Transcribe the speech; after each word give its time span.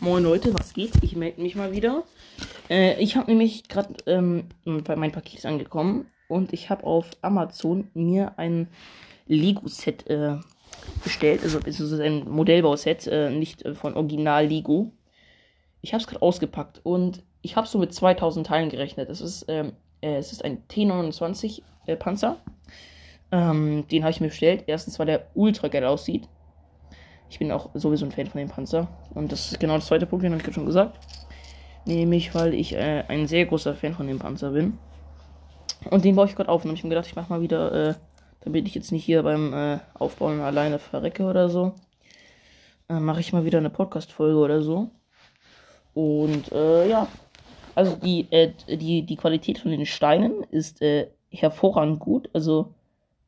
Moin 0.00 0.22
Leute, 0.22 0.54
was 0.54 0.74
geht? 0.74 0.92
Ich 1.02 1.16
melde 1.16 1.42
mich 1.42 1.56
mal 1.56 1.72
wieder. 1.72 2.04
Äh, 2.70 3.02
ich 3.02 3.16
habe 3.16 3.28
nämlich 3.28 3.68
gerade 3.68 3.94
ähm, 4.06 4.44
mein 4.64 5.10
Paket 5.10 5.38
ist 5.38 5.46
angekommen 5.46 6.06
und 6.28 6.52
ich 6.52 6.70
habe 6.70 6.84
auf 6.84 7.10
Amazon 7.20 7.90
mir 7.94 8.38
ein 8.38 8.68
Lego-Set 9.26 10.06
äh, 10.08 10.36
bestellt, 11.02 11.42
also 11.42 11.58
es 11.64 11.80
ist 11.80 11.98
ein 11.98 12.30
Modellbauset, 12.30 13.08
äh, 13.08 13.30
nicht 13.30 13.64
äh, 13.64 13.74
von 13.74 13.94
Original 13.94 14.46
Lego. 14.46 14.92
Ich 15.82 15.94
habe 15.94 16.00
es 16.00 16.06
gerade 16.06 16.22
ausgepackt 16.22 16.80
und 16.84 17.24
ich 17.42 17.56
habe 17.56 17.66
so 17.66 17.78
mit 17.78 17.92
2000 17.92 18.46
Teilen 18.46 18.68
gerechnet. 18.68 19.10
Es 19.10 19.20
ist, 19.20 19.46
ähm, 19.48 19.72
äh, 20.00 20.16
es 20.16 20.30
ist 20.30 20.44
ein 20.44 20.62
T29 20.68 21.62
äh, 21.86 21.96
Panzer. 21.96 22.36
Ähm, 23.32 23.84
den 23.88 24.04
habe 24.04 24.12
ich 24.12 24.20
mir 24.20 24.28
bestellt. 24.28 24.64
Erstens, 24.68 24.98
weil 25.00 25.06
der 25.06 25.26
ultra 25.34 25.66
geil 25.66 25.84
aussieht. 25.84 26.28
Ich 27.30 27.38
bin 27.38 27.52
auch 27.52 27.70
sowieso 27.74 28.06
ein 28.06 28.12
Fan 28.12 28.26
von 28.26 28.38
dem 28.38 28.48
Panzer. 28.48 28.88
Und 29.14 29.32
das 29.32 29.52
ist 29.52 29.60
genau 29.60 29.74
das 29.74 29.86
zweite 29.86 30.06
Punkt, 30.06 30.24
den 30.24 30.32
habe 30.32 30.42
ich 30.46 30.54
schon 30.54 30.66
gesagt. 30.66 30.98
Nämlich, 31.84 32.34
weil 32.34 32.54
ich 32.54 32.74
äh, 32.74 33.04
ein 33.08 33.26
sehr 33.26 33.46
großer 33.46 33.74
Fan 33.74 33.94
von 33.94 34.06
dem 34.06 34.18
Panzer 34.18 34.50
bin. 34.50 34.78
Und 35.90 36.04
den 36.04 36.16
baue 36.16 36.26
ich 36.26 36.34
gerade 36.34 36.48
auf. 36.48 36.64
Und 36.64 36.72
ich 36.72 36.82
mir 36.82 36.90
gedacht, 36.90 37.06
ich 37.06 37.16
mache 37.16 37.32
mal 37.32 37.40
wieder, 37.40 37.90
äh, 37.90 37.94
damit 38.40 38.66
ich 38.66 38.74
jetzt 38.74 38.92
nicht 38.92 39.04
hier 39.04 39.22
beim 39.22 39.52
äh, 39.52 39.78
Aufbauen 39.94 40.40
alleine 40.40 40.78
verrecke 40.78 41.24
oder 41.24 41.48
so, 41.48 41.74
äh, 42.88 43.00
mache 43.00 43.20
ich 43.20 43.32
mal 43.32 43.44
wieder 43.44 43.58
eine 43.58 43.70
Podcast-Folge 43.70 44.38
oder 44.38 44.62
so. 44.62 44.90
Und 45.94 46.50
äh, 46.52 46.88
ja, 46.88 47.08
also 47.74 47.96
die, 47.96 48.26
äh, 48.30 48.52
die, 48.68 49.02
die 49.02 49.16
Qualität 49.16 49.58
von 49.58 49.70
den 49.70 49.86
Steinen 49.86 50.44
ist 50.50 50.80
hervorragend 51.30 52.00
gut. 52.00 52.30
Also 52.32 52.74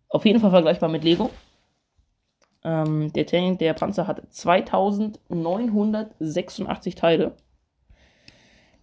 auf 0.09 0.25
jeden 0.25 0.41
Fall 0.41 0.51
vergleichbar 0.51 0.89
mit 0.89 1.05
Lego. 1.05 1.31
Ähm, 2.63 3.11
der 3.13 3.25
der 3.25 3.75
Panzer 3.75 4.07
hat 4.07 4.23
2986 4.31 6.95
Teile. 6.95 7.35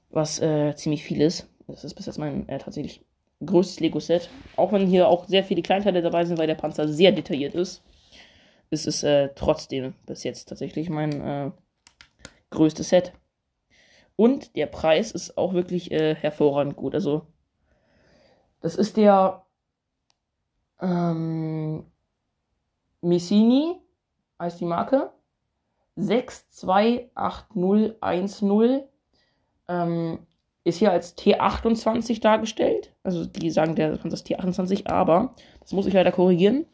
Was 0.10 0.40
äh, 0.40 0.76
ziemlich 0.76 1.04
viel 1.04 1.22
ist. 1.22 1.48
Das 1.68 1.84
ist 1.84 1.96
bis 1.96 2.08
jetzt 2.08 2.18
mein 2.18 2.48
äh, 2.50 2.58
tatsächlich 2.60 3.06
größtes 3.46 3.80
Lego-Set. 3.80 4.30
Auch 4.56 4.72
wenn 4.72 4.88
hier 4.88 5.08
auch 5.08 5.28
sehr 5.28 5.44
viele 5.44 5.62
Kleinteile 5.62 6.02
dabei 6.02 6.26
sind, 6.26 6.40
weil 6.40 6.48
der 6.48 6.56
Panzer 6.56 6.88
sehr 6.88 7.12
detailliert 7.12 7.54
ist, 7.56 7.84
ist 8.70 8.88
es 8.88 9.04
äh, 9.04 9.30
trotzdem 9.36 9.94
bis 10.06 10.24
jetzt 10.24 10.50
tatsächlich 10.50 10.90
mein 10.90 11.22
äh, 11.22 11.52
größtes 12.50 12.90
Set. 12.90 13.14
Und 14.16 14.56
der 14.56 14.66
Preis 14.66 15.12
ist 15.12 15.38
auch 15.38 15.54
wirklich 15.54 15.92
äh, 15.92 16.16
hervorragend 16.16 16.76
gut. 16.76 16.96
Also, 16.96 17.28
das 18.62 18.76
ist 18.76 18.98
der 18.98 19.46
ähm, 20.82 21.86
Messini 23.08 23.76
heißt 24.40 24.60
die 24.60 24.66
Marke. 24.66 25.12
6280110 25.98 28.84
ähm, 29.68 30.20
ist 30.64 30.78
hier 30.78 30.92
als 30.92 31.18
T28 31.18 32.22
dargestellt. 32.22 32.94
Also 33.04 33.26
die 33.26 33.50
sagen, 33.50 33.76
der 33.76 33.98
Panzer 33.98 34.16
ist 34.16 34.28
T28, 34.28 34.88
aber 34.88 35.34
das 35.62 35.72
muss 35.72 35.88
ich 35.88 35.94
leider 35.94 36.12
korrigieren. 36.12 36.66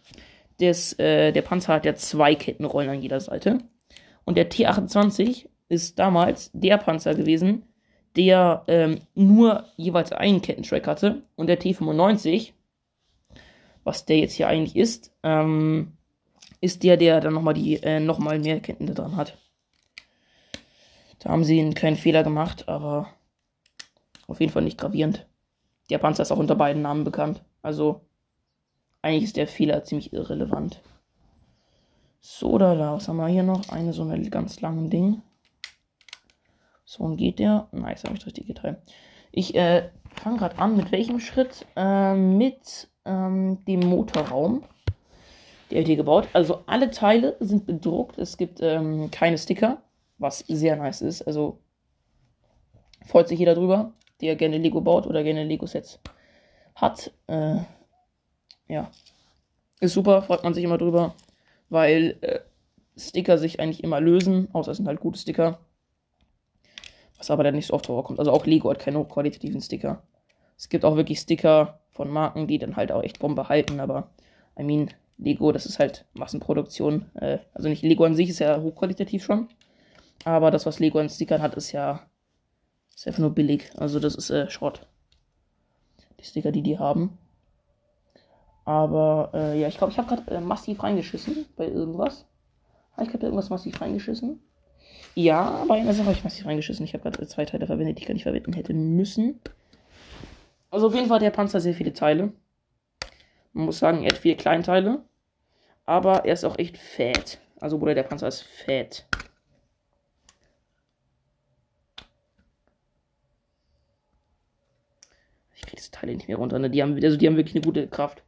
Das, 0.59 0.97
äh, 0.99 1.31
der 1.31 1.41
Panzer 1.41 1.73
hat 1.73 1.85
ja 1.85 1.95
zwei 1.95 2.35
Kettenrollen 2.35 2.89
an 2.89 3.01
jeder 3.01 3.19
Seite. 3.19 3.59
Und 4.25 4.37
der 4.37 4.49
T28 4.49 5.47
ist 5.69 5.99
damals 5.99 6.51
der 6.53 6.77
Panzer 6.77 7.15
gewesen, 7.15 7.63
der 8.15 8.63
ähm, 8.67 8.99
nur 9.15 9.65
jeweils 9.77 10.11
einen 10.11 10.41
Kettentrack 10.41 10.87
hatte. 10.87 11.23
Und 11.35 11.47
der 11.47 11.59
T95, 11.59 12.51
was 13.83 14.05
der 14.05 14.19
jetzt 14.19 14.33
hier 14.33 14.47
eigentlich 14.47 14.75
ist, 14.75 15.11
ähm, 15.23 15.93
ist 16.63 16.83
der, 16.83 16.95
der 16.95 17.19
dann 17.19 17.33
nochmal 17.33 17.53
die 17.53 17.83
äh, 17.83 17.99
nochmal 17.99 18.39
mehr 18.39 18.61
Ketten 18.61 18.85
dran 18.87 19.17
hat. 19.17 19.37
Da 21.19 21.29
haben 21.29 21.43
sie 21.43 21.59
einen 21.59 21.73
kleinen 21.73 21.97
Fehler 21.97 22.23
gemacht, 22.23 22.69
aber 22.69 23.09
auf 24.27 24.39
jeden 24.39 24.51
Fall 24.51 24.63
nicht 24.63 24.77
gravierend. 24.77 25.25
Der 25.89 25.97
Panzer 25.97 26.23
ist 26.23 26.31
auch 26.31 26.37
unter 26.37 26.55
beiden 26.55 26.81
Namen 26.81 27.03
bekannt. 27.03 27.43
Also 27.61 27.99
eigentlich 29.01 29.25
ist 29.25 29.35
der 29.35 29.47
Fehler 29.47 29.83
ziemlich 29.83 30.13
irrelevant. 30.13 30.81
So, 32.21 32.57
da, 32.57 32.75
da, 32.75 32.93
was 32.93 33.09
haben 33.09 33.17
wir 33.17 33.27
hier 33.27 33.43
noch? 33.43 33.67
Eine 33.67 33.91
so 33.91 34.03
eine 34.03 34.29
ganz 34.29 34.61
langen 34.61 34.89
Ding. 34.89 35.21
So, 36.85 37.03
und 37.03 37.17
geht 37.17 37.39
der? 37.39 37.67
Nice, 37.73 38.05
habe 38.05 38.13
ich 38.13 38.19
das 38.19 38.27
richtige 38.27 38.53
Teil. 38.53 38.81
Ich 39.33 39.53
äh, 39.55 39.89
fange 40.13 40.37
gerade 40.37 40.57
an. 40.59 40.77
Mit 40.77 40.93
welchem 40.93 41.19
Schritt? 41.19 41.65
Äh, 41.75 42.15
mit 42.15 42.87
ähm, 43.03 43.65
dem 43.65 43.81
Motorraum. 43.81 44.63
Der 45.69 45.79
wird 45.79 45.87
hier 45.87 45.95
gebaut. 45.95 46.27
Also 46.33 46.63
alle 46.65 46.91
Teile 46.91 47.35
sind 47.39 47.65
bedruckt. 47.65 48.17
Es 48.17 48.37
gibt 48.37 48.59
ähm, 48.61 49.09
keine 49.11 49.37
Sticker, 49.37 49.81
was 50.17 50.39
sehr 50.39 50.75
nice 50.75 51.01
ist. 51.01 51.21
Also 51.23 51.59
freut 53.05 53.27
sich 53.27 53.39
jeder 53.39 53.55
drüber, 53.55 53.93
der 54.21 54.35
gerne 54.35 54.57
Lego 54.57 54.81
baut 54.81 55.07
oder 55.07 55.23
gerne 55.23 55.43
Lego-Sets 55.43 55.99
hat. 56.75 57.11
Äh, 57.27 57.57
ja. 58.67 58.91
Ist 59.79 59.93
super, 59.93 60.21
freut 60.21 60.43
man 60.43 60.53
sich 60.53 60.63
immer 60.63 60.77
drüber, 60.77 61.15
weil 61.69 62.17
äh, 62.21 62.39
Sticker 62.95 63.37
sich 63.37 63.59
eigentlich 63.59 63.83
immer 63.83 63.99
lösen, 63.99 64.47
außer 64.53 64.71
es 64.71 64.77
sind 64.77 64.87
halt 64.87 64.99
gute 64.99 65.19
Sticker. 65.19 65.59
Was 67.17 67.31
aber 67.31 67.43
dann 67.43 67.55
nicht 67.55 67.67
so 67.67 67.73
oft 67.73 67.87
vorkommt. 67.87 68.19
Also 68.19 68.31
auch 68.31 68.45
Lego 68.45 68.69
hat 68.69 68.79
keine 68.79 68.99
hochqualitativen 68.99 69.61
Sticker. 69.61 70.03
Es 70.57 70.69
gibt 70.69 70.85
auch 70.85 70.95
wirklich 70.95 71.19
Sticker 71.19 71.79
von 71.91 72.09
Marken, 72.09 72.47
die 72.47 72.57
dann 72.57 72.75
halt 72.75 72.91
auch 72.91 73.03
echt 73.03 73.19
Bombe 73.19 73.49
halten, 73.49 73.79
aber 73.79 74.09
I 74.57 74.63
mean, 74.63 74.89
Lego, 75.23 75.51
das 75.51 75.65
ist 75.65 75.79
halt 75.79 76.05
Massenproduktion. 76.13 77.09
Äh, 77.15 77.39
also 77.53 77.69
nicht 77.69 77.81
Lego 77.83 78.03
an 78.03 78.15
sich 78.15 78.29
ist 78.29 78.39
ja 78.39 78.61
hochqualitativ 78.61 79.23
schon. 79.23 79.47
Aber 80.25 80.51
das, 80.51 80.65
was 80.65 80.79
Lego 80.79 80.99
an 80.99 81.09
Stickern 81.09 81.41
hat, 81.41 81.55
ist 81.55 81.71
ja 81.71 82.07
ist 82.95 83.07
einfach 83.07 83.19
nur 83.19 83.33
billig. 83.33 83.71
Also 83.77 83.99
das 83.99 84.15
ist 84.15 84.29
äh, 84.29 84.49
Schrott. 84.49 84.87
Die 86.19 86.25
Sticker, 86.25 86.51
die 86.51 86.61
die 86.61 86.79
haben. 86.79 87.17
Aber 88.65 89.31
äh, 89.33 89.59
ja, 89.59 89.67
ich 89.67 89.77
glaube, 89.77 89.91
ich 89.91 89.97
habe 89.97 90.07
gerade 90.07 90.31
äh, 90.31 90.39
massiv 90.39 90.83
reingeschissen 90.83 91.45
bei 91.57 91.67
irgendwas. 91.67 92.25
Habe 92.93 93.03
ich 93.03 93.09
gerade 93.09 93.25
irgendwas 93.25 93.49
massiv 93.49 93.81
reingeschissen? 93.81 94.39
Ja, 95.15 95.65
bei 95.67 95.75
einer 95.81 95.93
Sache 95.93 96.05
habe 96.05 96.17
ich 96.17 96.23
massiv 96.23 96.45
reingeschissen. 96.45 96.85
Ich 96.85 96.93
habe 96.93 97.03
gerade 97.03 97.27
zwei 97.27 97.45
Teile 97.45 97.67
verwendet, 97.67 97.97
die 97.97 98.01
ich 98.01 98.07
gar 98.07 98.13
nicht 98.13 98.23
verwenden 98.23 98.53
hätte 98.53 98.73
müssen. 98.73 99.39
Also 100.71 100.87
auf 100.87 100.95
jeden 100.95 101.07
Fall 101.07 101.15
hat 101.15 101.23
der 101.23 101.31
Panzer 101.31 101.59
sehr 101.59 101.73
viele 101.73 101.93
Teile. 101.93 102.31
Man 103.51 103.65
muss 103.65 103.79
sagen, 103.79 104.03
er 104.03 104.11
hat 104.11 104.17
viele 104.17 104.35
Kleinteile. 104.35 105.03
Aber 105.85 106.25
er 106.25 106.33
ist 106.33 106.43
auch 106.43 106.57
echt 106.57 106.77
fett. 106.77 107.39
Also, 107.59 107.77
Bruder, 107.77 107.95
der 107.95 108.03
Panzer 108.03 108.27
ist 108.27 108.41
fett. 108.41 109.05
Ich 115.55 115.61
kriege 115.61 115.77
diese 115.77 115.91
Teile 115.91 116.15
nicht 116.15 116.27
mehr 116.27 116.37
runter. 116.37 116.59
Ne? 116.59 116.69
Die, 116.69 116.81
haben, 116.81 116.95
also 117.03 117.17
die 117.17 117.27
haben 117.27 117.37
wirklich 117.37 117.55
eine 117.55 117.65
gute 117.65 117.87
Kraft. 117.87 118.23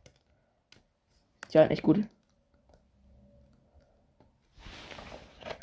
Die 1.56 1.58
echt 1.58 1.84
gut. 1.84 2.02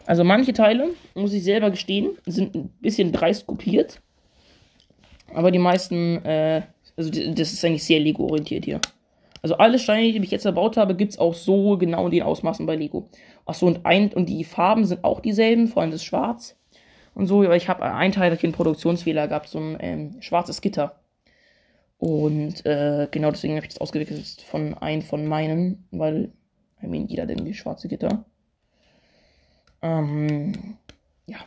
Also 0.07 0.25
manche 0.25 0.53
Teile, 0.53 0.95
muss 1.15 1.33
ich 1.33 1.45
selber 1.45 1.71
gestehen, 1.71 2.17
sind 2.27 2.55
ein 2.55 2.69
bisschen 2.81 3.13
dreist 3.13 3.47
kopiert. 3.47 4.01
Aber 5.35 5.51
die 5.51 5.59
meisten, 5.59 6.25
äh, 6.25 6.63
also 6.97 7.11
das 7.11 7.53
ist 7.53 7.65
eigentlich 7.65 7.85
sehr 7.85 8.01
Lego-orientiert 8.01 8.65
hier. 8.65 8.81
Also 9.43 9.57
alle 9.57 9.81
Steine, 9.81 10.13
die 10.13 10.25
ich 10.25 10.31
jetzt 10.31 10.45
erbaut 10.45 10.77
habe, 10.77 10.95
gibt 10.95 11.13
es 11.13 11.19
auch 11.19 11.35
so 11.35 11.77
genau 11.77 12.07
in 12.07 12.13
den 12.13 12.23
Ausmaßen 12.23 12.65
bei 12.65 12.77
Lego. 12.77 13.09
Achso, 13.45 13.67
und, 13.67 13.85
ein, 13.85 14.13
und 14.13 14.29
die 14.29 14.45
Farben 14.45 14.85
sind 14.85 15.03
auch 15.03 15.21
dieselben, 15.21 15.67
vor 15.67 15.83
allem 15.83 15.91
das 15.91 16.05
Schwarz 16.05 16.57
und 17.15 17.27
so. 17.27 17.43
Aber 17.43 17.57
ich 17.57 17.69
habe 17.69 17.83
einen 17.83 18.13
Teil, 18.13 18.31
da 18.31 18.41
einen 18.41 18.53
Produktionsfehler 18.53 19.27
gehabt, 19.27 19.49
so 19.49 19.59
ein 19.59 19.77
ähm, 19.81 20.23
schwarzes 20.23 20.61
Gitter. 20.61 21.01
Und 21.99 22.65
äh, 22.67 23.09
genau 23.11 23.31
deswegen 23.31 23.55
habe 23.55 23.67
ich 23.67 23.73
das 23.73 23.81
ausgewickelt 23.81 24.45
von 24.49 24.75
einem 24.75 25.03
von 25.03 25.27
meinen, 25.27 25.87
weil, 25.91 26.33
I 26.83 26.87
mean, 26.87 27.07
jeder 27.07 27.27
denn 27.27 27.45
die 27.45 27.55
schwarze 27.55 27.89
Gitter. 27.89 28.25
Ähm, 29.83 30.79
ja, 31.27 31.39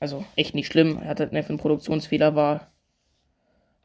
also 0.00 0.24
echt 0.36 0.54
nicht 0.54 0.66
schlimm. 0.72 0.98
Er 1.00 1.10
hat 1.10 1.20
halt 1.20 1.32
einfach 1.32 1.50
einen 1.50 1.58
Produktionsfehler, 1.58 2.34
war 2.34 2.71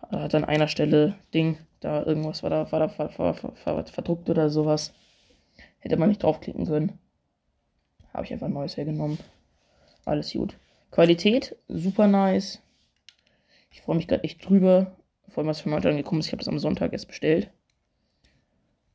hat 0.01 0.35
an 0.35 0.45
einer 0.45 0.67
Stelle 0.67 1.15
Ding, 1.33 1.57
da 1.79 2.03
irgendwas 2.03 2.43
war 2.43 2.49
da, 2.49 2.71
war 2.71 2.79
da 2.79 2.87
ver, 2.89 3.09
ver, 3.09 3.33
ver, 3.33 3.85
verdruckt 3.85 4.29
oder 4.29 4.49
sowas. 4.49 4.93
Hätte 5.79 5.97
man 5.97 6.09
nicht 6.09 6.23
draufklicken 6.23 6.65
können. 6.65 6.99
Habe 8.13 8.25
ich 8.25 8.33
einfach 8.33 8.47
ein 8.47 8.53
neues 8.53 8.77
hergenommen. 8.77 9.19
Alles 10.05 10.33
gut. 10.33 10.57
Qualität, 10.91 11.55
super 11.67 12.07
nice. 12.07 12.61
Ich 13.71 13.81
freue 13.81 13.97
mich 13.97 14.07
gerade 14.07 14.23
echt 14.23 14.47
drüber. 14.47 14.95
Vor 15.29 15.41
allem, 15.41 15.49
was 15.49 15.61
für 15.61 15.71
heute 15.71 15.89
angekommen 15.89 16.19
ist. 16.19 16.27
Ich 16.27 16.31
habe 16.31 16.39
das 16.39 16.47
am 16.47 16.59
Sonntag 16.59 16.93
erst 16.93 17.07
bestellt. 17.07 17.51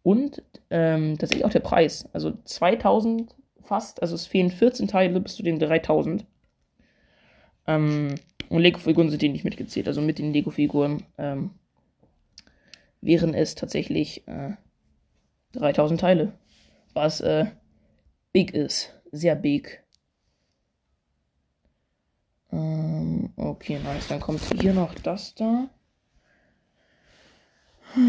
Und 0.02 0.42
ähm, 0.70 1.18
tatsächlich 1.18 1.44
auch 1.44 1.52
der 1.52 1.60
Preis. 1.60 2.08
Also 2.12 2.32
2000 2.44 3.36
fast. 3.62 4.02
Also 4.02 4.14
es 4.14 4.26
fehlen 4.26 4.50
14 4.50 4.88
Teile 4.88 5.20
bis 5.20 5.36
zu 5.36 5.42
den 5.42 5.58
3000. 5.58 6.26
Ähm, 7.66 8.14
und 8.52 8.62
Lego-Figuren 8.62 9.10
sind 9.10 9.22
die 9.22 9.28
nicht 9.28 9.44
mitgezählt. 9.44 9.88
Also 9.88 10.00
mit 10.00 10.18
den 10.18 10.32
Lego-Figuren 10.32 11.04
ähm, 11.18 11.50
wären 13.00 13.34
es 13.34 13.54
tatsächlich 13.54 14.26
äh, 14.28 14.52
3000 15.52 16.00
Teile. 16.00 16.32
Was 16.94 17.20
äh, 17.20 17.46
big 18.32 18.52
ist. 18.52 18.94
Sehr 19.10 19.34
big. 19.34 19.82
Okay, 22.52 23.78
nice. 23.82 24.08
Dann 24.08 24.20
kommt 24.20 24.40
hier 24.60 24.74
noch 24.74 24.94
das 24.94 25.34
da. 25.34 25.68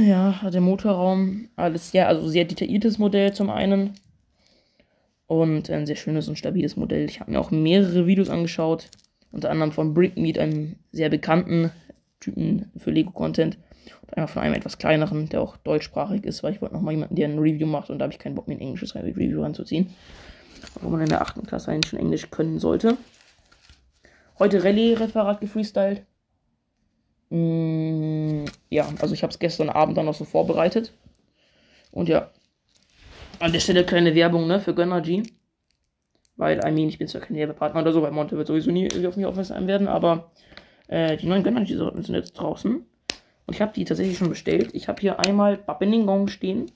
Ja, 0.01 0.49
der 0.49 0.61
Motorraum, 0.61 1.49
alles 1.55 1.93
ja, 1.93 2.07
also 2.07 2.27
sehr 2.27 2.45
detailliertes 2.45 2.97
Modell 2.97 3.33
zum 3.33 3.49
einen. 3.49 3.93
Und 5.27 5.69
ein 5.69 5.85
sehr 5.85 5.95
schönes 5.95 6.27
und 6.27 6.37
stabiles 6.37 6.75
Modell. 6.75 7.05
Ich 7.05 7.19
habe 7.19 7.31
mir 7.31 7.39
auch 7.39 7.51
mehrere 7.51 8.07
Videos 8.07 8.29
angeschaut. 8.29 8.89
Unter 9.33 9.49
anderem 9.49 9.71
von 9.71 9.95
Brickmeat, 9.95 10.37
einem 10.37 10.75
sehr 10.91 11.09
bekannten 11.09 11.71
Typen 12.19 12.71
für 12.77 12.91
Lego-Content. 12.91 13.57
Und 14.01 14.13
einmal 14.13 14.27
von 14.27 14.43
einem 14.43 14.53
etwas 14.53 14.77
kleineren, 14.77 15.27
der 15.27 15.41
auch 15.41 15.57
deutschsprachig 15.57 16.23
ist, 16.23 16.43
weil 16.43 16.53
ich 16.53 16.61
wollte 16.61 16.75
nochmal 16.75 16.93
jemanden, 16.93 17.15
der 17.15 17.27
ein 17.27 17.39
Review 17.39 17.65
macht 17.65 17.89
und 17.89 17.97
da 17.99 18.03
habe 18.03 18.13
ich 18.13 18.19
keinen 18.19 18.35
Bock, 18.35 18.47
mir 18.47 18.53
ein 18.53 18.61
englisches 18.61 18.95
Review 18.95 19.41
ranzuziehen. 19.41 19.93
Obwohl 20.75 20.91
man 20.91 21.01
in 21.01 21.09
der 21.09 21.21
8. 21.21 21.45
Klasse 21.47 21.71
eigentlich 21.71 21.89
schon 21.89 21.99
Englisch 21.99 22.29
können 22.29 22.59
sollte. 22.59 22.95
Heute 24.37 24.63
Rallye-Referat 24.63 25.41
gefreestylt. 25.41 26.05
Mm, 27.31 28.45
ja, 28.69 28.87
also 29.01 29.15
ich 29.15 29.23
habe 29.23 29.31
es 29.31 29.39
gestern 29.39 29.69
Abend 29.69 29.97
dann 29.97 30.05
noch 30.05 30.13
so 30.13 30.25
vorbereitet. 30.25 30.93
Und 31.91 32.07
ja, 32.07 32.29
an 33.39 33.51
der 33.51 33.59
Stelle 33.59 33.83
kleine 33.83 34.13
Werbung, 34.13 34.45
ne, 34.45 34.59
für 34.59 34.75
Gönnergy. 34.75 35.23
Weil, 36.35 36.59
I 36.59 36.71
mean, 36.71 36.89
ich 36.89 36.97
bin 36.97 37.07
zwar 37.07 37.21
kein 37.21 37.37
Werbepartner 37.37 37.81
oder 37.81 37.93
so, 37.93 38.01
weil 38.01 38.11
Monte 38.11 38.37
wird 38.37 38.47
sowieso 38.47 38.71
nie 38.71 38.87
auf 39.07 39.15
mich 39.15 39.25
aufmerksam 39.25 39.67
werden, 39.67 39.87
aber 39.87 40.31
äh, 40.87 41.17
die 41.17 41.27
neuen 41.27 41.43
Gönnergy-Sorten 41.43 42.01
sind 42.03 42.15
jetzt 42.15 42.33
draußen. 42.33 42.85
Und 43.45 43.53
ich 43.53 43.61
habe 43.61 43.73
die 43.73 43.85
tatsächlich 43.85 44.17
schon 44.17 44.29
bestellt. 44.29 44.69
Ich 44.73 44.87
habe 44.87 45.01
hier 45.01 45.19
einmal 45.19 45.57
Babbeningong 45.57 46.27
stehen, 46.27 46.71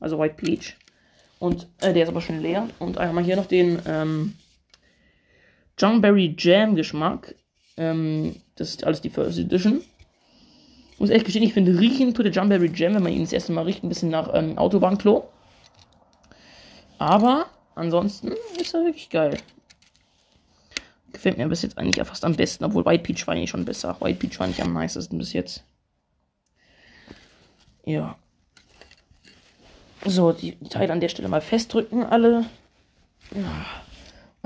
also 0.00 0.18
White 0.18 0.34
Peach. 0.36 0.76
Und 1.38 1.68
äh, 1.80 1.92
der 1.92 2.04
ist 2.04 2.08
aber 2.08 2.20
schon 2.20 2.40
leer. 2.40 2.68
Und 2.78 2.98
einmal 2.98 3.24
hier 3.24 3.36
noch 3.36 3.46
den 3.46 3.78
ähm, 3.86 4.34
Jungberry 5.78 6.34
Jam 6.38 6.74
Geschmack. 6.74 7.34
Ähm, 7.76 8.36
das 8.56 8.70
ist 8.70 8.84
alles 8.84 9.02
die 9.02 9.10
First 9.10 9.38
Edition. 9.38 9.82
Muss 10.98 11.10
ehrlich 11.10 11.24
gestehen, 11.24 11.44
ich 11.44 11.52
finde 11.52 11.78
riechen 11.78 12.14
tut 12.14 12.24
der 12.24 12.32
Jumberry 12.32 12.70
Jam, 12.74 12.94
wenn 12.94 13.02
man 13.02 13.12
ihn 13.12 13.20
das 13.20 13.32
erste 13.32 13.52
Mal 13.52 13.64
riecht, 13.64 13.84
ein 13.84 13.90
bisschen 13.90 14.08
nach 14.08 14.30
ähm, 14.32 14.56
Autobahnklo. 14.56 15.28
Aber 16.98 17.46
ansonsten 17.76 18.32
ist 18.60 18.74
er 18.74 18.84
wirklich 18.84 19.10
geil. 19.10 19.38
Gefällt 21.12 21.38
mir 21.38 21.48
bis 21.48 21.62
jetzt 21.62 21.78
eigentlich 21.78 22.04
fast 22.06 22.24
am 22.24 22.34
besten, 22.34 22.64
obwohl 22.64 22.84
White 22.84 23.04
Peach 23.04 23.26
war 23.26 23.34
eigentlich 23.34 23.50
schon 23.50 23.64
besser. 23.64 23.96
White 24.00 24.18
Peach 24.18 24.38
war 24.40 24.48
nicht 24.48 24.60
am 24.60 24.74
nicesten 24.74 25.18
bis 25.18 25.32
jetzt. 25.32 25.62
Ja. 27.84 28.16
So, 30.04 30.32
die, 30.32 30.58
Teile 30.68 30.92
an 30.92 31.00
der 31.00 31.08
Stelle 31.08 31.28
mal 31.28 31.40
festdrücken, 31.40 32.04
alle. 32.04 32.44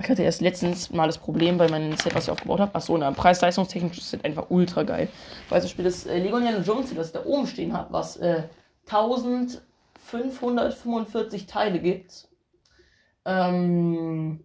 Ich 0.03 0.09
hatte 0.09 0.23
erst 0.23 0.41
letztens 0.41 0.91
mal 0.91 1.07
das 1.07 1.19
Problem 1.19 1.59
bei 1.59 1.69
meinem 1.69 1.95
Set, 1.97 2.15
was 2.15 2.25
ich 2.25 2.31
aufgebaut 2.31 2.61
habe. 2.61 2.75
Achso, 2.75 2.97
ne, 2.97 3.13
preis-leistungstechnisch 3.13 3.99
ist 3.99 4.11
das 4.13 4.25
einfach 4.25 4.47
ultra 4.49 4.85
geil. 4.85 5.09
Weil 5.49 5.61
zum 5.61 5.69
Beispiel 5.69 5.85
das 5.85 6.07
äh, 6.07 6.19
Lego 6.19 6.39
Indiana 6.39 6.63
Jones, 6.63 6.95
das 6.95 7.13
da 7.13 7.23
oben 7.25 7.47
stehen 7.47 7.75
hat, 7.75 7.93
was 7.93 8.17
äh, 8.17 8.45
1545 8.87 11.47
Teile 11.47 11.79
gibt, 11.81 12.29
ähm, 13.25 14.45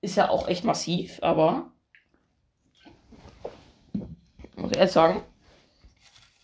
ist 0.00 0.16
ja 0.16 0.28
auch 0.28 0.48
echt 0.48 0.64
massiv, 0.64 1.18
aber 1.22 1.70
muss 4.56 4.72
ich 4.72 4.78
erst 4.78 4.94
sagen, 4.94 5.22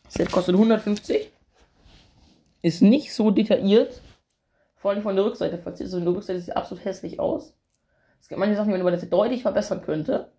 das 0.04 0.14
Set 0.14 0.32
kostet 0.32 0.54
150, 0.54 1.30
ist 2.62 2.82
nicht 2.82 3.12
so 3.14 3.30
detailliert, 3.30 4.00
vor 4.80 4.90
allem 4.90 5.02
von 5.02 5.14
der 5.14 5.26
Rückseite. 5.26 5.58
Falls 5.62 5.80
ihr 5.80 5.88
so 5.88 5.98
Rückseite 5.98 6.40
sieht 6.40 6.56
absolut 6.56 6.84
hässlich 6.84 7.20
aus. 7.20 7.54
Es 8.20 8.28
gibt 8.28 8.38
manche 8.38 8.56
Sachen, 8.56 8.72
die 8.72 8.82
man 8.82 8.92
das 8.92 9.08
deutlich 9.08 9.42
verbessern 9.42 9.82
könnte. 9.82 10.32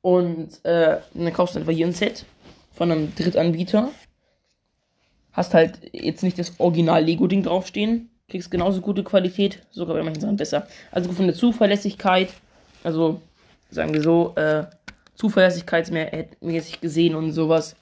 Und 0.00 0.64
äh, 0.64 1.00
dann 1.14 1.32
kaufst 1.32 1.54
du 1.54 1.60
einfach 1.60 1.72
hier 1.72 1.86
ein 1.86 1.92
Set 1.92 2.24
von 2.72 2.90
einem 2.90 3.14
Drittanbieter. 3.14 3.90
Hast 5.32 5.54
halt 5.54 5.80
jetzt 5.92 6.22
nicht 6.22 6.38
das 6.38 6.58
Original-Lego-Ding 6.58 7.44
draufstehen. 7.44 8.10
Kriegst 8.28 8.50
genauso 8.50 8.80
gute 8.80 9.02
Qualität, 9.02 9.62
sogar 9.70 9.96
bei 9.96 10.02
manchen 10.02 10.20
Sachen 10.20 10.36
besser. 10.36 10.66
Also 10.90 11.12
von 11.12 11.26
der 11.26 11.34
Zuverlässigkeit, 11.34 12.28
also 12.84 13.22
sagen 13.70 13.94
wir 13.94 14.02
so, 14.02 14.34
äh, 14.36 14.66
zuverlässigkeitsmäßig 15.14 16.80
gesehen 16.80 17.14
und 17.14 17.32
sowas, 17.32 17.74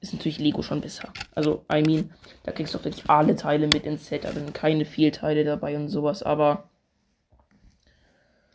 ist 0.00 0.12
natürlich 0.12 0.38
Lego 0.38 0.62
schon 0.62 0.80
besser. 0.80 1.12
Also, 1.34 1.64
I 1.72 1.82
mean, 1.82 2.10
da 2.44 2.52
kriegst 2.52 2.72
du 2.72 2.78
auch 2.78 2.84
wirklich 2.84 3.10
alle 3.10 3.34
Teile 3.34 3.66
mit 3.66 3.84
ins 3.84 4.06
Set, 4.06 4.24
da 4.24 4.32
sind 4.32 4.54
keine 4.54 4.84
Fehlteile 4.84 5.44
dabei 5.44 5.76
und 5.76 5.88
sowas, 5.88 6.22
aber 6.22 6.70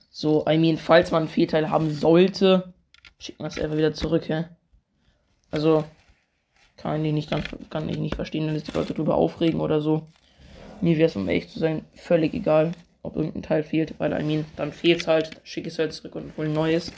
so, 0.10 0.46
I 0.48 0.58
mean, 0.58 0.78
falls 0.78 1.12
man 1.12 1.24
einen 1.24 1.30
Fehlteil 1.30 1.70
haben 1.70 1.92
sollte, 1.92 2.74
schickt 3.20 3.40
man 3.40 3.50
es 3.50 3.60
einfach 3.60 3.78
wieder 3.78 3.94
zurück, 3.94 4.30
hä? 4.30 4.46
Also, 5.52 5.84
kann 6.78 7.04
ich 7.04 7.14
nicht, 7.14 7.30
kann 7.70 7.90
ich 7.90 7.98
nicht 7.98 8.16
verstehen, 8.16 8.48
wenn 8.48 8.56
sich 8.56 8.64
die 8.64 8.72
Leute 8.72 8.94
darüber 8.94 9.16
aufregen 9.16 9.60
oder 9.60 9.82
so. 9.82 10.08
Mir 10.84 10.98
wäre 10.98 11.08
es, 11.08 11.16
um 11.16 11.30
ehrlich 11.30 11.48
zu 11.48 11.60
sein, 11.60 11.86
völlig 11.94 12.34
egal, 12.34 12.74
ob 13.04 13.16
irgendein 13.16 13.42
Teil 13.42 13.64
fehlt, 13.64 13.96
weil, 14.00 14.12
I 14.12 14.22
mean, 14.22 14.44
dann 14.58 14.74
fehlt 14.74 15.00
es 15.00 15.08
halt, 15.08 15.40
schicke 15.46 15.70
ich 15.70 15.76
es 15.76 15.80
halt 15.80 15.94
zurück 15.94 16.16
und 16.16 16.36
hole 16.36 16.50
ein 16.50 16.54
neues. 16.54 16.92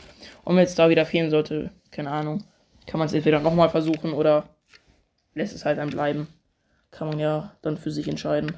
Und 0.43 0.55
wenn 0.55 0.63
es 0.63 0.73
da 0.73 0.89
wieder 0.89 1.05
fehlen 1.05 1.29
sollte, 1.29 1.69
keine 1.91 2.09
Ahnung, 2.09 2.43
kann 2.87 2.97
man 2.97 3.05
es 3.05 3.13
entweder 3.13 3.41
nochmal 3.41 3.69
versuchen 3.69 4.13
oder 4.13 4.49
lässt 5.35 5.53
es 5.53 5.65
halt 5.65 5.77
dann 5.77 5.91
bleiben. 5.91 6.27
Kann 6.89 7.09
man 7.09 7.19
ja 7.19 7.55
dann 7.61 7.77
für 7.77 7.91
sich 7.91 8.07
entscheiden. 8.07 8.55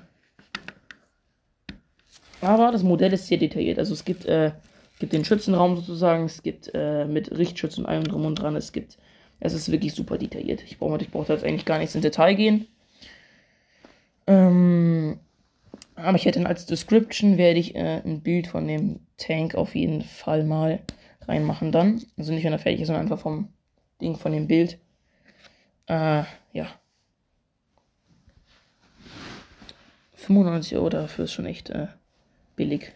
Aber 2.40 2.72
das 2.72 2.84
Modell 2.84 3.12
ist 3.12 3.28
sehr 3.28 3.38
detailliert. 3.38 3.80
Also 3.80 3.94
es 3.94 4.06
gibt, 4.06 4.24
äh, 4.28 4.54
gibt 5.00 5.12
den 5.12 5.26
Schützenraum 5.26 5.76
sozusagen, 5.76 6.24
es 6.24 6.42
gibt 6.42 6.72
äh, 6.74 7.04
mit 7.04 7.38
Richtschützen 7.38 7.84
und 7.84 7.90
allem 7.90 8.06
drum 8.06 8.26
und 8.26 8.36
dran. 8.36 8.56
Es 8.56 8.72
gibt, 8.72 8.98
es 9.42 9.54
ist 9.54 9.74
wirklich 9.74 9.94
super 9.94 10.18
detailliert. 10.18 10.64
Ich 10.64 10.78
brauche 10.78 11.02
ich 11.02 11.12
brauch 11.12 11.26
da 11.26 11.34
jetzt 11.34 11.44
eigentlich 11.44 11.66
gar 11.66 11.80
nichts 11.80 11.96
in 11.96 12.02
Detail 12.02 12.36
gehen. 12.36 12.68
Ähm, 14.28 15.20
aber 15.96 16.18
ich 16.18 16.26
hätte 16.26 16.46
als 16.46 16.66
Description 16.66 17.38
werde 17.38 17.60
ich 17.60 17.76
äh, 17.76 18.02
ein 18.06 18.22
Bild 18.22 18.48
von 18.48 18.68
dem 18.68 19.00
Tank 19.18 19.56
auf 19.56 19.74
jeden 19.74 20.02
Fall 20.02 20.44
mal 20.44 20.80
reinmachen 21.28 21.72
dann. 21.72 22.04
Also 22.18 22.34
nicht, 22.34 22.44
wenn 22.44 22.54
er 22.54 22.60
fertig 22.60 22.82
ist, 22.82 22.88
sondern 22.88 23.06
einfach 23.06 23.20
vom 23.20 23.50
Ding 24.02 24.16
von 24.16 24.32
dem 24.32 24.48
Bild. 24.48 24.80
Äh, 25.88 26.24
ja. 26.54 26.68
95 30.14 30.76
Euro 30.76 30.90
dafür 30.90 31.26
ist 31.26 31.32
schon 31.32 31.46
echt 31.46 31.70
äh, 31.70 31.88
billig. 32.56 32.92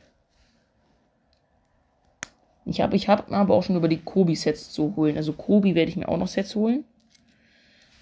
Ich 2.66 2.81
habe 2.81 2.95
ich 2.95 3.07
hab 3.07 3.31
aber 3.31 3.56
auch 3.56 3.63
schon 3.63 3.75
über 3.75 3.88
die 3.88 4.01
Kobi-Sets 4.01 4.72
zu 4.72 4.95
holen. 4.95 5.18
Also 5.18 5.33
Kobi 5.33 5.76
werde 5.76 5.90
ich 5.90 5.97
mir 5.97 6.07
auch 6.07 6.18
noch 6.18 6.28
Sets 6.28 6.56
holen. 6.56 6.83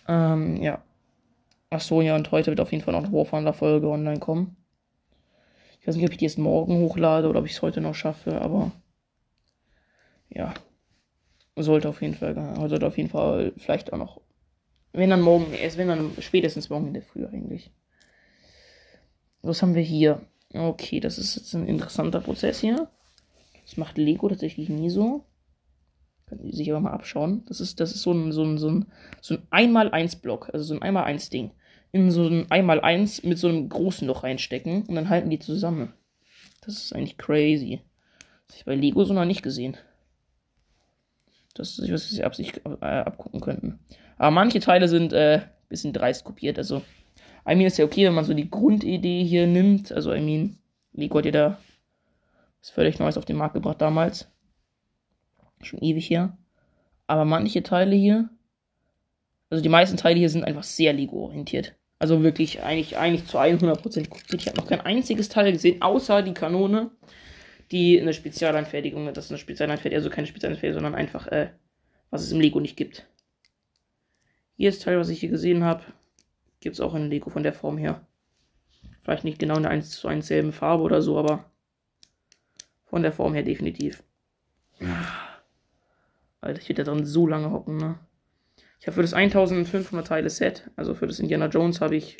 Ähm, 0.07 0.57
ja. 0.57 0.83
Ach 1.71 1.81
so, 1.81 2.01
ja, 2.01 2.15
und 2.15 2.31
heute 2.31 2.47
wird 2.47 2.59
auf 2.61 2.71
jeden 2.71 2.83
Fall 2.83 2.93
noch 2.93 3.03
eine 3.03 3.13
Warfunder-Folge 3.13 3.87
online 3.87 4.19
kommen. 4.19 4.57
Ich 5.79 5.87
weiß 5.87 5.95
nicht, 5.95 6.05
ob 6.05 6.11
ich 6.11 6.17
die 6.17 6.25
jetzt 6.25 6.39
morgen 6.39 6.79
hochlade 6.79 7.29
oder 7.29 7.39
ob 7.39 7.45
ich 7.45 7.51
es 7.51 7.61
heute 7.61 7.79
noch 7.79 7.93
schaffe, 7.93 8.41
aber 8.41 8.71
ja. 10.29 10.53
Sollte 11.55 11.89
auf 11.89 12.01
jeden 12.01 12.15
Fall, 12.15 12.35
sollte 12.69 12.87
auf 12.87 12.97
jeden 12.97 13.09
Fall 13.09 13.53
vielleicht 13.57 13.91
auch 13.91 13.97
noch, 13.97 14.21
wenn 14.93 15.09
dann 15.09 15.21
morgen, 15.21 15.53
erst 15.53 15.77
wenn 15.77 15.89
dann 15.89 16.11
spätestens 16.19 16.69
morgen 16.69 16.87
in 16.87 16.93
der 16.93 17.03
Früh 17.03 17.25
eigentlich. 17.25 17.71
Was 19.41 19.61
haben 19.61 19.75
wir 19.75 19.81
hier? 19.81 20.21
Okay, 20.53 20.99
das 20.99 21.17
ist 21.17 21.35
jetzt 21.35 21.53
ein 21.53 21.67
interessanter 21.67 22.21
Prozess 22.21 22.61
hier. 22.61 22.89
Das 23.65 23.77
macht 23.77 23.97
Lego 23.97 24.29
tatsächlich 24.29 24.69
nie 24.69 24.89
so. 24.89 25.25
Können 26.27 26.43
Sie 26.43 26.55
sich 26.55 26.71
aber 26.71 26.79
mal 26.79 26.93
abschauen. 26.93 27.43
Das 27.47 27.59
ist, 27.59 27.79
das 27.79 27.93
ist 27.93 28.03
so 28.03 28.13
ein, 28.13 28.31
so 28.31 28.43
ein, 28.43 28.57
so 28.57 28.69
ein, 28.69 28.85
so 29.21 29.35
ein 29.51 29.73
1x1-Block, 29.75 30.49
also 30.53 30.63
so 30.63 30.79
ein 30.79 30.95
1x1-Ding. 30.95 31.51
In 31.91 32.11
so 32.11 32.27
ein 32.27 32.45
1x1 32.47 33.27
mit 33.27 33.39
so 33.39 33.47
einem 33.47 33.67
großen 33.67 34.07
Loch 34.07 34.23
reinstecken 34.23 34.83
und 34.83 34.95
dann 34.95 35.09
halten 35.09 35.29
die 35.29 35.39
zusammen. 35.39 35.93
Das 36.61 36.75
ist 36.75 36.93
eigentlich 36.93 37.17
crazy. 37.17 37.81
Das 38.47 38.57
habe 38.57 38.59
ich 38.59 38.65
bei 38.65 38.75
Lego 38.75 39.03
so 39.03 39.13
noch 39.13 39.25
nicht 39.25 39.41
gesehen. 39.41 39.77
Das 41.55 41.79
ist, 41.79 41.91
was 41.91 42.09
sie 42.09 42.23
ab 42.23 42.35
sich 42.35 42.53
äh, 42.65 42.85
abgucken 42.85 43.41
könnten. 43.41 43.79
Aber 44.17 44.31
manche 44.31 44.59
Teile 44.59 44.87
sind 44.87 45.13
äh, 45.13 45.41
bisschen 45.67 45.93
dreist 45.93 46.23
kopiert. 46.23 46.57
Also 46.57 46.83
I 47.49 47.55
mean, 47.55 47.65
ist 47.65 47.77
ja 47.77 47.85
okay, 47.85 48.05
wenn 48.05 48.13
man 48.13 48.25
so 48.25 48.33
die 48.33 48.49
Grundidee 48.49 49.23
hier 49.23 49.47
nimmt. 49.47 49.91
Also, 49.91 50.13
I 50.13 50.21
mean, 50.21 50.59
Lego 50.93 51.17
hat 51.17 51.25
ja 51.25 51.31
da 51.31 51.59
was 52.61 52.69
völlig 52.69 52.99
Neues 52.99 53.17
auf 53.17 53.25
den 53.25 53.37
Markt 53.37 53.53
gebracht 53.53 53.81
damals. 53.81 54.29
Schon 55.61 55.79
ewig 55.81 56.09
her. 56.09 56.37
Aber 57.07 57.25
manche 57.25 57.63
Teile 57.63 57.95
hier, 57.95 58.29
also 59.49 59.63
die 59.63 59.69
meisten 59.69 59.97
Teile 59.97 60.19
hier 60.19 60.29
sind 60.29 60.43
einfach 60.43 60.63
sehr 60.63 60.93
Lego-orientiert. 60.93 61.75
Also 61.99 62.23
wirklich 62.23 62.63
eigentlich, 62.63 62.97
eigentlich 62.97 63.27
zu 63.27 63.37
100% 63.37 64.07
kopiert. 64.07 64.41
Ich 64.41 64.47
habe 64.47 64.57
noch 64.57 64.67
kein 64.67 64.81
einziges 64.81 65.27
Teil 65.27 65.51
gesehen, 65.51 65.81
außer 65.81 66.21
die 66.21 66.33
Kanone, 66.33 66.91
die 67.71 67.99
eine 67.99 68.13
Spezialeinfertigung, 68.13 69.13
das 69.13 69.25
ist 69.25 69.31
eine 69.31 69.37
Spezialeinfertigung, 69.37 69.97
also 69.97 70.09
keine 70.09 70.27
Spezialeinfertigung, 70.27 70.81
sondern 70.81 70.95
einfach, 70.95 71.27
äh, 71.27 71.49
was 72.09 72.23
es 72.23 72.31
im 72.31 72.39
Lego 72.39 72.61
nicht 72.61 72.77
gibt. 72.77 73.05
Hier 74.55 74.69
ist 74.69 74.81
Teil, 74.81 74.97
was 74.97 75.09
ich 75.09 75.19
hier 75.19 75.29
gesehen 75.29 75.63
habe. 75.63 75.83
Gibt 76.61 76.75
es 76.75 76.81
auch 76.81 76.95
in 76.95 77.09
Lego 77.09 77.29
von 77.29 77.43
der 77.43 77.53
Form 77.53 77.77
her. 77.77 78.05
Vielleicht 79.03 79.23
nicht 79.23 79.39
genau 79.39 79.57
in 79.57 79.63
der 79.63 79.71
1 79.71 79.91
zu 79.91 80.07
1 80.07 80.25
selben 80.25 80.51
Farbe 80.51 80.83
oder 80.83 81.01
so, 81.01 81.17
aber 81.17 81.51
von 82.85 83.03
der 83.03 83.11
Form 83.11 83.33
her 83.33 83.43
definitiv. 83.43 84.03
Alter, 86.41 86.61
ich 86.61 86.69
werde 86.69 86.83
da 86.83 86.91
drin 86.91 87.05
so 87.05 87.27
lange 87.27 87.51
hocken, 87.51 87.77
ne? 87.77 87.99
Ich 88.79 88.87
habe 88.87 88.95
für 88.95 89.01
das 89.01 89.13
1500 89.13 90.07
Teile 90.07 90.29
Set, 90.29 90.69
also 90.75 90.95
für 90.95 91.07
das 91.07 91.19
Indiana 91.19 91.47
Jones, 91.47 91.81
habe 91.81 91.95
ich, 91.95 92.17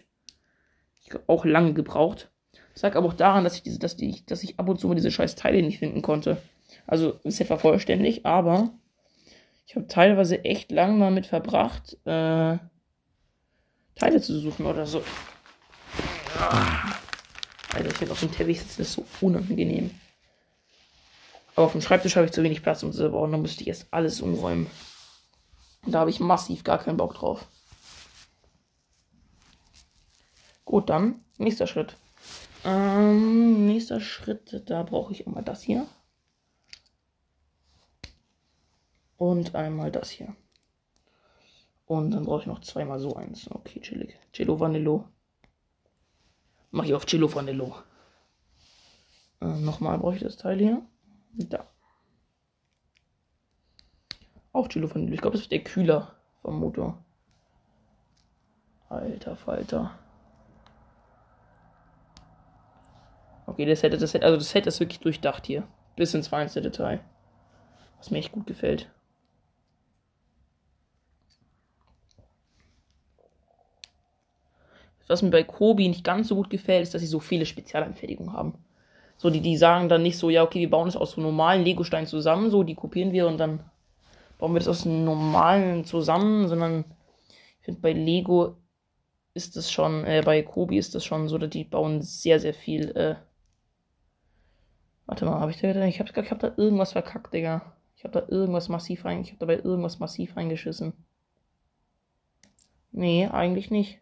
ich 1.01 1.09
glaub, 1.09 1.23
auch 1.27 1.45
lange 1.45 1.73
gebraucht. 1.73 2.31
Das 2.73 2.83
lag 2.83 2.95
aber 2.95 3.07
auch 3.07 3.13
daran, 3.13 3.43
dass 3.43 3.55
ich 3.55 3.63
diese, 3.63 3.79
dass 3.79 3.95
die, 3.95 4.25
dass 4.25 4.43
ich 4.43 4.59
ab 4.59 4.67
und 4.67 4.79
zu 4.79 4.87
mal 4.87 4.95
diese 4.95 5.11
scheiß 5.11 5.35
Teile 5.35 5.61
nicht 5.61 5.79
finden 5.79 6.01
konnte. 6.01 6.37
Also 6.85 7.19
das 7.23 7.37
Set 7.37 7.49
war 7.49 7.59
vollständig, 7.59 8.25
aber 8.25 8.71
ich 9.65 9.75
habe 9.75 9.87
teilweise 9.87 10.43
echt 10.43 10.71
lang 10.71 10.99
damit 10.99 11.27
verbracht, 11.27 11.97
äh, 12.05 12.57
Teile 13.95 14.21
zu 14.21 14.39
suchen 14.39 14.65
oder 14.65 14.85
so. 14.85 15.03
Alter, 17.73 17.89
ich 17.89 17.97
finde 17.97 18.13
auf 18.13 18.19
dem 18.19 18.31
Teppich 18.31 18.59
sitzen 18.59 18.81
ist 18.81 18.93
so 18.93 19.05
unangenehm. 19.21 19.91
Aber 21.55 21.65
auf 21.65 21.73
dem 21.73 21.81
Schreibtisch 21.81 22.15
habe 22.15 22.25
ich 22.25 22.31
zu 22.31 22.43
wenig 22.43 22.63
Platz, 22.63 22.83
um 22.83 22.91
zu 22.91 23.09
bauen. 23.09 23.31
Da 23.31 23.37
müsste 23.37 23.61
ich 23.61 23.67
erst 23.67 23.87
alles 23.91 24.21
umräumen. 24.21 24.67
Da 25.85 25.99
habe 25.99 26.09
ich 26.09 26.19
massiv 26.19 26.63
gar 26.63 26.77
keinen 26.77 26.97
Bock 26.97 27.15
drauf. 27.15 27.47
Gut, 30.65 30.89
dann 30.89 31.23
nächster 31.37 31.67
Schritt. 31.67 31.97
Ähm, 32.63 33.65
nächster 33.65 33.99
Schritt, 33.99 34.69
da 34.69 34.83
brauche 34.83 35.13
ich 35.13 35.25
immer 35.25 35.41
das 35.41 35.61
hier. 35.61 35.87
Und 39.17 39.55
einmal 39.55 39.91
das 39.91 40.09
hier. 40.09 40.35
Und 41.85 42.11
dann 42.11 42.25
brauche 42.25 42.41
ich 42.41 42.47
noch 42.47 42.61
zweimal 42.61 42.99
so 42.99 43.15
eins. 43.15 43.49
Okay, 43.49 43.79
chillig. 43.81 44.15
Cello 44.31 44.59
Vanillo. 44.59 45.05
Mach 46.71 46.83
ich 46.83 46.93
auf 46.93 47.05
Cello 47.07 47.33
Vanillo. 47.33 47.75
Äh, 49.41 49.45
nochmal 49.45 49.97
brauche 49.97 50.15
ich 50.15 50.21
das 50.21 50.37
Teil 50.37 50.59
hier. 50.59 50.85
Da. 51.33 51.65
Auch 54.59 54.67
Cello 54.67 54.93
Vanillo. 54.93 55.13
Ich 55.13 55.21
glaube, 55.21 55.37
das 55.37 55.43
ist 55.43 55.53
der 55.53 55.63
Kühler 55.63 56.15
vom 56.41 56.59
Motor. 56.59 57.01
Alter 58.89 59.37
Falter. 59.37 59.97
Okay, 63.45 63.63
das 63.63 63.79
Set, 63.79 63.93
das 63.93 64.11
Set, 64.11 64.21
also 64.21 64.35
das 64.35 64.49
Set 64.49 64.67
ist 64.67 64.81
wirklich 64.81 64.99
durchdacht 64.99 65.45
hier. 65.45 65.63
Bis 65.95 66.13
ins 66.13 66.27
feinste 66.27 66.61
Detail. 66.61 66.99
Was 67.99 68.11
mir 68.11 68.17
echt 68.17 68.33
gut 68.33 68.47
gefällt. 68.47 68.91
Was 75.07 75.21
mir 75.21 75.29
bei 75.29 75.43
Kobi 75.43 75.87
nicht 75.87 76.03
ganz 76.03 76.27
so 76.27 76.35
gut 76.35 76.49
gefällt, 76.49 76.83
ist, 76.83 76.93
dass 76.93 76.99
sie 76.99 77.07
so 77.07 77.21
viele 77.21 77.45
Spezialanfertigungen 77.45 78.33
haben. 78.33 78.55
So, 79.15 79.29
die, 79.29 79.39
die 79.39 79.55
sagen 79.55 79.87
dann 79.87 80.01
nicht 80.01 80.17
so, 80.17 80.29
ja, 80.29 80.43
okay, 80.43 80.59
wir 80.59 80.69
bauen 80.69 80.87
das 80.87 80.97
aus 80.97 81.11
so 81.11 81.21
normalen 81.21 81.63
Lego-Steinen 81.63 82.07
zusammen, 82.07 82.51
so, 82.51 82.63
die 82.63 82.75
kopieren 82.75 83.13
wir 83.13 83.25
und 83.25 83.37
dann 83.37 83.63
bauen 84.39 84.53
wir 84.53 84.59
das 84.59 84.67
aus 84.67 84.85
einem 84.87 85.03
normalen 85.05 85.85
zusammen, 85.85 86.47
sondern 86.47 86.85
ich 87.59 87.65
finde, 87.65 87.81
bei 87.81 87.93
Lego 87.93 88.57
ist 89.35 89.55
es 89.57 89.71
schon, 89.71 90.05
äh, 90.05 90.23
bei 90.25 90.41
Kobi 90.41 90.79
ist 90.79 90.95
das 90.95 91.05
schon 91.05 91.27
so, 91.27 91.37
dass 91.37 91.51
die 91.51 91.65
bauen 91.65 92.01
sehr, 92.01 92.39
sehr 92.39 92.55
viel, 92.55 92.89
äh, 92.97 93.15
Warte 95.09 95.25
mal, 95.25 95.39
habe 95.39 95.49
ich 95.49 95.59
da, 95.59 95.69
ich 95.85 95.99
habe 95.99 96.11
ich 96.21 96.31
hab 96.31 96.39
da 96.39 96.53
irgendwas 96.55 96.91
verkackt, 96.91 97.33
Digga. 97.33 97.73
Ich 97.95 98.03
habe 98.03 98.13
da 98.13 98.27
irgendwas 98.29 98.69
massiv 98.69 99.05
rein, 99.05 99.21
ich 99.21 99.29
habe 99.29 99.39
dabei 99.39 99.55
irgendwas 99.55 99.97
massiv 99.97 100.37
reingeschissen. 100.37 100.93
Nee, 102.91 103.25
eigentlich 103.27 103.71
nicht. 103.71 103.99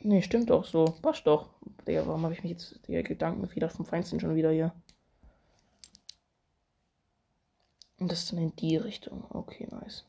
Nee, 0.00 0.20
stimmt 0.22 0.50
doch 0.50 0.64
so. 0.64 0.96
Passt 1.00 1.28
doch. 1.28 1.50
Digga, 1.86 2.04
warum 2.08 2.24
habe 2.24 2.34
ich 2.34 2.42
mich 2.42 2.50
jetzt, 2.50 2.80
Digga, 2.88 3.02
Gedanken 3.02 3.54
wieder 3.54 3.70
vom 3.70 3.86
Feinsten 3.86 4.18
schon 4.18 4.34
wieder 4.34 4.50
hier? 4.50 4.74
Und 7.98 8.12
das 8.12 8.28
dann 8.28 8.38
in 8.38 8.54
die 8.56 8.76
Richtung. 8.76 9.24
Okay, 9.30 9.66
nice. 9.70 10.04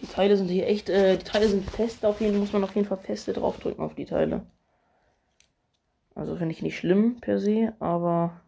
Die 0.00 0.06
Teile 0.06 0.36
sind 0.36 0.48
hier 0.48 0.66
echt, 0.66 0.88
äh, 0.88 1.16
die 1.16 1.24
Teile 1.24 1.48
sind 1.48 1.68
fest, 1.68 2.04
auf 2.04 2.20
jeden 2.20 2.32
Fall 2.32 2.40
muss 2.40 2.52
man 2.52 2.64
auf 2.64 2.74
jeden 2.74 2.86
Fall 2.86 2.98
feste 2.98 3.32
draufdrücken 3.32 3.84
auf 3.84 3.94
die 3.94 4.04
Teile. 4.04 4.46
Also 6.14 6.36
finde 6.36 6.54
ich 6.54 6.62
nicht 6.62 6.76
schlimm 6.76 7.20
per 7.20 7.38
se, 7.38 7.72
aber 7.80 8.40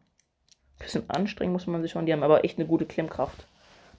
ein 0.74 0.78
bisschen 0.78 1.08
anstrengend 1.10 1.54
muss 1.54 1.66
man 1.66 1.82
sich 1.82 1.92
schon. 1.92 2.06
Die 2.06 2.12
haben 2.12 2.22
aber 2.22 2.44
echt 2.44 2.58
eine 2.58 2.68
gute 2.68 2.86
Klemmkraft. 2.86 3.46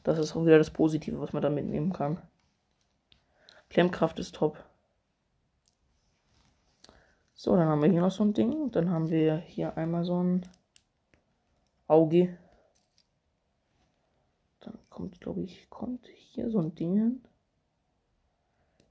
Das 0.03 0.19
ist 0.19 0.35
auch 0.35 0.45
wieder 0.45 0.57
das 0.57 0.69
Positive, 0.69 1.19
was 1.19 1.33
man 1.33 1.41
da 1.41 1.49
mitnehmen 1.49 1.91
kann. 1.91 2.21
Klemmkraft 3.69 4.19
ist 4.19 4.35
top. 4.35 4.63
So, 7.33 7.55
dann 7.55 7.67
haben 7.67 7.81
wir 7.81 7.89
hier 7.89 8.01
noch 8.01 8.11
so 8.11 8.23
ein 8.23 8.33
Ding. 8.33 8.71
Dann 8.71 8.91
haben 8.91 9.09
wir 9.09 9.37
hier 9.37 9.75
einmal 9.77 10.05
so 10.05 10.21
ein 10.21 10.45
Auge. 11.87 12.37
Dann 14.61 14.77
kommt, 14.89 15.21
glaube 15.21 15.41
ich, 15.41 15.69
kommt 15.69 16.07
hier 16.07 16.49
so 16.49 16.59
ein 16.59 16.73
Ding 16.75 16.95
hin. 16.97 17.23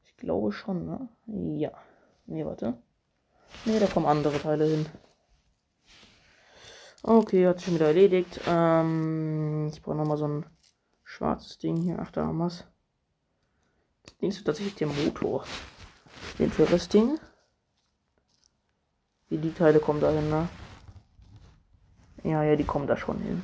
Ich 0.04 0.16
glaube 0.16 0.52
schon, 0.52 0.86
ne? 0.86 1.08
Ja. 1.58 1.72
Nee, 2.26 2.44
warte. 2.44 2.78
Nee, 3.64 3.78
da 3.78 3.86
kommen 3.86 4.06
andere 4.06 4.38
Teile 4.38 4.64
hin. 4.66 4.86
Okay, 7.02 7.46
hat 7.46 7.58
sich 7.58 7.66
schon 7.66 7.74
wieder 7.74 7.88
erledigt. 7.88 8.40
Ähm, 8.46 9.68
ich 9.72 9.82
brauche 9.82 9.96
nochmal 9.96 10.16
so 10.16 10.26
ein 10.26 10.46
schwarzes 11.02 11.58
Ding 11.58 11.76
hier. 11.76 11.98
Ach, 11.98 12.10
da 12.10 12.26
haben 12.26 12.38
wir 12.38 12.46
es. 12.46 12.64
Ding 14.20 14.30
ist 14.30 14.44
tatsächlich 14.44 14.76
der 14.76 14.88
Motor. 14.88 15.44
Interesting. 16.38 17.18
Wie 19.28 19.38
die 19.38 19.52
Teile 19.52 19.80
kommen 19.80 20.00
da 20.00 20.10
hin, 20.10 20.30
ne? 20.30 20.48
Ja, 22.24 22.42
ja, 22.42 22.56
die 22.56 22.64
kommen 22.64 22.86
da 22.86 22.96
schon 22.96 23.18
hin. 23.18 23.42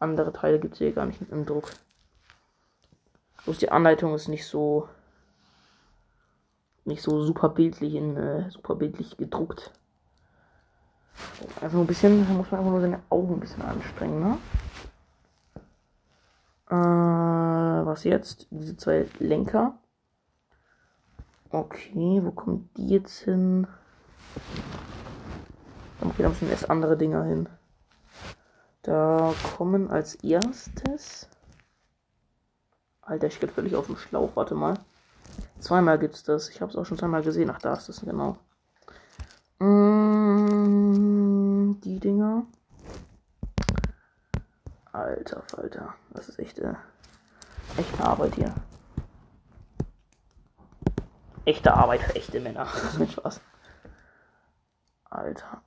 Andere 0.00 0.32
Teile 0.32 0.58
gibt 0.58 0.74
es 0.74 0.78
hier 0.78 0.92
gar 0.92 1.06
nicht 1.06 1.20
dem 1.30 1.46
Druck. 1.46 1.70
Bloß 3.44 3.58
die 3.58 3.70
Anleitung 3.70 4.14
ist 4.14 4.28
nicht 4.28 4.46
so 4.46 4.88
nicht 6.84 7.02
so 7.02 7.22
super 7.22 7.50
bildlich 7.50 7.94
in 7.94 8.16
äh, 8.16 8.50
super 8.50 8.74
bildlich 8.74 9.16
gedruckt. 9.16 9.72
Also 11.60 11.80
ein 11.80 11.86
bisschen, 11.86 12.26
da 12.26 12.34
muss 12.34 12.50
man 12.50 12.60
einfach 12.60 12.72
nur 12.72 12.80
seine 12.80 13.00
Augen 13.10 13.34
ein 13.34 13.40
bisschen 13.40 13.62
anstrengen, 13.62 14.20
ne? 14.20 14.38
Äh, 16.70 17.86
was 17.86 18.04
jetzt? 18.04 18.46
Diese 18.50 18.76
zwei 18.76 19.06
Lenker. 19.18 19.78
Okay, 21.50 22.20
wo 22.22 22.30
kommen 22.30 22.68
die 22.76 22.88
jetzt 22.88 23.20
hin? 23.20 23.66
Okay, 26.00 26.22
da 26.22 26.28
müssen 26.28 26.50
erst 26.50 26.70
andere 26.70 26.96
Dinger 26.96 27.24
hin. 27.24 27.48
Da 28.82 29.34
kommen 29.56 29.90
als 29.90 30.14
erstes. 30.16 31.28
Alter, 33.02 33.26
ich 33.26 33.40
bin 33.40 33.50
völlig 33.50 33.74
auf 33.74 33.86
dem 33.86 33.96
Schlauch. 33.96 34.30
Warte 34.34 34.54
mal. 34.54 34.74
Zweimal 35.60 35.98
gibt's 35.98 36.22
das. 36.24 36.48
Ich 36.48 36.60
habe 36.60 36.70
es 36.70 36.76
auch 36.76 36.84
schon 36.86 36.98
zweimal 36.98 37.22
gesehen. 37.22 37.50
Ach, 37.50 37.58
da 37.58 37.74
ist 37.74 37.88
das 37.88 38.00
genau. 38.00 38.36
Mm, 39.58 40.58
die 41.80 41.98
Dinger. 41.98 42.46
Alter 44.92 45.42
Falter. 45.42 45.94
Das 46.10 46.28
ist 46.28 46.38
echt, 46.38 46.58
äh, 46.58 46.74
echte 47.76 48.04
Arbeit 48.04 48.34
hier. 48.36 48.54
Echte 51.44 51.72
Arbeit 51.74 52.02
für 52.02 52.14
echte 52.14 52.40
Männer. 52.40 52.66
Spaß. 53.10 53.40
Alter. 55.04 55.62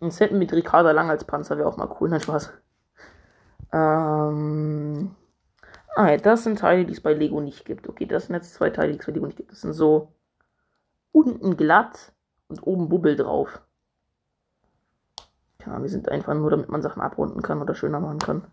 Ein 0.00 0.10
Set 0.10 0.32
mit 0.32 0.52
Ricarda 0.52 0.92
Lang 0.92 1.10
als 1.10 1.24
Panzer 1.24 1.58
wäre 1.58 1.68
auch 1.68 1.76
mal 1.76 1.94
cool. 2.00 2.08
Nein, 2.08 2.20
Spaß. 2.20 2.52
Ähm. 3.72 5.14
Ah, 5.96 6.16
das 6.16 6.44
sind 6.44 6.60
Teile, 6.60 6.84
die 6.84 6.92
es 6.92 7.00
bei 7.00 7.12
Lego 7.12 7.40
nicht 7.40 7.64
gibt. 7.64 7.88
Okay, 7.88 8.06
das 8.06 8.26
sind 8.26 8.36
jetzt 8.36 8.54
zwei 8.54 8.70
Teile, 8.70 8.92
die 8.92 8.98
es 9.00 9.06
bei 9.06 9.12
Lego 9.12 9.26
nicht 9.26 9.36
gibt. 9.36 9.50
Das 9.50 9.60
sind 9.60 9.72
so 9.72 10.12
unten 11.10 11.56
glatt 11.56 12.12
und 12.48 12.64
oben 12.64 12.88
Bubbel 12.88 13.16
drauf. 13.16 13.60
Ja, 15.66 15.78
die 15.80 15.88
sind 15.88 16.08
einfach 16.08 16.34
nur, 16.34 16.50
damit 16.50 16.68
man 16.68 16.82
Sachen 16.82 17.02
abrunden 17.02 17.42
kann 17.42 17.60
oder 17.60 17.74
schöner 17.74 17.98
machen 18.00 18.18
kann. 18.18 18.44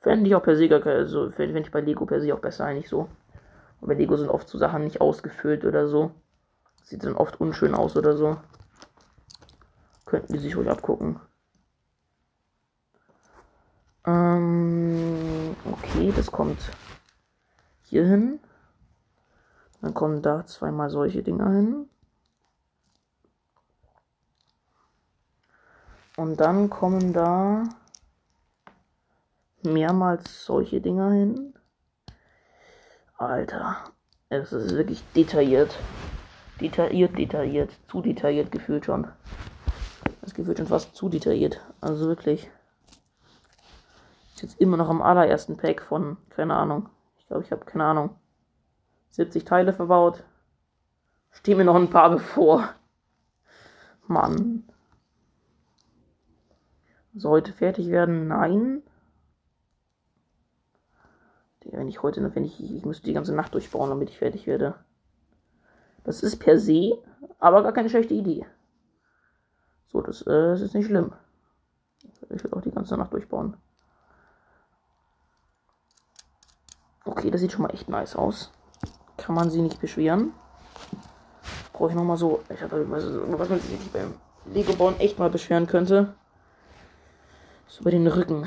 Fände 0.00 0.28
ich 0.28 0.34
auch 0.34 0.42
per 0.42 0.56
se 0.56 0.68
gar 0.68 0.84
also 0.86 1.30
fände 1.30 1.58
ich 1.58 1.70
bei 1.70 1.80
Lego 1.80 2.04
per 2.04 2.20
se 2.20 2.34
auch 2.34 2.40
besser 2.40 2.66
eigentlich 2.66 2.88
so. 2.88 3.08
Bei 3.80 3.94
Lego 3.94 4.16
sind 4.16 4.28
oft 4.28 4.48
so 4.48 4.58
Sachen 4.58 4.84
nicht 4.84 5.00
ausgefüllt 5.00 5.64
oder 5.64 5.88
so. 5.88 6.10
Sieht 6.82 7.04
dann 7.04 7.16
oft 7.16 7.40
unschön 7.40 7.74
aus 7.74 7.96
oder 7.96 8.16
so. 8.16 8.36
Könnten 10.06 10.32
die 10.32 10.38
sich 10.38 10.56
ruhig 10.56 10.70
abgucken. 10.70 11.20
Ähm, 14.06 15.56
okay, 15.64 16.12
das 16.16 16.30
kommt 16.30 16.58
hier 17.82 18.06
hin. 18.06 18.38
Dann 19.82 19.94
kommen 19.94 20.22
da 20.22 20.46
zweimal 20.46 20.90
solche 20.90 21.22
Dinger 21.22 21.50
hin. 21.50 21.90
Und 26.16 26.40
dann 26.40 26.70
kommen 26.70 27.12
da 27.12 27.64
mehrmals 29.62 30.44
solche 30.44 30.80
Dinger 30.80 31.10
hin. 31.10 31.54
Alter, 33.18 33.90
es 34.28 34.52
ist 34.52 34.74
wirklich 34.74 35.02
detailliert. 35.14 35.76
Detailliert, 36.60 37.18
detailliert. 37.18 37.70
Zu 37.88 38.02
detailliert 38.02 38.50
gefühlt 38.52 38.84
schon. 38.86 39.08
Das 40.26 40.34
gefühlt 40.34 40.58
schon 40.58 40.66
fast 40.66 40.96
zu 40.96 41.08
detailliert. 41.08 41.60
Also 41.80 42.08
wirklich. 42.08 42.50
Ist 44.34 44.42
jetzt 44.42 44.60
immer 44.60 44.76
noch 44.76 44.88
am 44.88 45.00
allerersten 45.00 45.56
Pack 45.56 45.82
von, 45.82 46.16
keine 46.30 46.54
Ahnung. 46.54 46.88
Ich 47.16 47.28
glaube, 47.28 47.44
ich 47.44 47.52
habe 47.52 47.64
keine 47.64 47.84
Ahnung. 47.84 48.10
70 49.10 49.44
Teile 49.44 49.72
verbaut. 49.72 50.24
Stehen 51.30 51.58
mir 51.58 51.64
noch 51.64 51.76
ein 51.76 51.90
paar 51.90 52.10
bevor. 52.10 52.68
Mann. 54.08 54.64
Soll 57.14 57.30
heute 57.30 57.52
fertig 57.52 57.86
werden? 57.86 58.26
Nein. 58.26 58.82
Wenn 61.60 61.86
ich 61.86 62.02
heute, 62.02 62.34
wenn 62.34 62.44
ich, 62.44 62.60
ich 62.60 62.84
müsste 62.84 63.06
die 63.06 63.12
ganze 63.12 63.32
Nacht 63.32 63.54
durchbauen, 63.54 63.90
damit 63.90 64.10
ich 64.10 64.18
fertig 64.18 64.48
werde. 64.48 64.74
Das 66.02 66.24
ist 66.24 66.38
per 66.38 66.58
se 66.58 66.98
aber 67.38 67.62
gar 67.62 67.72
keine 67.72 67.90
schlechte 67.90 68.14
Idee. 68.14 68.44
So, 69.96 70.02
das, 70.02 70.20
äh, 70.22 70.50
das 70.50 70.60
ist 70.60 70.74
nicht 70.74 70.88
schlimm. 70.88 71.10
Ich 72.28 72.44
will 72.44 72.52
auch 72.52 72.60
die 72.60 72.70
ganze 72.70 72.98
Nacht 72.98 73.14
durchbauen. 73.14 73.56
Okay, 77.06 77.30
das 77.30 77.40
sieht 77.40 77.52
schon 77.52 77.62
mal 77.62 77.72
echt 77.72 77.88
nice 77.88 78.14
aus. 78.14 78.52
Kann 79.16 79.34
man 79.34 79.48
sie 79.48 79.62
nicht 79.62 79.80
beschweren. 79.80 80.34
Brauche 81.72 81.88
ich 81.88 81.96
nochmal 81.96 82.18
so. 82.18 82.42
Ich 82.50 82.60
habe 82.60 82.90
was, 82.90 83.04
was 83.06 83.48
man 83.48 83.58
sich 83.58 83.90
beim 83.90 84.12
Lego 84.44 84.74
bauen 84.74 85.00
echt 85.00 85.18
mal 85.18 85.30
beschweren 85.30 85.66
könnte. 85.66 86.14
So 87.66 87.82
bei 87.82 87.90
den 87.90 88.06
Rücken. 88.06 88.46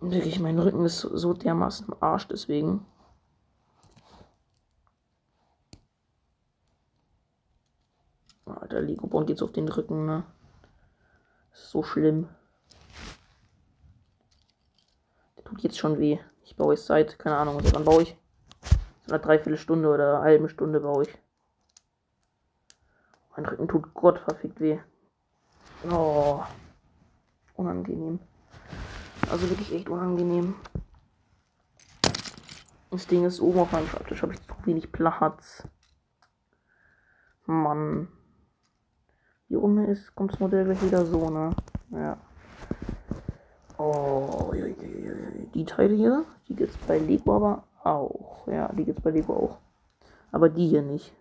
Wirklich, 0.00 0.40
mein 0.40 0.58
Rücken 0.58 0.84
ist 0.84 1.00
so 1.00 1.32
dermaßen 1.32 1.86
im 1.88 1.94
Arsch, 2.00 2.28
deswegen. 2.28 2.84
Alter, 8.70 8.82
Lego-Bauen 8.82 9.26
geht's 9.26 9.42
auf 9.42 9.50
den 9.50 9.68
Rücken, 9.68 10.06
ne? 10.06 10.22
So 11.52 11.82
schlimm. 11.82 12.28
Der 15.36 15.44
tut 15.44 15.60
jetzt 15.62 15.78
schon 15.78 15.98
weh. 15.98 16.20
Ich 16.44 16.54
baue 16.54 16.74
jetzt 16.74 16.86
seit, 16.86 17.18
keine 17.18 17.36
Ahnung, 17.36 17.56
also 17.56 17.74
wann 17.74 17.84
baue 17.84 18.02
ich? 18.02 18.16
So 19.06 19.14
eine 19.14 19.20
Dreiviertelstunde 19.20 19.88
oder 19.88 20.14
eine 20.14 20.22
halbe 20.22 20.48
Stunde 20.48 20.78
baue 20.78 21.02
ich. 21.02 21.18
Mein 23.36 23.44
Rücken 23.44 23.66
tut 23.66 23.92
Gott 23.92 24.20
verfickt 24.20 24.60
weh. 24.60 24.78
Oh. 25.90 26.44
Unangenehm. 27.54 28.20
Also 29.30 29.50
wirklich 29.50 29.74
echt 29.74 29.88
unangenehm. 29.88 30.54
Das 32.92 33.06
Ding 33.08 33.24
ist 33.24 33.40
oben 33.40 33.60
auf 33.60 33.72
meinem 33.72 33.88
Schreibtisch, 33.88 34.22
habe 34.22 34.34
ich 34.34 34.40
zu 34.46 34.54
wenig 34.64 34.92
Platz. 34.92 35.66
Mann. 37.46 38.08
Hier 39.50 39.60
unten 39.60 39.84
ist, 39.86 40.14
kommt 40.14 40.32
das 40.32 40.38
Modell 40.38 40.64
gleich 40.64 40.80
wieder 40.80 41.04
so, 41.04 41.28
ne? 41.28 41.50
Ja. 41.90 42.16
Oh, 43.78 44.52
die 45.54 45.64
Teile 45.64 45.92
hier, 45.96 46.24
die 46.48 46.54
gibt's 46.54 46.76
bei 46.86 46.98
Lego 46.98 47.34
aber 47.34 47.64
auch. 47.82 48.46
Ja, 48.46 48.72
die 48.72 48.84
gibt's 48.84 49.02
bei 49.02 49.10
Lego 49.10 49.34
auch. 49.34 49.58
Aber 50.30 50.48
die 50.50 50.68
hier 50.68 50.82
nicht. 50.82 51.12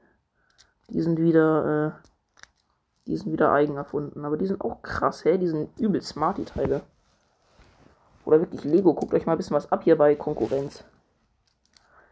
Die 0.89 1.01
sind 1.01 1.17
wieder, 1.17 1.87
äh, 1.87 2.09
die 3.07 3.17
sind 3.17 3.31
wieder 3.31 3.51
eigen 3.51 3.77
erfunden. 3.77 4.23
Aber 4.23 4.37
die 4.37 4.45
sind 4.45 4.61
auch 4.61 4.83
krass, 4.83 5.25
hä? 5.25 5.39
Die 5.39 5.47
sind 5.47 5.79
übel 5.79 6.03
smart, 6.03 6.37
die 6.37 6.45
Teile. 6.45 6.81
Oder 8.25 8.41
wirklich 8.41 8.63
Lego. 8.63 8.93
Guckt 8.93 9.15
euch 9.15 9.25
mal 9.25 9.31
ein 9.31 9.37
bisschen 9.39 9.55
was 9.55 9.71
ab 9.71 9.83
hier 9.83 9.97
bei 9.97 10.13
Konkurrenz. 10.13 10.83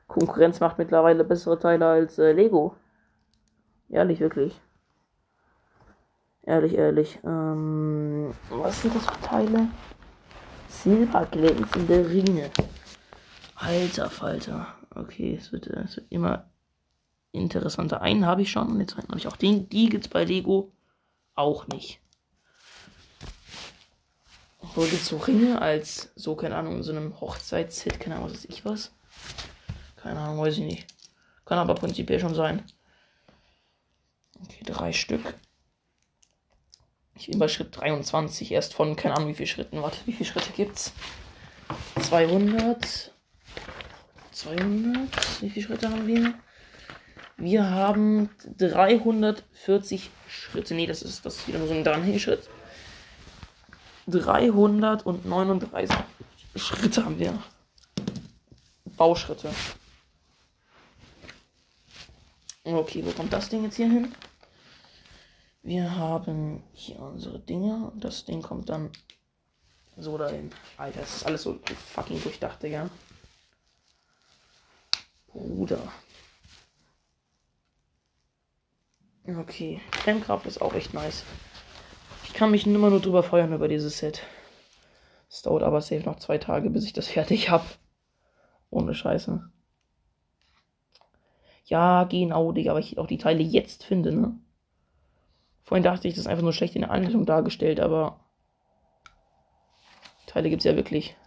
Konkurrenz 0.07 0.61
macht 0.61 0.79
mittlerweile 0.79 1.23
bessere 1.23 1.59
Teile 1.59 1.85
als 1.85 2.17
äh, 2.17 2.31
Lego. 2.31 2.73
Ehrlich, 3.87 4.19
wirklich. 4.19 4.59
Ehrlich, 6.47 6.75
ehrlich. 6.75 7.19
Ähm, 7.25 8.33
was 8.49 8.81
sind 8.81 8.95
das 8.95 9.05
für 9.05 9.21
Teile? 9.21 9.67
Silberglänzende 10.69 12.09
Ringe. 12.09 12.49
Alter 13.55 14.09
Falter. 14.09 14.73
Okay, 14.95 15.35
es 15.37 15.51
wird, 15.51 15.67
es 15.67 15.97
wird 15.97 16.09
immer 16.09 16.49
interessanter. 17.33 18.01
Einen 18.01 18.25
habe 18.25 18.43
ich 18.43 18.51
schon 18.51 18.69
und 18.69 18.79
jetzt 18.79 18.95
habe 18.95 19.17
ich 19.17 19.27
auch 19.27 19.35
den. 19.35 19.67
Die 19.67 19.89
gibt 19.89 20.05
es 20.05 20.09
bei 20.09 20.23
Lego 20.23 20.71
auch 21.35 21.67
nicht. 21.67 21.99
Wo 24.73 24.83
gibt 24.83 24.93
es 24.93 25.07
so 25.07 25.17
Ringe 25.17 25.61
als 25.61 26.13
so, 26.15 26.37
keine 26.37 26.55
Ahnung, 26.55 26.77
in 26.77 26.83
so 26.83 26.93
einem 26.93 27.19
Hochzeitshit, 27.19 27.99
keine 27.99 28.15
Ahnung, 28.15 28.29
was 28.29 28.37
weiß 28.37 28.45
ich 28.45 28.63
was. 28.63 28.93
Keine 29.97 30.21
Ahnung, 30.21 30.39
weiß 30.39 30.53
ich 30.53 30.63
nicht. 30.63 30.87
Kann 31.43 31.57
aber 31.57 31.75
prinzipiell 31.75 32.21
schon 32.21 32.35
sein. 32.35 32.63
Okay, 34.41 34.63
drei 34.63 34.93
Stück. 34.93 35.35
Ich 37.17 37.27
bin 37.27 37.39
bei 37.39 37.47
Schritt 37.47 37.75
23 37.75 38.51
erst 38.51 38.73
von, 38.73 38.95
keine 38.95 39.15
Ahnung 39.15 39.29
wie 39.29 39.33
viele 39.33 39.47
Schritten. 39.47 39.81
Warte, 39.81 39.97
wie 40.05 40.13
viele 40.13 40.29
Schritte 40.29 40.51
gibt's? 40.51 40.93
200. 42.01 43.11
200. 44.31 45.41
Wie 45.41 45.49
viele 45.49 45.65
Schritte 45.65 45.89
haben 45.89 46.05
wir? 46.05 46.33
Wir 47.37 47.69
haben 47.69 48.29
340 48.57 50.09
Schritte. 50.27 50.75
Nee, 50.75 50.85
das 50.85 51.01
ist, 51.01 51.25
das 51.25 51.37
ist 51.37 51.47
wieder 51.47 51.59
nur 51.59 51.67
so 51.67 51.73
ein 51.73 51.83
Dranhängeschritt. 51.83 52.49
339 54.07 55.97
Schritte 56.55 57.03
haben 57.03 57.19
wir. 57.19 57.41
Bauschritte. 58.95 59.49
Okay, 62.63 63.03
wo 63.05 63.11
kommt 63.11 63.33
das 63.33 63.49
Ding 63.49 63.63
jetzt 63.63 63.75
hier 63.75 63.89
hin? 63.89 64.13
Wir 65.67 65.97
haben 65.97 66.63
hier 66.71 66.97
unsere 67.01 67.39
Dinge 67.39 67.91
und 67.91 68.01
das 68.01 68.23
Ding 68.23 68.41
kommt 68.41 68.69
dann 68.69 68.89
so 69.97 70.17
dahin. 70.17 70.49
Alter, 70.77 71.01
das 71.01 71.17
ist 71.17 71.25
alles 71.25 71.43
so 71.43 71.59
fucking 71.89 72.23
durchdacht, 72.23 72.63
Digga. 72.63 72.89
Bruder. 75.27 75.91
Okay, 79.27 79.81
Klemmkraft 79.91 80.45
ist 80.45 80.61
auch 80.61 80.73
echt 80.73 80.93
nice. 80.93 81.25
Ich 82.23 82.33
kann 82.33 82.51
mich 82.51 82.65
immer 82.65 82.89
nur 82.89 83.01
drüber 83.01 83.21
feuern 83.21 83.51
über 83.51 83.67
dieses 83.67 83.97
Set. 83.97 84.21
Es 85.29 85.41
dauert 85.41 85.63
aber 85.63 85.81
safe 85.81 86.03
noch 86.03 86.19
zwei 86.19 86.37
Tage, 86.37 86.69
bis 86.69 86.85
ich 86.85 86.93
das 86.93 87.07
fertig 87.09 87.49
habe. 87.49 87.65
Ohne 88.69 88.95
Scheiße. 88.95 89.51
Ja, 91.65 92.05
genau, 92.05 92.53
Digga, 92.53 92.71
aber 92.71 92.79
ich 92.79 92.97
auch 92.97 93.07
die 93.07 93.17
Teile 93.17 93.43
jetzt 93.43 93.83
finde, 93.83 94.13
ne? 94.13 94.39
Vorhin 95.67 95.83
dachte 95.83 96.07
ich, 96.07 96.13
das 96.13 96.21
ist 96.21 96.27
einfach 96.27 96.43
nur 96.43 96.53
schlecht 96.53 96.75
in 96.75 96.83
der 96.83 96.91
Anleitung 96.91 97.25
dargestellt, 97.25 97.81
aber 97.81 98.21
Teile 100.25 100.49
gibt 100.49 100.61
es 100.61 100.63
ja 100.63 100.77
wirklich. 100.77 101.17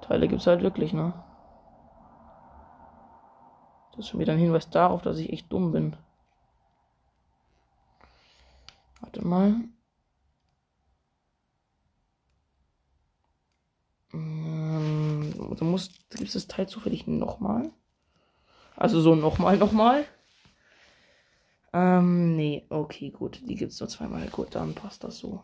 Teile 0.00 0.26
gibt 0.26 0.40
es 0.40 0.48
halt 0.48 0.62
wirklich, 0.62 0.92
ne? 0.92 1.12
Das 3.92 4.00
ist 4.00 4.08
schon 4.08 4.18
wieder 4.18 4.32
ein 4.32 4.40
Hinweis 4.40 4.68
darauf, 4.68 5.02
dass 5.02 5.18
ich 5.18 5.32
echt 5.32 5.52
dumm 5.52 5.70
bin. 5.70 5.96
Warte 9.00 9.24
mal. 9.24 9.60
Ähm, 14.12 15.34
du 15.56 15.64
musst, 15.64 16.10
gibt 16.10 16.26
es 16.26 16.32
das 16.32 16.48
Teil 16.48 16.68
zufällig 16.68 17.06
nochmal? 17.06 17.70
Also 18.78 19.00
so 19.00 19.16
nochmal, 19.16 19.56
nochmal. 19.56 20.06
Ähm, 21.72 22.36
nee, 22.36 22.64
okay, 22.70 23.10
gut. 23.10 23.40
Die 23.44 23.56
gibt 23.56 23.72
es 23.72 23.80
nur 23.80 23.88
zweimal. 23.88 24.28
Gut, 24.28 24.54
dann 24.54 24.74
passt 24.74 25.02
das 25.02 25.18
so. 25.18 25.42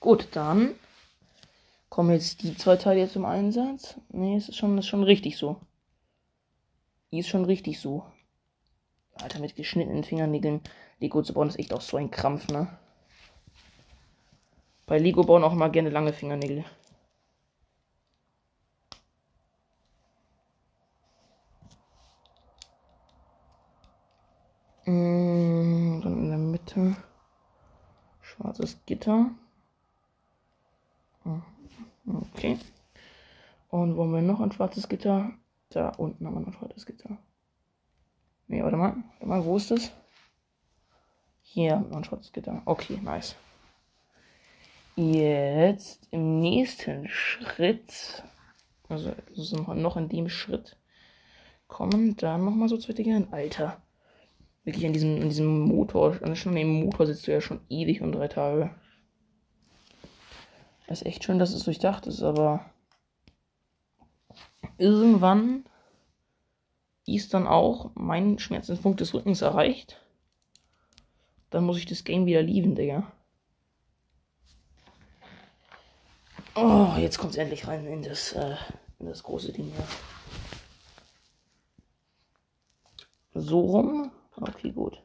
Gut, 0.00 0.28
dann 0.32 0.74
kommen 1.88 2.10
jetzt 2.10 2.42
die 2.42 2.56
zwei 2.56 2.76
Teile 2.76 3.08
zum 3.08 3.24
Einsatz. 3.24 4.00
Nee, 4.08 4.36
es 4.36 4.48
ist 4.48 4.56
schon, 4.56 4.76
ist 4.78 4.88
schon 4.88 5.04
richtig 5.04 5.36
so. 5.36 5.60
Die 7.12 7.20
ist 7.20 7.28
schon 7.28 7.44
richtig 7.44 7.78
so. 7.78 8.04
Alter, 9.14 9.38
mit 9.38 9.54
geschnittenen 9.54 10.02
Fingernägeln 10.02 10.60
Lego 10.98 11.22
zu 11.22 11.34
bauen 11.34 11.48
ist 11.48 11.58
echt 11.58 11.72
auch 11.72 11.82
so 11.82 11.96
ein 11.98 12.10
Krampf, 12.10 12.48
ne? 12.48 12.66
Bei 14.86 14.98
Lego 14.98 15.22
bauen 15.22 15.44
auch 15.44 15.52
immer 15.52 15.68
gerne 15.70 15.90
lange 15.90 16.12
Fingernägel. 16.12 16.64
Mm, 24.86 26.49
in 26.74 26.90
Mitte 26.90 26.96
schwarzes 28.20 28.78
Gitter. 28.86 29.30
Okay. 32.06 32.58
Und 33.68 33.96
wo 33.96 34.02
haben 34.02 34.14
wir 34.14 34.22
noch 34.22 34.40
ein 34.40 34.52
schwarzes 34.52 34.88
Gitter? 34.88 35.32
Da 35.68 35.90
unten 35.90 36.26
haben 36.26 36.34
wir 36.34 36.40
noch 36.40 36.48
ein 36.48 36.52
schwarzes 36.54 36.86
Gitter. 36.86 37.18
Ne, 38.48 38.62
warte 38.62 38.76
mal. 38.76 38.96
Warte 39.12 39.26
mal, 39.26 39.44
wo 39.44 39.56
ist 39.56 39.70
das? 39.70 39.92
Hier 41.42 41.76
haben 41.76 41.90
wir 41.90 41.96
ein 41.96 42.04
schwarzes 42.04 42.32
Gitter. 42.32 42.62
Okay, 42.64 42.98
nice. 43.02 43.36
Jetzt 44.96 46.08
im 46.10 46.40
nächsten 46.40 47.08
Schritt 47.08 48.24
Also 48.88 49.14
noch 49.36 49.96
in 49.96 50.08
dem 50.08 50.28
Schritt 50.28 50.76
kommen. 51.68 52.16
Dann 52.16 52.44
nochmal 52.44 52.68
so 52.68 52.76
zwei 52.76 52.92
Dinge. 52.92 53.28
Alter. 53.30 53.80
Wirklich 54.64 54.84
an 54.86 54.92
diesem, 54.92 55.22
an 55.22 55.28
diesem 55.28 55.60
Motor, 55.60 56.18
an 56.22 56.34
dem 56.34 56.84
Motor 56.84 57.06
sitzt 57.06 57.26
du 57.26 57.32
ja 57.32 57.40
schon 57.40 57.60
ewig 57.68 58.02
und 58.02 58.12
drei 58.12 58.28
Tage. 58.28 58.74
Das 60.86 61.00
ist 61.00 61.06
echt 61.06 61.24
schön, 61.24 61.38
dass 61.38 61.54
es 61.54 61.64
durchdacht 61.64 62.06
ist, 62.06 62.22
aber 62.22 62.68
irgendwann 64.76 65.64
ist 67.06 67.32
dann 67.32 67.46
auch 67.46 67.90
mein 67.94 68.38
Schmerzenspunkt 68.38 69.00
des 69.00 69.14
Rückens 69.14 69.40
erreicht. 69.40 70.00
Dann 71.50 71.64
muss 71.64 71.78
ich 71.78 71.86
das 71.86 72.04
Game 72.04 72.26
wieder 72.26 72.42
lieben, 72.42 72.74
Digga. 72.74 73.10
Oh, 76.54 76.94
jetzt 76.98 77.18
kommt 77.18 77.32
es 77.32 77.38
endlich 77.38 77.66
rein 77.66 77.86
in 77.86 78.02
das, 78.02 78.32
äh, 78.32 78.56
in 78.98 79.06
das 79.06 79.22
große 79.22 79.52
Ding 79.52 79.72
hier. 79.72 79.86
So 83.34 83.60
rum. 83.60 84.10
Okay, 84.40 84.70
gut. 84.72 85.00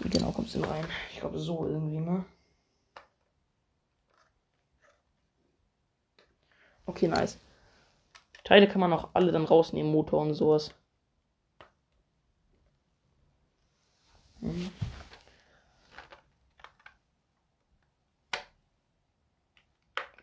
Wie 0.00 0.08
genau 0.10 0.34
es 0.46 0.52
denn 0.52 0.64
rein? 0.64 0.86
Ich 1.12 1.20
glaube 1.20 1.38
so 1.38 1.66
irgendwie, 1.66 1.98
ne? 2.00 2.24
Okay, 6.86 7.08
nice. 7.08 7.38
Teile 8.44 8.66
kann 8.68 8.80
man 8.80 8.92
auch 8.94 9.10
alle 9.12 9.30
dann 9.32 9.44
rausnehmen, 9.44 9.92
Motor 9.92 10.22
und 10.22 10.34
sowas. 10.34 10.72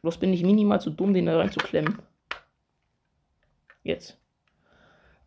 Bloß 0.04 0.18
bin 0.18 0.34
ich 0.34 0.44
minimal 0.44 0.82
zu 0.82 0.90
dumm, 0.90 1.14
den 1.14 1.28
da 1.28 1.38
reinzuklemmen. 1.38 1.98
Jetzt. 3.84 4.18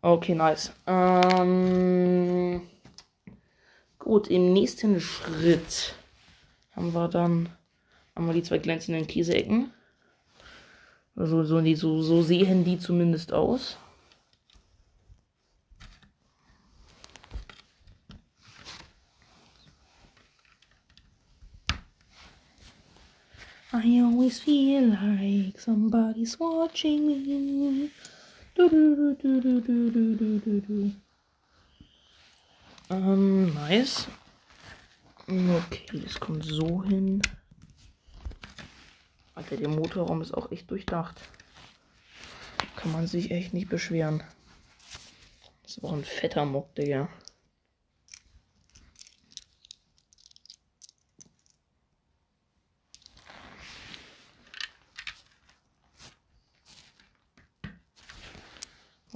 Okay, 0.03 0.35
nice. 0.35 0.71
Ähm, 0.87 2.61
gut, 3.99 4.29
im 4.29 4.53
nächsten 4.53 5.01
Schritt 5.01 5.95
haben 6.73 6.93
wir 6.93 7.09
dann 7.09 7.49
haben 8.15 8.27
wir 8.27 8.35
die 8.35 8.43
zwei 8.43 8.59
glänzenden 8.59 9.07
Käseecken. 9.07 9.73
Also 11.15 11.43
so, 11.45 11.75
so, 11.75 12.03
so 12.03 12.23
sehen 12.23 12.65
die 12.65 12.79
zumindest 12.79 13.33
aus. 13.33 13.79
I 23.73 24.01
always 24.27 24.41
feel 24.41 24.89
like 24.89 25.61
somebody's 25.61 26.39
watching 26.41 27.07
me. 27.07 27.91
Du, 28.57 28.69
du, 28.69 29.15
du, 29.15 30.93
ähm, 32.91 33.55
nice. 33.55 34.09
Okay, 35.29 36.01
das 36.05 36.19
kommt 36.19 36.45
so 36.45 36.83
hin. 36.83 37.23
Alter, 39.37 39.57
der 39.59 39.69
Motorraum 39.69 40.23
ist 40.23 40.35
auch 40.35 40.51
echt 40.51 40.71
durchdacht. 40.71 41.21
Kann 42.75 42.91
man 42.91 43.07
sich 43.07 43.31
echt 43.31 43.55
nicht 43.55 43.69
beschweren. 43.69 44.25
Das 45.63 45.85
auch 45.85 45.93
ein 45.93 46.05
fetter 46.05 46.45
Mock, 46.45 46.75
Digga. 46.75 47.09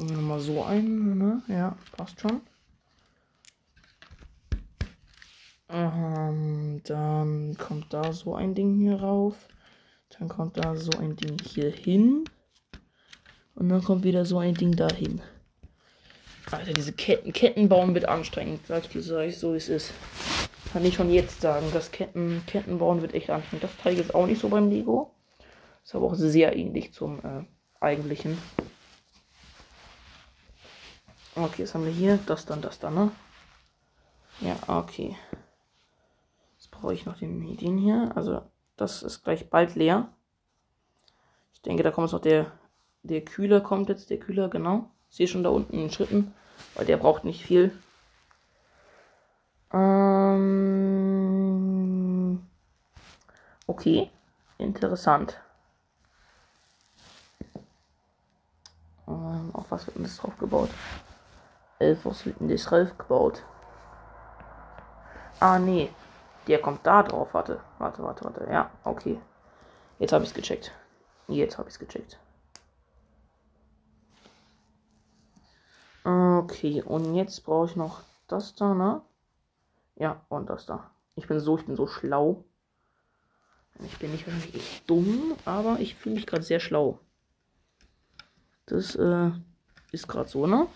Machen 0.01 0.09
wir 0.09 0.17
nochmal 0.17 0.41
so 0.41 0.65
ein, 0.65 1.19
ne? 1.19 1.43
Ja, 1.49 1.77
passt 1.95 2.19
schon. 2.19 2.41
Ähm, 5.69 6.81
dann 6.85 7.55
kommt 7.59 7.93
da 7.93 8.11
so 8.15 8.35
ein 8.35 8.55
Ding 8.55 8.79
hier 8.79 8.99
rauf. 9.03 9.37
Dann 10.19 10.31
kommt 10.31 10.57
da 10.57 10.75
so 10.75 10.91
ein 10.99 11.17
Ding 11.17 11.37
hier 11.45 11.71
hin. 11.71 12.25
Und 13.55 13.69
dann 13.69 13.85
kommt 13.85 14.03
wieder 14.03 14.25
so 14.25 14.39
ein 14.39 14.55
Ding 14.55 14.75
dahin. 14.75 15.21
Alter, 16.51 16.73
diese 16.73 16.95
Ketten, 16.95 17.35
Ketten 17.35 17.69
bauen 17.69 17.93
wird 17.93 18.07
anstrengend. 18.09 18.67
Sag 18.67 18.85
ich 18.95 19.05
sag 19.05 19.29
ich 19.29 19.39
so, 19.39 19.53
wie 19.53 19.59
es 19.59 19.69
ist. 19.69 19.93
Kann 20.73 20.83
ich 20.87 20.95
schon 20.95 21.13
jetzt 21.13 21.43
sagen. 21.43 21.67
Das 21.75 21.93
Ketten, 21.93 22.43
Ketten 22.47 22.79
bauen 22.79 23.03
wird 23.03 23.13
echt 23.13 23.29
anstrengend. 23.29 23.65
Das 23.65 23.77
Teil 23.77 23.99
ist 23.99 24.15
auch 24.15 24.27
nicht 24.27 24.41
so 24.41 24.49
beim 24.49 24.71
Lego. 24.71 25.15
Ist 25.85 25.95
aber 25.95 26.07
auch 26.07 26.15
sehr 26.15 26.57
ähnlich 26.57 26.95
zum 26.95 27.19
äh, 27.19 27.45
eigentlichen. 27.81 28.39
Okay, 31.43 31.63
was 31.63 31.73
haben 31.75 31.87
wir 31.87 31.93
hier? 31.93 32.19
Das 32.27 32.45
dann, 32.45 32.61
das 32.61 32.79
dann, 32.81 32.95
ne? 32.95 33.11
Ja, 34.41 34.57
okay. 34.67 35.17
Jetzt 36.59 36.71
brauche 36.71 36.93
ich 36.93 37.07
noch 37.07 37.17
den, 37.17 37.57
den 37.57 37.79
hier. 37.79 38.13
Also 38.15 38.43
das 38.77 39.03
ist 39.03 39.25
gleich 39.25 39.49
bald 39.49 39.75
leer. 39.75 40.13
Ich 41.55 41.63
denke, 41.63 41.83
da 41.83 41.91
kommt 41.91 42.09
jetzt 42.09 42.13
noch 42.13 42.21
der, 42.21 42.53
der 43.03 43.25
Kühler, 43.25 43.63
kommt 43.63 43.89
jetzt 43.89 44.11
der 44.11 44.19
Kühler, 44.19 44.51
genau. 44.51 44.91
Ich 45.09 45.17
sehe 45.17 45.29
schon 45.29 45.43
da 45.43 45.49
unten 45.49 45.79
in 45.79 45.91
Schritten, 45.91 46.35
weil 46.75 46.85
der 46.85 46.99
braucht 46.99 47.25
nicht 47.25 47.43
viel. 47.43 47.73
Ähm, 49.73 50.47
okay, 53.67 54.11
interessant. 54.59 55.41
Ähm, 59.09 59.51
auf 59.55 59.71
was 59.71 59.87
wird 59.87 59.97
denn 59.97 60.03
das 60.03 60.19
drauf 60.19 60.37
gebaut? 60.39 60.69
Elf, 61.81 62.05
was 62.05 62.27
wird 62.27 62.39
denn 62.41 62.49
das 62.49 62.65
drauf 62.65 62.97
gebaut? 62.99 63.43
Ah, 65.41 65.59
nee. 65.59 65.91
Der 66.47 66.61
kommt 66.61 66.87
da 66.87 67.03
drauf. 67.03 67.33
Warte, 67.33 67.61
warte, 67.79 68.03
warte, 68.03 68.25
warte. 68.25 68.47
Ja, 68.51 68.71
okay. 68.85 69.19
Jetzt 69.99 70.13
habe 70.13 70.25
ich 70.25 70.31
es 70.31 70.35
gecheckt. 70.35 70.73
Jetzt 71.27 71.57
habe 71.57 71.69
ich 71.69 71.75
es 71.75 71.79
gecheckt. 71.79 72.19
Okay, 76.05 76.83
und 76.83 77.15
jetzt 77.15 77.45
brauche 77.45 77.67
ich 77.67 77.77
noch 77.77 78.03
das 78.27 78.55
da, 78.55 78.75
ne? 78.75 79.01
Ja, 79.97 80.21
und 80.29 80.51
das 80.51 80.67
da. 80.67 80.91
Ich 81.15 81.27
bin 81.27 81.41
so, 81.41 81.57
ich 81.57 81.65
bin 81.65 81.77
so 81.77 81.87
schlau. 81.87 82.45
Ich 83.85 83.99
bin 83.99 84.13
nicht 84.13 84.27
wirklich 84.27 84.55
echt 84.55 84.89
dumm, 84.89 85.35
aber 85.47 85.79
ich 85.79 85.95
fühle 85.95 86.17
mich 86.17 86.27
gerade 86.27 86.43
sehr 86.43 86.61
schlau. 86.61 86.99
Das 88.67 88.95
äh, 88.97 89.31
ist 89.93 90.09
gerade 90.09 90.29
so, 90.29 90.47
ne? 90.47 90.67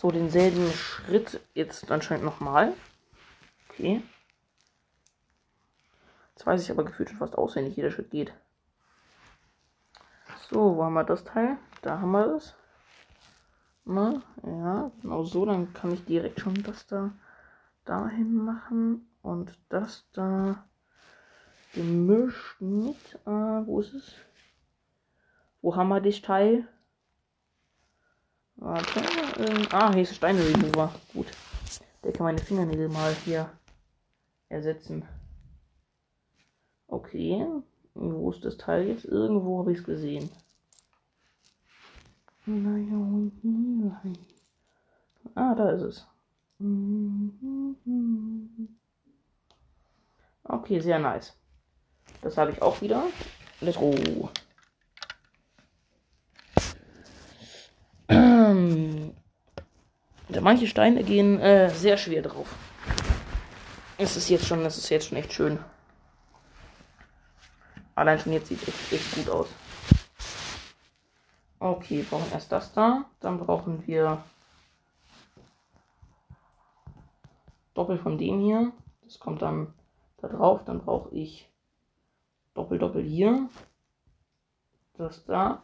So, 0.00 0.10
denselben 0.10 0.72
Schritt 0.72 1.40
jetzt 1.52 1.90
anscheinend 1.90 2.24
nochmal. 2.24 2.72
Okay. 3.68 4.02
Jetzt 6.30 6.46
weiß 6.46 6.62
ich 6.62 6.70
aber 6.70 6.86
gefühlt 6.86 7.10
schon 7.10 7.18
fast 7.18 7.36
auswendig, 7.36 7.76
jeder 7.76 7.90
Schritt 7.90 8.10
geht. 8.10 8.32
So, 10.48 10.78
wo 10.78 10.84
haben 10.84 10.94
wir 10.94 11.04
das 11.04 11.24
Teil? 11.24 11.58
Da 11.82 12.00
haben 12.00 12.12
wir 12.12 12.28
das. 12.28 12.54
Na, 13.84 14.22
ja, 14.42 14.90
genau 15.02 15.24
so. 15.24 15.44
Dann 15.44 15.74
kann 15.74 15.92
ich 15.92 16.02
direkt 16.06 16.40
schon 16.40 16.54
das 16.62 16.86
da 16.86 17.12
dahin 17.84 18.34
machen. 18.36 19.06
Und 19.20 19.58
das 19.68 20.08
da 20.14 20.64
gemischt 21.74 22.58
mit. 22.62 22.96
Äh, 23.26 23.66
wo 23.66 23.80
ist 23.80 23.92
es? 23.92 24.14
Wo 25.60 25.76
haben 25.76 25.88
wir 25.88 26.00
das 26.00 26.22
Teil? 26.22 26.66
Warte. 28.60 29.00
Äh, 29.00 29.66
ah, 29.72 29.90
hier 29.92 30.02
ist 30.02 30.14
Steine 30.14 30.40
Remover. 30.40 30.92
Gut. 31.14 31.26
Der 32.04 32.12
kann 32.12 32.24
meine 32.24 32.38
Fingernägel 32.38 32.90
mal 32.90 33.14
hier 33.24 33.50
ersetzen. 34.50 35.02
Okay. 36.86 37.46
Wo 37.94 38.30
ist 38.30 38.44
das 38.44 38.58
Teil 38.58 38.86
jetzt? 38.88 39.06
Irgendwo 39.06 39.60
habe 39.60 39.72
ich 39.72 39.78
es 39.78 39.84
gesehen. 39.84 40.30
Ah, 45.34 45.54
da 45.54 45.70
ist 45.70 45.82
es. 45.82 46.06
Okay, 50.44 50.80
sehr 50.80 50.98
nice. 50.98 51.34
Das 52.20 52.36
habe 52.36 52.50
ich 52.52 52.60
auch 52.60 52.80
wieder. 52.82 53.04
Let's 53.62 53.78
go. 53.78 53.94
Manche 60.40 60.66
Steine 60.66 61.04
gehen 61.04 61.38
äh, 61.40 61.70
sehr 61.70 61.96
schwer 61.96 62.22
drauf. 62.22 62.54
Es 63.98 64.16
ist 64.16 64.28
jetzt 64.28 64.46
schon, 64.46 64.64
es 64.64 64.78
ist 64.78 64.88
jetzt 64.88 65.08
schon 65.08 65.18
echt 65.18 65.32
schön. 65.32 65.58
Allein 67.94 68.18
schon 68.18 68.32
jetzt 68.32 68.48
sieht 68.48 68.62
es 68.62 68.68
echt, 68.68 68.92
echt 68.92 69.14
gut 69.14 69.28
aus. 69.28 69.48
Okay, 71.58 72.02
brauchen 72.08 72.32
erst 72.32 72.50
das 72.50 72.72
da. 72.72 73.04
Dann 73.20 73.38
brauchen 73.38 73.86
wir 73.86 74.24
Doppel 77.74 77.98
von 77.98 78.16
dem 78.16 78.40
hier. 78.40 78.72
Das 79.02 79.20
kommt 79.20 79.42
dann 79.42 79.74
da 80.22 80.28
drauf. 80.28 80.64
Dann 80.64 80.80
brauche 80.80 81.14
ich 81.14 81.50
Doppel, 82.54 82.78
Doppel 82.78 83.02
hier. 83.02 83.48
Das 84.94 85.24
da. 85.26 85.62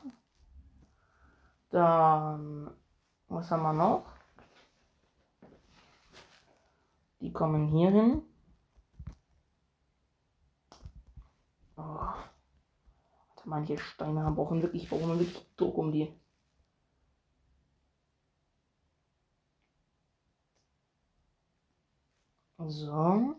Dann, 1.70 2.70
was 3.28 3.50
haben 3.50 3.62
wir 3.62 3.72
noch? 3.72 4.06
Die 7.20 7.32
kommen 7.32 7.68
hier 7.68 7.90
hin. 7.90 8.22
Oh. 11.76 12.14
Manche 13.44 13.78
Steine 13.78 14.24
haben 14.24 14.34
brauchen 14.34 14.62
wirklich, 14.62 14.88
brauchen 14.88 15.08
wirklich 15.18 15.46
Druck 15.56 15.78
um 15.78 15.92
die. 15.92 16.12
So. 22.58 23.36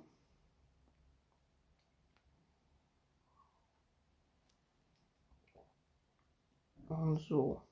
Und 6.90 7.20
so. 7.20 7.67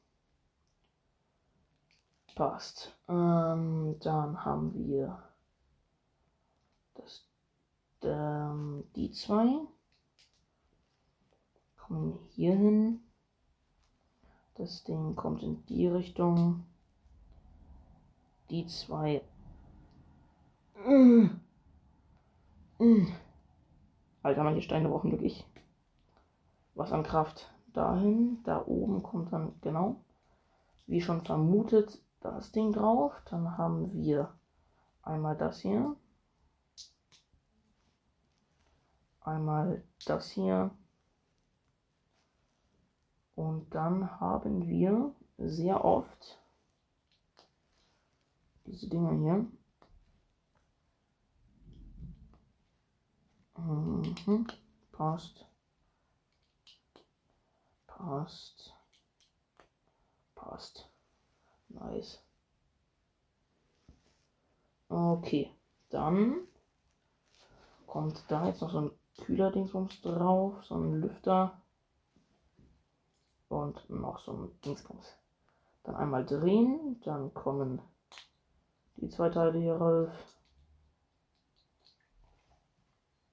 Passt. 2.35 2.93
Ähm, 3.07 3.95
dann 4.01 4.43
haben 4.43 4.73
wir 4.73 5.23
das, 6.95 7.25
ähm, 8.03 8.83
die 8.95 9.11
zwei. 9.11 9.61
Kommen 11.77 12.19
hier 12.31 12.55
hin. 12.55 12.99
Das 14.55 14.83
Ding 14.83 15.15
kommt 15.15 15.43
in 15.43 15.65
die 15.67 15.87
Richtung. 15.87 16.65
Die 18.49 18.67
zwei. 18.67 19.21
Mm. 20.85 21.27
Mm. 22.79 23.07
Alter, 24.23 24.43
manche 24.43 24.61
Steine 24.61 24.89
brauchen 24.89 25.11
wirklich 25.11 25.45
was 26.73 26.91
an 26.91 27.03
Kraft 27.03 27.53
dahin. 27.73 28.39
Da 28.43 28.65
oben 28.65 29.03
kommt 29.03 29.31
dann 29.31 29.53
genau, 29.61 29.97
wie 30.87 31.01
schon 31.01 31.23
vermutet, 31.23 32.01
das 32.31 32.51
Ding 32.51 32.71
drauf. 32.73 33.13
Dann 33.29 33.57
haben 33.57 33.93
wir 33.93 34.33
einmal 35.01 35.37
das 35.37 35.59
hier. 35.59 35.95
Einmal 39.21 39.83
das 40.05 40.29
hier. 40.29 40.71
Und 43.35 43.73
dann 43.75 44.19
haben 44.19 44.67
wir 44.67 45.13
sehr 45.37 45.83
oft 45.83 46.39
diese 48.65 48.89
Dinger 48.89 49.11
hier. 49.11 49.45
Mhm. 53.57 54.47
Passt. 54.91 55.45
Passt. 57.87 58.73
Passt. 60.35 60.94
Nice. 61.79 62.19
Okay, 64.87 65.51
dann 65.89 66.47
kommt 67.85 68.23
da 68.29 68.47
jetzt 68.47 68.61
noch 68.61 68.71
so 68.71 68.81
ein 68.81 68.91
kühler 69.17 69.51
Dingsbums 69.51 70.01
drauf, 70.01 70.63
so 70.63 70.75
ein 70.75 71.01
Lüfter 71.01 71.61
und 73.49 73.89
noch 73.89 74.19
so 74.19 74.33
ein 74.33 74.61
Dingsbums. 74.61 75.17
Dann 75.83 75.95
einmal 75.95 76.25
drehen, 76.25 77.01
dann 77.03 77.33
kommen 77.33 77.81
die 78.97 79.09
zwei 79.09 79.29
Teile 79.29 79.59
hier 79.59 79.75
rauf. 79.75 80.09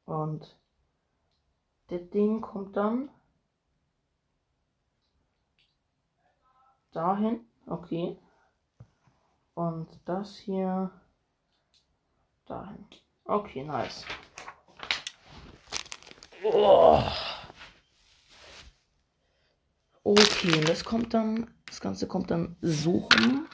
Und 0.04 0.56
das 1.88 2.10
Ding 2.10 2.40
kommt 2.40 2.76
dann 2.76 3.08
dahin. 6.92 7.46
Okay. 7.66 8.18
Und 9.54 9.88
das 10.04 10.38
hier 10.38 10.90
dahin. 12.46 12.86
Okay, 13.24 13.64
nice. 13.64 14.04
Oh. 16.44 17.02
Okay, 20.04 20.60
das 20.66 20.84
kommt 20.84 21.14
dann, 21.14 21.54
das 21.66 21.80
Ganze 21.80 22.08
kommt 22.08 22.30
dann 22.30 22.56
so 22.60 23.08
rum. 23.08 23.46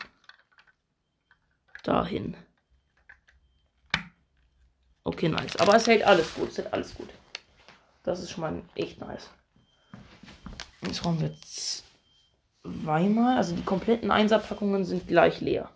Dahin. 1.83 2.37
Okay, 5.05 5.29
nice. 5.29 5.57
Aber 5.57 5.75
es 5.75 5.87
hält 5.87 6.05
alles 6.05 6.35
gut, 6.35 6.51
es 6.51 6.59
hält 6.59 6.73
alles 6.73 6.95
gut. 6.95 7.09
Das 8.03 8.21
ist 8.21 8.31
schon 8.31 8.43
mal 8.43 8.63
echt 8.75 9.01
nice. 9.01 9.29
Jetzt 10.83 11.03
brauchen 11.03 11.21
wir 11.21 11.35
zweimal. 11.43 13.37
Also 13.37 13.55
die 13.55 13.65
kompletten 13.65 14.11
Einserpackungen 14.11 14.85
sind 14.85 15.07
gleich 15.07 15.41
leer. 15.41 15.71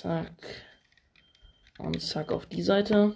Zack. 0.00 0.32
Und 1.76 2.00
zack 2.00 2.32
auf 2.32 2.46
die 2.46 2.62
Seite. 2.62 3.14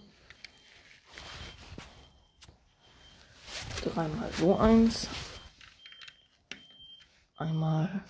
Dreimal 3.82 4.30
so 4.34 4.54
eins. 4.58 5.08
Einmal. 7.38 8.04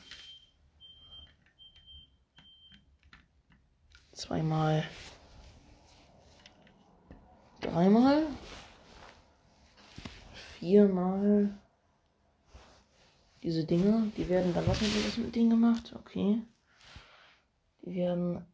Zweimal. 4.10 4.84
Dreimal 7.60 8.26
viermal 10.58 11.56
diese 13.40 13.64
Dinge. 13.64 14.10
Die 14.16 14.28
werden 14.28 14.52
dann, 14.52 14.66
was 14.66 14.80
mit 15.16 15.36
denen 15.36 15.50
gemacht? 15.50 15.94
Okay. 15.94 16.42
Die 17.82 17.94
werden 17.94 18.44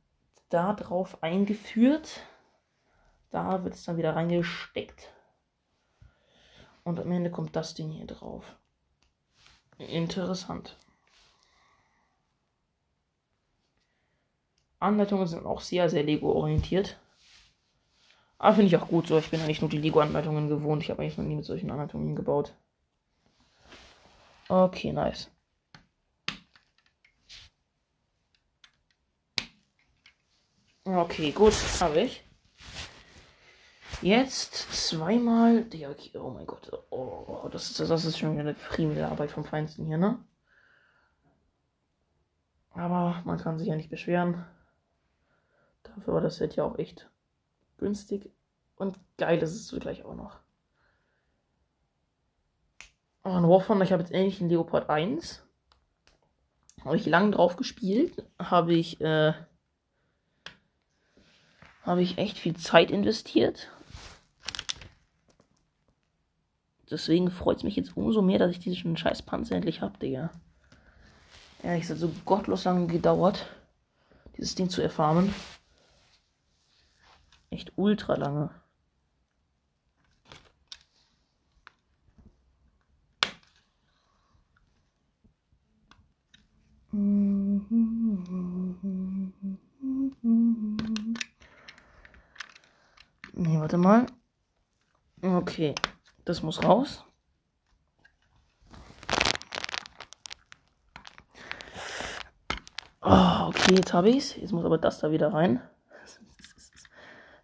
da 0.50 0.74
drauf 0.74 1.22
eingeführt. 1.22 2.20
Da 3.30 3.64
wird 3.64 3.74
es 3.74 3.84
dann 3.84 3.96
wieder 3.96 4.14
reingesteckt. 4.14 5.12
Und 6.84 6.98
am 7.00 7.10
Ende 7.10 7.30
kommt 7.30 7.56
das 7.56 7.74
Ding 7.74 7.90
hier 7.90 8.06
drauf. 8.06 8.44
Interessant. 9.78 10.76
Anleitungen 14.78 15.26
sind 15.26 15.46
auch 15.46 15.60
sehr, 15.60 15.88
sehr 15.88 16.02
Lego-orientiert. 16.02 16.98
Aber 18.38 18.54
finde 18.54 18.68
ich 18.68 18.76
auch 18.76 18.88
gut 18.88 19.06
so. 19.06 19.18
Ich 19.18 19.30
bin 19.30 19.40
eigentlich 19.40 19.60
nur 19.60 19.70
die 19.70 19.78
Lego-Anleitungen 19.78 20.48
gewohnt. 20.48 20.82
Ich 20.82 20.90
habe 20.90 21.02
eigentlich 21.02 21.18
noch 21.18 21.24
nie 21.24 21.36
mit 21.36 21.44
solchen 21.44 21.70
Anleitungen 21.70 22.16
gebaut. 22.16 22.54
Okay, 24.48 24.92
nice. 24.92 25.30
Okay, 30.96 31.30
gut, 31.30 31.54
habe 31.80 32.00
ich. 32.00 32.24
Jetzt 34.02 34.54
zweimal. 34.72 35.66
Ja, 35.72 35.90
okay, 35.90 36.18
oh 36.18 36.30
mein 36.30 36.46
Gott. 36.46 36.70
Oh, 36.90 37.48
das 37.52 37.70
ist, 37.70 37.90
das 37.90 38.04
ist 38.04 38.18
schon 38.18 38.32
wieder 38.32 38.40
eine 38.40 38.54
friemende 38.56 39.06
Arbeit 39.06 39.30
vom 39.30 39.44
Feinsten 39.44 39.86
hier, 39.86 39.98
ne? 39.98 40.18
Aber 42.72 43.22
man 43.24 43.38
kann 43.38 43.58
sich 43.58 43.68
ja 43.68 43.76
nicht 43.76 43.90
beschweren. 43.90 44.44
Dafür 45.84 46.14
war 46.14 46.20
das 46.20 46.36
Set 46.36 46.56
ja 46.56 46.64
auch 46.64 46.78
echt 46.78 47.08
günstig 47.78 48.30
und 48.76 48.98
geil 49.16 49.38
ist 49.38 49.54
es 49.54 49.66
zugleich 49.66 50.04
auch 50.04 50.14
noch. 50.14 50.40
Oh, 53.22 53.30
ein 53.30 53.48
Warfront, 53.48 53.82
ich 53.82 53.92
habe 53.92 54.02
jetzt 54.02 54.12
endlich 54.12 54.40
einen 54.40 54.50
Leopard 54.50 54.90
1. 54.90 55.46
Habe 56.84 56.96
ich 56.96 57.06
lang 57.06 57.30
drauf 57.32 57.56
gespielt. 57.56 58.26
Habe 58.38 58.72
ich, 58.72 59.00
äh, 59.00 59.34
habe 61.82 62.02
ich 62.02 62.18
echt 62.18 62.38
viel 62.38 62.56
Zeit 62.56 62.90
investiert. 62.90 63.68
Deswegen 66.90 67.30
freut 67.30 67.58
es 67.58 67.62
mich 67.62 67.76
jetzt 67.76 67.96
umso 67.96 68.20
mehr, 68.20 68.38
dass 68.38 68.50
ich 68.50 68.58
diesen 68.58 68.96
scheiß 68.96 69.22
Panzer 69.22 69.56
endlich 69.56 69.80
habe, 69.80 69.96
Digga. 69.98 70.30
Ehrlich, 71.62 71.84
es 71.84 71.90
hat 71.90 71.98
so 71.98 72.10
gottlos 72.24 72.64
lange 72.64 72.88
gedauert, 72.88 73.46
dieses 74.36 74.56
Ding 74.56 74.68
zu 74.68 74.82
erfarmen. 74.82 75.32
Echt 77.50 77.72
ultra 77.76 78.14
lange. 78.14 78.50
Nee, 93.42 93.58
warte 93.58 93.78
mal. 93.78 94.04
Okay, 95.22 95.74
das 96.26 96.42
muss 96.42 96.62
raus. 96.62 97.06
Oh, 103.00 103.46
okay, 103.48 103.76
jetzt 103.76 103.94
habe 103.94 104.10
ich's. 104.10 104.36
Jetzt 104.36 104.52
muss 104.52 104.66
aber 104.66 104.76
das 104.76 104.98
da 104.98 105.10
wieder 105.10 105.32
rein. 105.32 105.62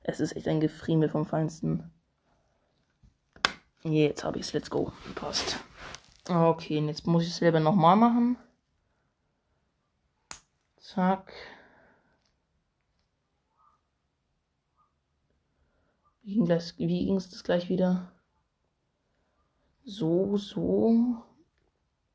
Es 0.02 0.20
ist 0.20 0.36
echt 0.36 0.46
ein 0.48 0.60
Gefriemel 0.60 1.08
vom 1.08 1.24
Feinsten. 1.24 1.90
Jetzt 3.82 4.22
habe 4.22 4.38
ich's. 4.38 4.52
Let's 4.52 4.68
go. 4.68 4.92
Passt. 5.14 5.56
Okay, 6.28 6.76
und 6.76 6.88
jetzt 6.88 7.06
muss 7.06 7.22
ich 7.22 7.30
es 7.30 7.38
selber 7.38 7.60
nochmal 7.60 7.96
machen. 7.96 8.36
Zack. 10.76 11.32
Wie 16.26 17.06
ging 17.06 17.16
es 17.16 17.30
das 17.30 17.44
gleich 17.44 17.68
wieder? 17.68 18.10
So, 19.84 20.36
so. 20.36 21.22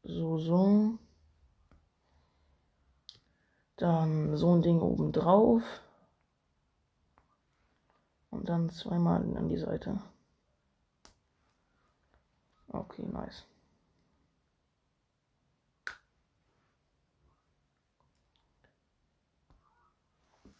So, 0.03 0.37
so. 0.37 0.99
Dann 3.77 4.35
so 4.35 4.53
ein 4.53 4.61
Ding 4.61 4.81
oben 4.81 5.13
drauf. 5.13 5.63
Und 8.31 8.49
dann 8.49 8.69
zweimal 8.69 9.21
an 9.37 9.47
die 9.47 9.57
Seite. 9.57 10.01
Okay, 12.67 13.05
nice. 13.05 13.45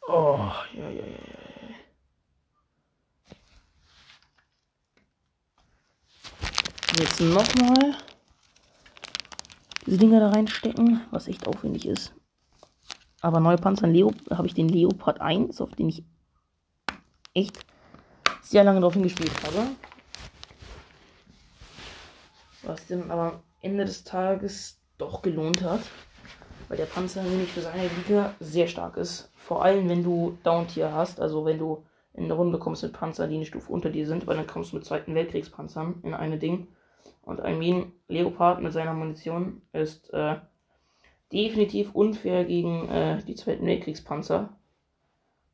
Oh, 0.07 0.51
ja, 0.73 0.89
ja, 0.89 1.05
ja, 1.05 1.05
ja. 1.05 1.40
Jetzt 6.99 7.21
nochmal 7.21 7.95
diese 9.85 9.97
Dinger 9.97 10.19
da 10.19 10.29
reinstecken, 10.29 11.01
was 11.09 11.27
echt 11.27 11.47
aufwendig 11.47 11.87
ist. 11.87 12.13
Aber 13.21 13.39
neue 13.39 13.57
Panzer 13.57 13.87
habe 13.87 14.47
ich 14.47 14.53
den 14.53 14.67
Leopard 14.67 15.21
1, 15.21 15.61
auf 15.61 15.71
den 15.71 15.89
ich 15.89 16.03
echt 17.33 17.65
sehr 18.41 18.63
lange 18.63 18.81
drauf 18.81 18.93
hingespielt 18.93 19.31
habe. 19.43 19.67
Was 22.63 22.85
dann 22.87 23.09
aber 23.09 23.21
am 23.21 23.39
Ende 23.61 23.85
des 23.85 24.03
Tages 24.03 24.79
doch 24.97 25.21
gelohnt 25.21 25.63
hat. 25.63 25.81
Weil 26.67 26.77
der 26.77 26.85
Panzer 26.85 27.23
nämlich 27.23 27.51
für 27.51 27.61
seine 27.61 27.87
Liga 27.87 28.33
sehr 28.39 28.67
stark 28.67 28.97
ist. 28.97 29.31
Vor 29.35 29.63
allem, 29.63 29.89
wenn 29.89 30.03
du 30.03 30.37
Down-Tier 30.43 30.93
hast, 30.93 31.19
also 31.19 31.45
wenn 31.45 31.57
du 31.57 31.83
in 32.13 32.25
eine 32.25 32.33
Runde 32.33 32.59
kommst 32.59 32.83
mit 32.83 32.93
Panzern, 32.93 33.29
die 33.29 33.37
eine 33.37 33.45
Stufe 33.45 33.71
unter 33.71 33.89
dir 33.89 34.05
sind, 34.05 34.27
weil 34.27 34.35
dann 34.35 34.47
kommst 34.47 34.71
du 34.71 34.77
mit 34.77 34.85
Zweiten 34.85 35.15
Weltkriegspanzern 35.15 36.01
in 36.03 36.13
eine 36.13 36.37
Ding. 36.37 36.67
Und 37.21 37.39
ein 37.41 37.93
Leopard 38.07 38.61
mit 38.61 38.73
seiner 38.73 38.93
Munition 38.93 39.61
ist 39.73 40.11
äh, 40.13 40.37
definitiv 41.31 41.93
unfair 41.93 42.45
gegen 42.45 42.89
äh, 42.89 43.23
die 43.23 43.35
Zweiten 43.35 43.65
Weltkriegspanzer. 43.65 44.49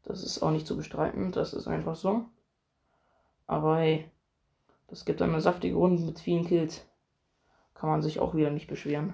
Das 0.03 0.23
ist 0.23 0.41
auch 0.41 0.51
nicht 0.51 0.65
zu 0.65 0.77
bestreiten, 0.77 1.31
das 1.31 1.53
ist 1.53 1.67
einfach 1.67 1.95
so. 1.95 2.25
Aber 3.45 3.77
hey, 3.77 4.09
das 4.87 5.03
gibt 5.03 5.19
dann 5.21 5.31
eine 5.31 5.41
saftige 5.41 5.75
Runde 5.75 6.01
mit 6.01 6.19
vielen 6.19 6.45
Kills. 6.45 6.85
Kann 7.73 7.89
man 7.89 8.01
sich 8.01 8.19
auch 8.19 8.33
wieder 8.33 8.49
nicht 8.49 8.67
beschweren. 8.67 9.13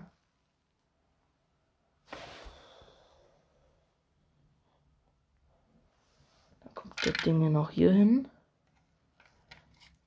Dann 6.64 6.76
kommt 6.76 7.06
das 7.06 7.14
Ding 7.26 7.40
hier 7.42 7.50
noch 7.50 7.72
hier 7.72 7.92
hin. 7.92 8.28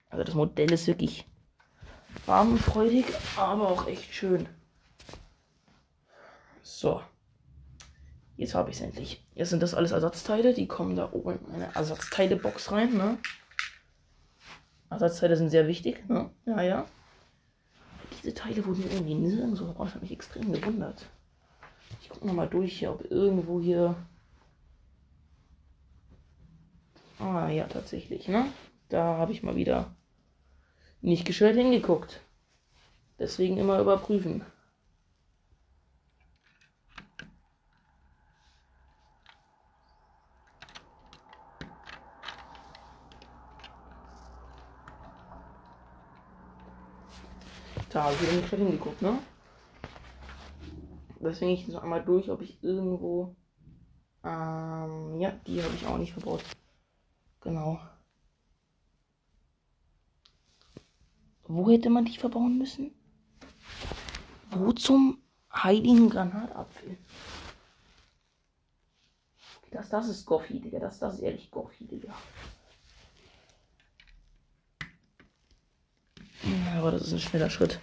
Also 0.09 0.25
das 0.25 0.35
Modell 0.35 0.73
ist 0.73 0.87
wirklich 0.87 1.27
farbenfreudig, 2.25 3.05
aber 3.37 3.69
auch 3.69 3.87
echt 3.87 4.15
schön. 4.15 4.49
So. 6.63 7.01
Jetzt 8.37 8.55
habe 8.55 8.71
ich 8.71 8.77
es 8.77 8.83
endlich. 8.83 9.27
Jetzt 9.35 9.51
sind 9.51 9.63
das 9.63 9.75
alles 9.75 9.93
Ersatzteile. 9.93 10.53
Die 10.53 10.69
kommen 10.69 10.95
da 10.95 11.11
oben 11.13 11.39
in 11.47 11.55
eine 11.55 11.75
Ersatzteile-Box 11.75 12.71
rein. 12.71 12.95
Ne? 12.95 13.19
Ersatzteile 14.91 15.37
sind 15.37 15.49
sehr 15.51 15.67
wichtig. 15.67 16.07
Ne? 16.09 16.31
Ja, 16.45 16.61
ja. 16.61 16.87
Diese 18.23 18.35
Teile 18.35 18.65
wurden 18.67 18.85
irgendwie 18.91 19.15
nirgendwo 19.15 19.71
raus. 19.71 19.95
Hat 19.95 20.03
mich 20.03 20.13
extrem 20.13 20.53
gewundert. 20.53 21.07
Ich 22.03 22.11
gucke 22.11 22.27
nochmal 22.27 22.49
durch 22.49 22.79
hier, 22.79 22.93
ob 22.93 23.11
irgendwo 23.11 23.61
hier. 23.61 23.97
Ah 27.19 27.49
ja, 27.49 27.67
tatsächlich. 27.67 28.29
Ne? 28.29 28.47
Da 28.91 29.17
habe 29.17 29.33
ich 29.33 29.43
mal 29.43 29.57
wieder 29.57 29.96
nicht 31.07 31.25
gescheit 31.25 31.55
hingeguckt. 31.55 32.21
Deswegen 33.19 33.59
immer 33.59 33.79
überprüfen. 33.81 34.45
Da 47.91 48.03
habe 48.03 48.15
ich 48.21 48.33
nicht 48.33 48.51
hingeguckt, 48.51 49.01
ne? 49.01 49.19
Deswegen 51.21 51.53
ich 51.53 51.67
so 51.67 51.79
einmal 51.79 52.05
durch, 52.05 52.31
ob 52.31 52.43
ich 52.43 52.63
irgendwo. 52.63 53.37
Ähm, 54.25 55.21
ja, 55.21 55.31
die 55.47 55.63
habe 55.63 55.75
ich 55.75 55.87
auch 55.87 55.99
nicht 55.99 56.13
verbaut. 56.13 56.43
Genau. 57.41 57.79
Wo 61.49 61.71
hätte 61.71 61.91
man 61.91 62.05
die 62.05 62.17
verbauen 62.17 62.59
müssen? 62.59 62.93
Wo 64.51 64.73
zum 64.73 65.19
heiligen 65.53 66.11
Granatapfel? 66.11 66.99
Das, 69.71 69.89
das 69.91 70.09
ist 70.09 70.27
Goffi, 70.27 70.61
Digga. 70.61 70.79
Das, 70.79 70.99
das 70.99 71.15
ist 71.15 71.21
ehrlich 71.21 71.51
Goffi, 71.51 71.85
Digga. 71.87 72.15
Aber 76.77 76.93
das 76.93 77.03
ist 77.03 77.13
ein 77.13 77.21
schneller 77.21 77.51
Schritt. 77.51 77.81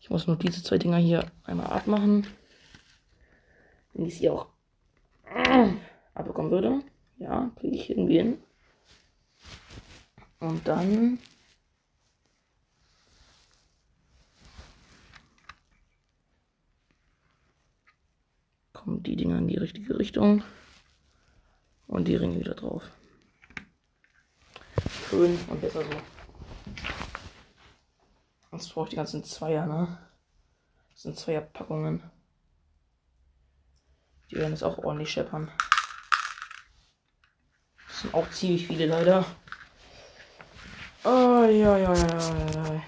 Ich 0.00 0.10
muss 0.10 0.26
nur 0.26 0.36
diese 0.36 0.62
zwei 0.62 0.78
Dinger 0.78 0.98
hier 0.98 1.30
einmal 1.44 1.66
abmachen. 1.66 2.26
Wenn 3.94 4.06
ich 4.06 4.18
sie 4.18 4.28
auch 4.28 4.48
abbekommen 6.14 6.50
würde. 6.50 6.82
Ja, 7.18 7.50
kriege 7.56 7.76
ich 7.76 7.90
irgendwie 7.90 8.18
hin. 8.18 8.42
Und 10.40 10.66
dann 10.66 11.18
kommen 18.82 19.02
die 19.02 19.16
Dinger 19.16 19.38
in 19.38 19.46
die 19.46 19.56
richtige 19.56 19.98
Richtung 19.98 20.42
und 21.86 22.08
die 22.08 22.16
Ringe 22.16 22.40
wieder 22.40 22.54
drauf. 22.54 22.82
Schön 25.08 25.38
und 25.48 25.60
besser 25.60 25.82
so. 25.84 25.90
Sonst 28.50 28.74
brauche 28.74 28.86
ich 28.86 28.90
die 28.90 28.96
ganzen 28.96 29.24
Zweier, 29.24 29.66
ne? 29.66 29.98
Das 30.90 31.02
sind 31.02 31.18
Zweierpackungen. 31.18 32.02
Die 34.30 34.36
werden 34.36 34.50
jetzt 34.50 34.64
auch 34.64 34.78
ordentlich 34.78 35.10
scheppern. 35.10 35.50
Das 37.86 38.00
sind 38.00 38.14
auch 38.14 38.28
ziemlich 38.30 38.66
viele 38.66 38.86
leider. 38.86 39.24
Oh, 41.04 41.44
ja, 41.44 41.76
ja, 41.76 41.76
ja, 41.76 41.94
ja, 41.94 42.74
ja. 42.74 42.82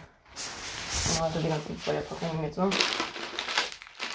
Also 1.22 1.40
die 1.40 1.48
ganzen 1.48 1.80
Zweierpackungen 1.80 2.44
jetzt, 2.44 2.58
ne? 2.58 2.70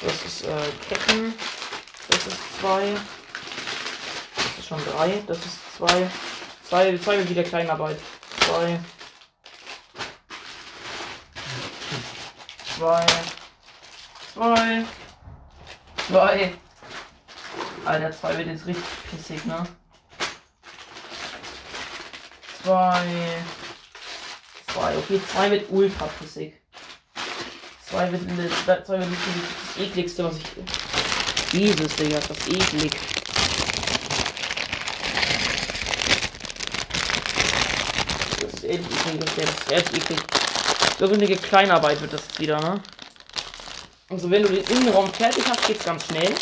Das 0.01 0.25
ist 0.25 0.45
äh, 0.45 0.69
Ketten. 0.89 1.33
Das 2.09 2.25
ist 2.25 2.59
zwei. 2.59 2.95
Das 4.35 4.57
ist 4.57 4.67
schon 4.67 4.83
drei. 4.85 5.23
Das 5.27 5.37
ist 5.37 5.77
zwei. 5.77 6.09
Zwei, 6.67 6.97
zwei 6.97 7.29
wieder 7.29 7.43
Kleinarbeit. 7.43 7.99
Zwei. 8.39 8.79
Zwei. 12.77 13.05
Zwei. 14.33 14.85
Zwei. 16.07 16.53
Alter, 17.85 18.11
zwei 18.11 18.37
wird 18.37 18.47
jetzt 18.47 18.65
richtig 18.65 18.83
pissig, 19.09 19.45
ne? 19.45 19.67
Zwei. 22.63 23.43
Zwei. 24.73 24.97
Okay, 24.97 25.21
zwei 25.31 25.51
wird 25.51 25.69
ultra 25.69 26.05
pissig. 26.19 26.53
Zwei 27.87 28.11
wird, 28.11 28.23
zwei 28.85 28.99
wird 28.99 29.09
das 29.11 29.83
ekligste, 29.83 30.23
was 30.23 30.37
ich 30.37 30.45
Jesus, 31.51 31.95
Digga, 31.95 32.17
ist 32.19 32.29
das 32.29 32.47
eklig. 32.47 32.91
Das 38.41 38.53
ist 38.53 38.63
ehrlich 38.63 38.85
eklig, 38.85 39.19
das 39.35 39.49
ist 39.49 39.71
echt 39.71 39.97
eklig. 39.97 40.19
So 40.99 41.05
eine 41.05 41.35
Kleinarbeit 41.37 42.01
wird 42.01 42.13
das 42.13 42.21
wieder, 42.37 42.59
ne? 42.59 42.81
Also 44.09 44.29
wenn 44.29 44.43
du 44.43 44.49
den 44.49 44.63
Innenraum 44.65 45.11
fertig 45.13 45.43
hast, 45.49 45.65
geht's 45.65 45.85
ganz 45.85 46.05
schnell. 46.05 46.33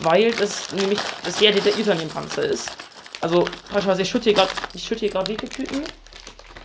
Weil 0.00 0.32
das 0.32 0.72
nämlich 0.72 0.98
das 1.24 1.38
sehr 1.38 1.52
detailliert 1.52 1.88
an 1.88 1.98
dem 1.98 2.08
Panzer 2.08 2.42
ist. 2.42 2.70
Also, 3.20 3.44
beispielsweise, 3.72 4.02
ich 4.02 4.10
schütte 4.10 4.24
hier 4.24 4.34
gerade, 4.34 4.50
ich 4.74 4.82
schütte 4.82 5.00
hier 5.00 5.10
gerade 5.10 5.30
wie 5.30 5.36
viele 5.38 5.52
Tüten? 5.52 5.84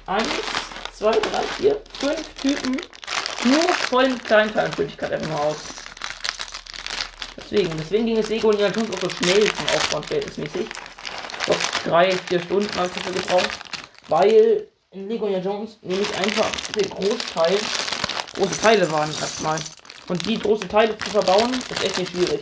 Eins, 0.08 0.28
zwei, 0.98 1.12
drei, 1.12 1.44
vier, 1.60 1.80
fünf 2.00 2.28
Typen. 2.42 2.82
Nur 3.44 3.62
vollen 3.90 4.18
Kleinteilen 4.24 4.72
einfach 4.72 5.28
nur 5.28 5.40
aus. 5.40 5.58
Deswegen, 7.38 7.72
deswegen 7.78 8.06
ging 8.06 8.18
es 8.18 8.30
Lego 8.30 8.52
Indiana 8.52 8.74
Jones 8.74 8.90
auch 8.96 9.02
so 9.02 9.10
schnell 9.10 9.44
zum 9.44 9.66
Aufbau 9.76 10.02
verhältnismäßig. 10.02 10.68
Doch 11.46 11.58
drei, 11.86 12.12
vier 12.12 12.42
Stunden 12.42 12.76
habe 12.76 12.88
ich 12.88 12.94
dafür 12.94 13.14
gebraucht. 13.14 13.50
Weil 14.10 14.68
in 14.92 15.08
Lego 15.08 15.28
Indiana 15.28 15.46
Jones 15.46 15.78
nämlich 15.82 16.14
einfach 16.18 16.50
der 16.76 16.88
Großteil 16.90 17.58
große 18.38 18.62
Teile 18.62 18.92
waren 18.92 19.10
erstmal. 19.10 19.60
Und 20.08 20.26
die 20.26 20.40
großen 20.40 20.70
Teile 20.70 20.98
zu 20.98 21.10
verbauen, 21.10 21.52
ist 21.54 21.84
echt 21.84 21.98
nicht 22.00 22.12
schwierig. 22.12 22.42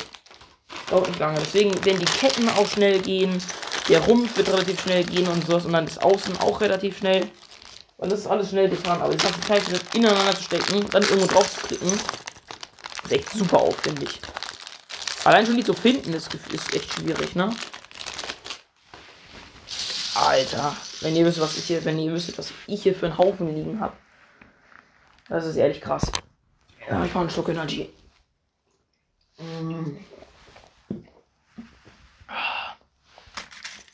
Dauert 0.89 1.07
nicht 1.07 1.19
lange. 1.19 1.39
Deswegen 1.39 1.73
werden 1.83 1.99
die 1.99 2.05
Ketten 2.05 2.47
auch 2.49 2.67
schnell 2.67 2.99
gehen. 2.99 3.41
Der 3.89 3.99
Rumpf 4.01 4.37
wird 4.37 4.49
relativ 4.49 4.81
schnell 4.81 5.03
gehen 5.03 5.27
und 5.27 5.45
sowas. 5.45 5.65
Und 5.65 5.73
dann 5.73 5.85
das 5.85 5.97
Außen 5.97 6.37
auch 6.41 6.61
relativ 6.61 6.97
schnell. 6.97 7.27
Weil 7.97 8.09
das 8.09 8.19
ist 8.19 8.27
alles 8.27 8.49
schnell 8.49 8.69
getan. 8.69 9.01
Aber 9.01 9.15
die 9.15 9.23
ganzen 9.23 9.41
Teile 9.41 9.63
ineinander 9.93 10.35
zu 10.35 10.43
stecken, 10.43 10.85
dann 10.91 11.03
irgendwo 11.03 11.27
drauf 11.27 11.49
zu 11.49 11.67
klicken, 11.67 11.91
ist 13.03 13.11
echt 13.11 13.29
super 13.31 13.59
aufwendig. 13.59 14.19
Allein 15.25 15.43
schon 15.43 15.57
die 15.57 15.63
zu 15.63 15.73
finden 15.73 16.13
ist, 16.13 16.31
ist 16.35 16.75
echt 16.75 16.93
schwierig, 16.93 17.35
ne? 17.35 17.49
Alter, 20.13 20.77
wenn 21.01 21.15
ihr 21.15 21.25
wisst, 21.25 21.41
was 21.41 21.57
ich 21.57 21.65
hier, 21.65 21.83
wenn 21.83 21.97
ihr 21.97 22.13
wisst, 22.13 22.37
was 22.37 22.53
ich 22.67 22.83
hier 22.83 22.93
für 22.93 23.07
einen 23.07 23.17
Haufen 23.17 23.53
liegen 23.53 23.79
habe. 23.79 23.97
Das 25.27 25.45
ist 25.47 25.55
ehrlich 25.55 25.81
krass. 25.81 26.11
Ja, 26.87 27.03
ich 27.03 27.11
mache 27.11 27.21
einen 27.21 27.31
Schluck 27.31 27.49
Energy. 27.49 27.91
Mm. 29.39 29.97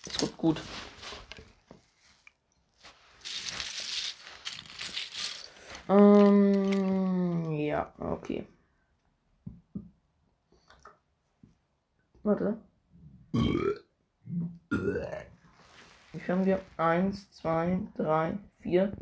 Ist 0.05 0.19
gut, 0.19 0.37
gut. 0.37 0.61
Ähm, 5.87 7.51
ja, 7.53 7.93
okay. 7.99 8.45
Warte. 12.23 12.61
Wie 13.31 13.39
viel 16.19 16.27
haben 16.27 16.45
wir? 16.45 16.61
Eins, 16.77 17.31
zwei, 17.31 17.79
drei, 17.95 18.37
vier. 18.59 18.93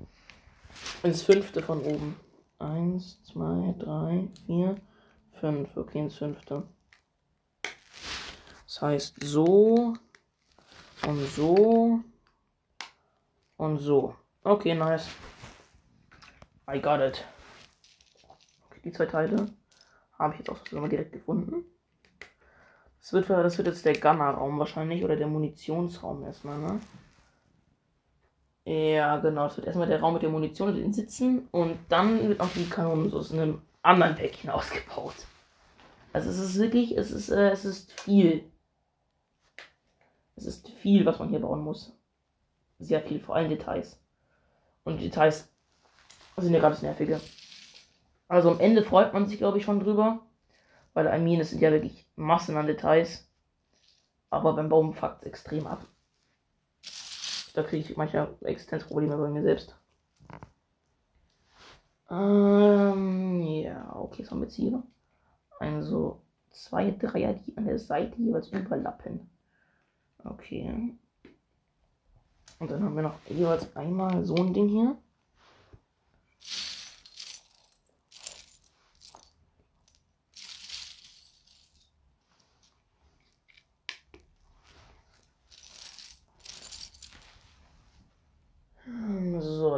Ins 1.04 1.24
fünfte 1.24 1.62
von 1.62 1.82
oben. 1.82 2.16
Eins, 2.60 3.22
zwei, 3.24 3.76
drei, 3.78 4.30
vier, 4.46 4.76
fünf. 5.40 5.76
Okay, 5.76 6.00
ins 6.00 6.16
fünfte. 6.16 6.64
Das 8.66 8.82
heißt 8.82 9.16
so 9.22 9.98
und 11.06 11.26
so 11.26 12.02
und 13.58 13.78
so. 13.80 14.16
Okay, 14.44 14.76
nice. 14.76 15.08
I 16.72 16.80
got 16.80 17.02
it. 17.02 17.26
Okay, 18.70 18.80
die 18.86 18.92
zwei 18.92 19.08
Teile 19.08 19.48
habe 20.18 20.34
ich 20.34 20.40
jetzt 20.40 20.50
auch 20.50 20.72
mal 20.72 20.88
direkt 20.88 21.12
gefunden. 21.12 21.66
Das 23.10 23.28
wird, 23.28 23.30
das 23.32 23.58
wird 23.58 23.68
jetzt 23.68 23.86
der 23.86 23.98
Gunner-Raum 23.98 24.60
wahrscheinlich 24.60 25.04
oder 25.04 25.16
der 25.16 25.26
Munitionsraum 25.26 26.24
erstmal, 26.26 26.60
ne? 26.60 26.80
Ja, 28.66 29.18
genau. 29.18 29.46
Das 29.46 29.58
wird 29.58 29.66
erstmal 29.66 29.88
der 29.88 30.00
Raum 30.00 30.14
mit 30.14 30.22
der 30.22 30.30
Munition 30.30 30.70
und 30.70 30.76
den 30.76 30.94
Sitzen 30.94 31.48
und 31.50 31.80
dann 31.90 32.30
wird 32.30 32.40
auch 32.40 32.50
die 32.54 32.70
Kanonen 32.70 33.10
so 33.10 33.34
in 33.34 33.40
einem 33.40 33.62
anderen 33.82 34.14
Päckchen 34.14 34.50
ausgebaut. 34.52 35.16
Also 36.14 36.30
es 36.30 36.38
ist 36.38 36.60
wirklich, 36.60 36.96
es 36.96 37.10
ist, 37.10 37.30
äh, 37.30 37.50
es 37.50 37.66
ist 37.66 38.00
viel. 38.00 38.44
Es 40.36 40.46
ist 40.46 40.70
viel, 40.70 41.04
was 41.04 41.18
man 41.18 41.30
hier 41.30 41.40
bauen 41.40 41.64
muss. 41.64 41.92
Sehr 42.78 43.02
viel, 43.02 43.20
vor 43.20 43.36
allem 43.36 43.50
Details. 43.50 44.00
Und 44.84 45.02
Details 45.02 45.50
sind 46.38 46.54
ja 46.54 46.60
das 46.60 46.84
Nervige. 46.84 47.20
Also 48.28 48.52
am 48.52 48.60
Ende 48.60 48.84
freut 48.84 49.14
man 49.14 49.26
sich, 49.26 49.40
glaube 49.40 49.58
ich, 49.58 49.64
schon 49.66 49.80
drüber. 49.80 50.20
Weil 50.94 51.08
I 51.08 51.20
mean, 51.20 51.40
es 51.40 51.50
sind 51.50 51.62
ja 51.62 51.72
wirklich 51.72 52.09
Massen 52.20 52.58
an 52.58 52.68
Details. 52.68 53.28
Aber 54.30 54.54
beim 54.54 54.70
Baum 54.70 54.94
fuckt 54.94 55.22
es 55.22 55.28
extrem 55.28 55.66
ab. 55.66 55.86
Da 57.54 57.64
kriege 57.64 57.90
ich 57.90 57.98
manchmal 57.98 58.36
Existenzprobleme 58.42 59.18
bei 59.18 59.30
mir 59.30 59.42
selbst. 59.42 59.76
Ähm, 62.12 63.42
ja, 63.42 63.96
okay, 63.96 64.24
wir 64.42 64.46
jetzt 64.46 64.56
hier? 64.56 64.84
Also 65.60 66.22
zwei 66.50 66.92
Dreier, 66.92 67.34
die 67.34 67.58
an 67.58 67.66
der 67.66 67.80
Seite 67.80 68.22
jeweils 68.22 68.50
überlappen. 68.50 69.30
Okay. 70.24 70.96
Und 72.60 72.70
dann 72.72 72.84
haben 72.84 72.96
wir 72.96 73.04
noch 73.04 73.20
jeweils 73.30 73.76
einmal 73.76 74.26
so 74.26 74.36
ein 74.36 74.54
Ding 74.54 74.68
hier. 74.68 74.98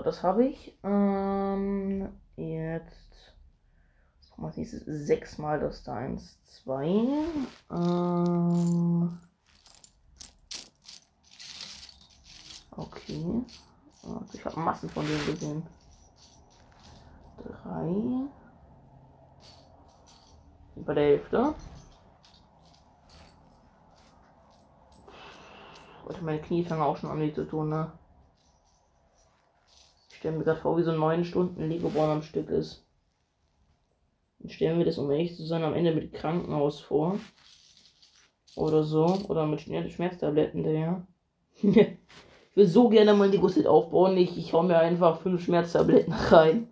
Das 0.04 0.24
habe 0.24 0.46
ich. 0.46 0.78
Ähm, 0.84 2.10
jetzt. 2.36 3.36
Was 4.38 4.58
nächstes? 4.58 4.84
Sechsmal 4.86 5.60
das 5.60 5.84
da. 5.84 5.96
Eins, 5.96 6.38
zwei. 6.46 7.26
Ähm, 7.70 9.20
okay. 12.72 13.44
Also 14.04 14.34
ich 14.34 14.46
habe 14.46 14.60
Massen 14.60 14.90
von 14.90 15.06
denen 15.06 15.26
gesehen. 15.26 15.64
Drei. 17.38 18.30
Bei 20.76 20.94
der 20.94 21.04
Hälfte. 21.04 21.56
Meine 26.22 26.42
Knie 26.42 26.64
fangen 26.64 26.82
auch 26.82 26.98
schon 26.98 27.10
an, 27.10 27.20
weh 27.20 27.34
zu 27.34 27.46
tun, 27.46 27.70
ne? 27.70 27.92
Stelle 30.22 30.38
mir 30.38 30.44
gerade 30.44 30.62
vor, 30.62 30.78
wie 30.78 30.84
so 30.84 30.92
neun 30.92 31.26
Stunden 31.26 31.68
Lego 31.68 31.90
bauen 31.90 32.12
am 32.12 32.22
Stück 32.22 32.52
ist. 32.52 32.86
Dann 34.40 34.52
stellen 34.52 34.78
wir 34.78 34.86
das, 34.86 35.00
um 35.00 35.10
ehrlich 35.10 35.36
zu 35.36 35.44
sein, 35.44 35.64
am 35.64 35.74
Ende 35.74 35.96
mit 35.96 36.14
Krankenhaus 36.14 36.80
vor. 36.80 37.18
Oder 38.56 38.84
so. 38.84 39.18
Oder 39.30 39.48
mit 39.48 39.62
Schmerztabletten 39.62 40.64
daher. 40.64 41.08
ich 41.64 42.56
will 42.56 42.68
so 42.68 42.88
gerne 42.90 43.16
mal 43.16 43.26
ein 43.26 43.32
Lego-Set 43.32 43.66
aufbauen. 43.66 44.16
Ich, 44.18 44.38
ich 44.38 44.54
hau 44.54 44.62
mir 44.62 44.78
einfach 44.78 45.22
fünf 45.22 45.44
Schmerztabletten 45.44 46.14
rein. 46.14 46.70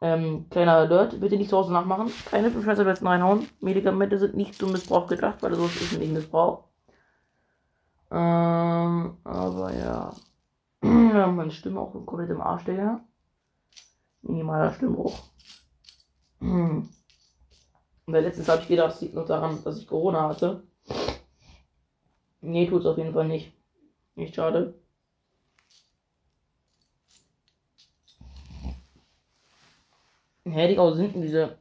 Ähm, 0.00 0.46
kleiner 0.48 0.72
Alert, 0.72 1.20
bitte 1.20 1.36
nicht 1.36 1.50
zu 1.50 1.58
Hause 1.58 1.74
nachmachen. 1.74 2.10
Keine 2.30 2.50
fünf 2.50 2.64
Schmerztabletten 2.64 3.06
reinhauen. 3.06 3.46
Medikamente 3.60 4.18
sind 4.18 4.36
nicht 4.36 4.54
zum 4.54 4.72
Missbrauch 4.72 5.06
gedacht, 5.06 5.42
weil 5.42 5.54
sowas 5.54 5.76
ist 5.76 5.98
nicht 5.98 6.14
Missbrauch. 6.14 6.64
Ähm, 8.10 9.18
aber 9.22 9.74
ja. 9.74 10.14
Meine 11.12 11.50
Stimme 11.50 11.80
auch 11.80 11.92
komplett 11.92 12.30
im 12.30 12.40
Arsch, 12.40 12.64
Digga. 12.64 13.04
Minimaler 14.22 14.72
Stimmbruch. 14.72 15.18
Und 16.40 16.88
letztens 18.06 18.48
habe 18.48 18.62
ich 18.62 18.68
gedacht, 18.68 18.94
es 18.94 19.00
liegt 19.00 19.14
noch 19.14 19.26
daran, 19.26 19.62
dass 19.64 19.78
ich 19.78 19.86
Corona 19.86 20.28
hatte. 20.28 20.62
Nee, 22.40 22.66
tut 22.66 22.80
es 22.80 22.86
auf 22.86 22.98
jeden 22.98 23.12
Fall 23.12 23.28
nicht. 23.28 23.52
Nicht 24.14 24.34
schade. 24.34 24.74
Hä, 30.44 30.68
die 30.68 30.78
auch 30.78 30.94
sind 30.94 31.14
diese. 31.14 31.58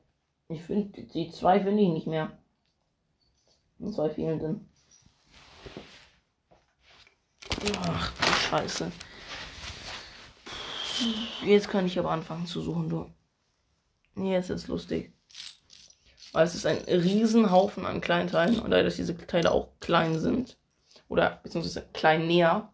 Ich 0.47 0.63
finde, 0.63 1.03
die 1.03 1.31
zwei 1.31 1.61
finde 1.61 1.83
ich 1.83 1.89
nicht 1.89 2.07
mehr. 2.07 2.37
Die 3.77 3.91
zwei 3.91 4.09
fehlenden. 4.09 4.69
Ach 7.83 8.13
du 8.17 8.23
Scheiße. 8.23 8.91
Jetzt 11.45 11.69
kann 11.69 11.85
ich 11.85 11.97
aber 11.97 12.11
anfangen 12.11 12.45
zu 12.45 12.61
suchen, 12.61 12.89
du. 12.89 13.09
Jetzt 14.15 14.49
ist 14.49 14.67
lustig. 14.67 15.13
Weil 16.31 16.45
es 16.45 16.55
ist 16.55 16.65
ein 16.65 16.77
Riesenhaufen 16.87 17.85
an 17.85 18.01
kleinen 18.01 18.29
Teilen 18.29 18.59
und 18.59 18.71
da 18.71 18.83
dass 18.83 18.97
diese 18.97 19.17
Teile 19.17 19.51
auch 19.51 19.69
klein 19.79 20.19
sind, 20.19 20.57
oder 21.07 21.39
beziehungsweise 21.41 21.87
klein 21.93 22.27
näher 22.27 22.71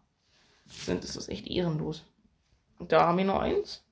sind, 0.66 1.04
ist 1.04 1.16
das 1.16 1.28
echt 1.28 1.46
ehrenlos. 1.46 2.04
Und 2.78 2.92
da 2.92 3.06
haben 3.06 3.18
wir 3.18 3.24
noch 3.24 3.40
eins. 3.40 3.82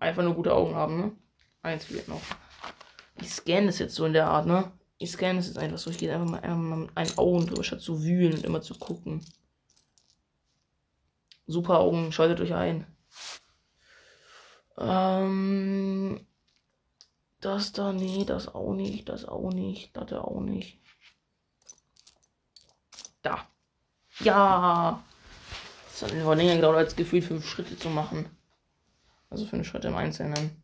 Einfach 0.00 0.22
nur 0.22 0.34
gute 0.34 0.54
Augen 0.54 0.74
haben, 0.74 1.00
ne? 1.00 1.12
Eins 1.62 1.86
fehlt 1.86 2.08
noch. 2.08 2.20
Ich 3.20 3.30
scanne 3.30 3.66
das 3.66 3.78
jetzt 3.78 3.94
so 3.94 4.04
in 4.04 4.12
der 4.12 4.26
Art, 4.26 4.46
ne? 4.46 4.70
Ich 4.98 5.12
scanne 5.12 5.38
das 5.38 5.46
jetzt 5.46 5.58
einfach 5.58 5.78
so. 5.78 5.90
Ich 5.90 5.98
gehe 5.98 6.12
einfach 6.12 6.28
mal 6.28 6.76
mit 6.76 6.96
einem 6.96 7.18
Augen 7.18 7.46
drüber, 7.46 7.64
statt 7.64 7.80
zu 7.80 8.02
wühlen 8.02 8.34
und 8.34 8.44
immer 8.44 8.60
zu 8.60 8.74
gucken. 8.74 9.24
Super 11.48 11.80
Augen, 11.80 12.12
schaltet 12.12 12.40
euch 12.40 12.52
ein. 12.52 12.86
Ähm, 14.76 16.26
das 17.40 17.72
da, 17.72 17.92
nee, 17.92 18.26
das 18.26 18.54
auch 18.54 18.74
nicht, 18.74 19.08
das 19.08 19.24
auch 19.24 19.50
nicht, 19.50 19.96
das 19.96 20.12
auch 20.12 20.40
nicht. 20.40 20.78
Da. 23.22 23.48
Ja. 24.20 25.02
Das 25.90 26.02
hat 26.02 26.12
mir 26.12 26.34
länger 26.34 26.56
gedauert, 26.56 26.76
als 26.76 26.94
gefühlt 26.94 27.24
fünf 27.24 27.46
Schritte 27.46 27.78
zu 27.78 27.88
machen. 27.88 28.28
Also 29.30 29.46
fünf 29.46 29.66
Schritte 29.66 29.88
im 29.88 29.96
Einzelnen. 29.96 30.62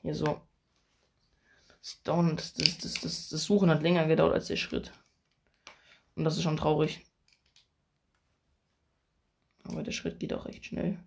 Hier 0.00 0.14
so. 0.14 0.40
Das, 1.68 2.00
das, 2.02 2.54
das, 2.54 2.94
das, 2.94 3.28
das 3.28 3.44
Suchen 3.44 3.68
hat 3.68 3.82
länger 3.82 4.06
gedauert 4.06 4.32
als 4.32 4.46
der 4.46 4.56
Schritt. 4.56 4.90
Und 6.14 6.24
das 6.24 6.38
ist 6.38 6.44
schon 6.44 6.56
traurig. 6.56 7.04
Aber 9.70 9.82
der 9.82 9.92
Schritt 9.92 10.18
geht 10.18 10.32
auch 10.32 10.46
recht 10.46 10.66
schnell. 10.66 10.98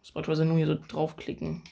Muss 0.00 0.12
beispielsweise 0.12 0.44
nur 0.44 0.56
hier 0.56 0.66
so 0.66 0.74
draufklicken. 0.74 1.62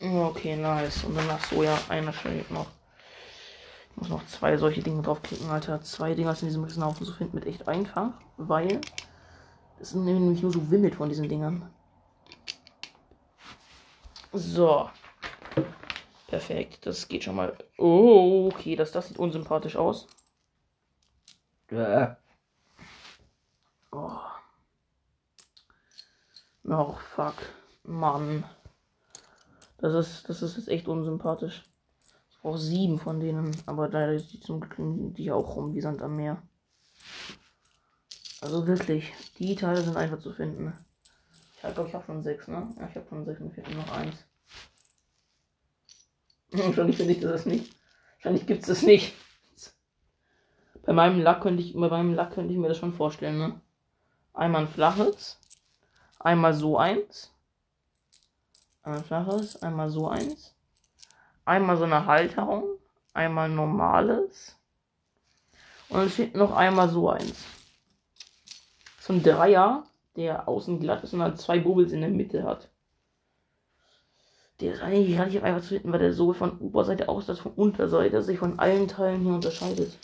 Okay, 0.00 0.56
nice. 0.56 1.04
Und 1.04 1.16
danach 1.16 1.44
so, 1.44 1.62
ja, 1.62 1.78
einer 1.88 2.12
steht 2.12 2.50
noch. 2.50 2.68
Ich 3.90 3.96
muss 3.96 4.08
noch 4.08 4.26
zwei 4.26 4.56
solche 4.56 4.82
Dinge 4.82 5.02
draufklicken, 5.02 5.50
Alter. 5.50 5.82
Zwei 5.82 6.14
Dinger 6.14 6.36
in 6.40 6.46
diesem 6.46 6.64
Riesenhaufen 6.64 7.04
zu 7.04 7.12
finden, 7.12 7.34
mit 7.34 7.46
echt 7.46 7.66
einfach. 7.66 8.12
Weil 8.36 8.80
es 9.80 9.90
sind 9.90 10.04
nämlich 10.04 10.42
nur 10.42 10.52
so 10.52 10.70
wimmelt 10.70 10.94
von 10.94 11.08
diesen 11.08 11.28
Dingern. 11.28 11.68
So. 14.32 14.88
Perfekt, 16.28 16.86
das 16.86 17.08
geht 17.08 17.24
schon 17.24 17.36
mal. 17.36 17.56
Oh, 17.76 18.50
okay, 18.52 18.76
das, 18.76 18.92
das 18.92 19.08
sieht 19.08 19.18
unsympathisch 19.18 19.76
aus. 19.76 20.06
Oh. 23.90 24.20
Oh, 26.64 26.96
fuck. 27.14 27.34
Mann. 27.84 28.44
Das 29.78 29.94
ist, 29.94 30.28
das 30.28 30.42
ist 30.42 30.56
jetzt 30.56 30.68
echt 30.68 30.88
unsympathisch. 30.88 31.64
Ich 32.30 32.38
brauche 32.40 32.58
sieben 32.58 32.98
von 32.98 33.20
denen, 33.20 33.56
aber 33.66 33.88
die 33.88 34.40
zum 34.40 34.60
Glück 34.60 34.76
die 35.14 35.30
auch 35.32 35.56
rum 35.56 35.74
wie 35.74 35.80
Sand 35.80 36.02
am 36.02 36.16
Meer. 36.16 36.42
Also 38.40 38.66
wirklich, 38.66 39.12
die 39.38 39.56
Teile 39.56 39.82
sind 39.82 39.96
einfach 39.96 40.20
zu 40.20 40.32
finden. 40.32 40.72
Ich 41.54 41.60
glaube, 41.60 41.88
ich 41.88 41.94
habe 41.94 42.04
schon 42.04 42.22
sechs, 42.22 42.46
ne? 42.46 42.72
Ja, 42.78 42.88
ich 42.88 42.96
habe 42.96 43.06
schon 43.08 43.24
sechs 43.24 43.40
und 43.40 43.52
fehlt 43.52 43.74
noch 43.74 43.90
eins. 43.90 44.16
Wahrscheinlich 46.52 46.96
finde 46.96 47.14
ich 47.14 47.20
das 47.20 47.46
nicht. 47.46 47.74
Wahrscheinlich 48.16 48.46
gibt 48.46 48.62
es 48.62 48.68
das 48.68 48.82
nicht. 48.82 49.14
Bei 50.84 50.92
meinem 50.92 51.20
Lack 51.20 51.42
könnte 51.42 51.62
ich, 51.62 51.74
bei 51.74 51.88
meinem 51.88 52.14
Lack 52.14 52.32
könnte 52.32 52.52
ich 52.52 52.58
mir 52.58 52.68
das 52.68 52.78
schon 52.78 52.94
vorstellen, 52.94 53.38
ne? 53.38 53.60
Einmal 54.34 54.62
ein 54.62 54.68
flaches, 54.68 55.38
einmal 56.18 56.54
so 56.54 56.78
eins, 56.78 57.32
einmal 58.82 59.02
flaches, 59.02 59.60
einmal 59.62 59.90
so 59.90 60.08
eins, 60.08 60.54
einmal 61.44 61.76
so 61.76 61.84
eine 61.84 62.06
Halterung, 62.06 62.64
einmal 63.14 63.48
normales 63.48 64.58
und 65.88 66.00
es 66.00 66.12
steht 66.12 66.34
noch 66.34 66.54
einmal 66.54 66.88
so 66.88 67.08
eins. 67.08 67.44
So 69.00 69.14
ein 69.14 69.22
Dreier, 69.22 69.84
der 70.16 70.48
außen 70.48 70.80
glatt 70.80 71.02
ist 71.02 71.14
und 71.14 71.22
halt 71.22 71.38
zwei 71.40 71.60
Bubbles 71.60 71.92
in 71.92 72.02
der 72.02 72.10
Mitte 72.10 72.44
hat. 72.44 72.68
Der 74.60 74.74
ist 74.74 74.82
eigentlich 74.82 75.18
relativ 75.18 75.42
einfach 75.44 75.62
zu 75.62 75.68
finden, 75.68 75.92
weil 75.92 76.00
der 76.00 76.12
sowohl 76.12 76.34
von 76.34 76.58
Oberseite 76.58 77.08
aus 77.08 77.28
als 77.30 77.38
von 77.38 77.52
Unterseite 77.52 78.22
sich 78.22 78.38
von 78.38 78.58
allen 78.58 78.88
Teilen 78.88 79.22
hier 79.22 79.34
unterscheidet. 79.34 79.96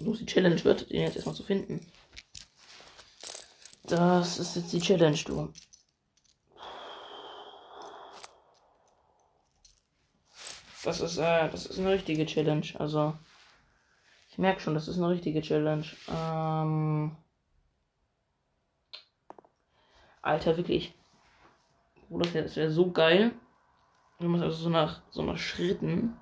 Bloß 0.00 0.18
die 0.18 0.26
Challenge 0.26 0.62
wird, 0.64 0.90
den 0.90 1.02
jetzt 1.02 1.16
erstmal 1.16 1.34
zu 1.34 1.42
finden. 1.42 1.86
Das 3.84 4.38
ist 4.38 4.56
jetzt 4.56 4.72
die 4.72 4.80
Challenge, 4.80 5.18
du. 5.26 5.52
Das 10.84 11.00
ist, 11.00 11.18
äh, 11.18 11.50
das 11.50 11.66
ist 11.66 11.78
eine 11.78 11.90
richtige 11.90 12.24
Challenge. 12.24 12.66
Also, 12.78 13.14
ich 14.30 14.38
merke 14.38 14.60
schon, 14.60 14.74
das 14.74 14.88
ist 14.88 14.96
eine 14.96 15.10
richtige 15.10 15.42
Challenge. 15.42 15.84
Ähm, 16.08 17.16
Alter, 20.22 20.56
wirklich. 20.56 20.94
Bruder, 22.08 22.42
das 22.42 22.56
wäre 22.56 22.70
so 22.70 22.90
geil, 22.90 23.32
wenn 24.18 24.30
man 24.30 24.42
also 24.42 24.56
so 24.56 24.68
nach, 24.68 25.02
so 25.10 25.22
nach 25.22 25.36
Schritten 25.36 26.16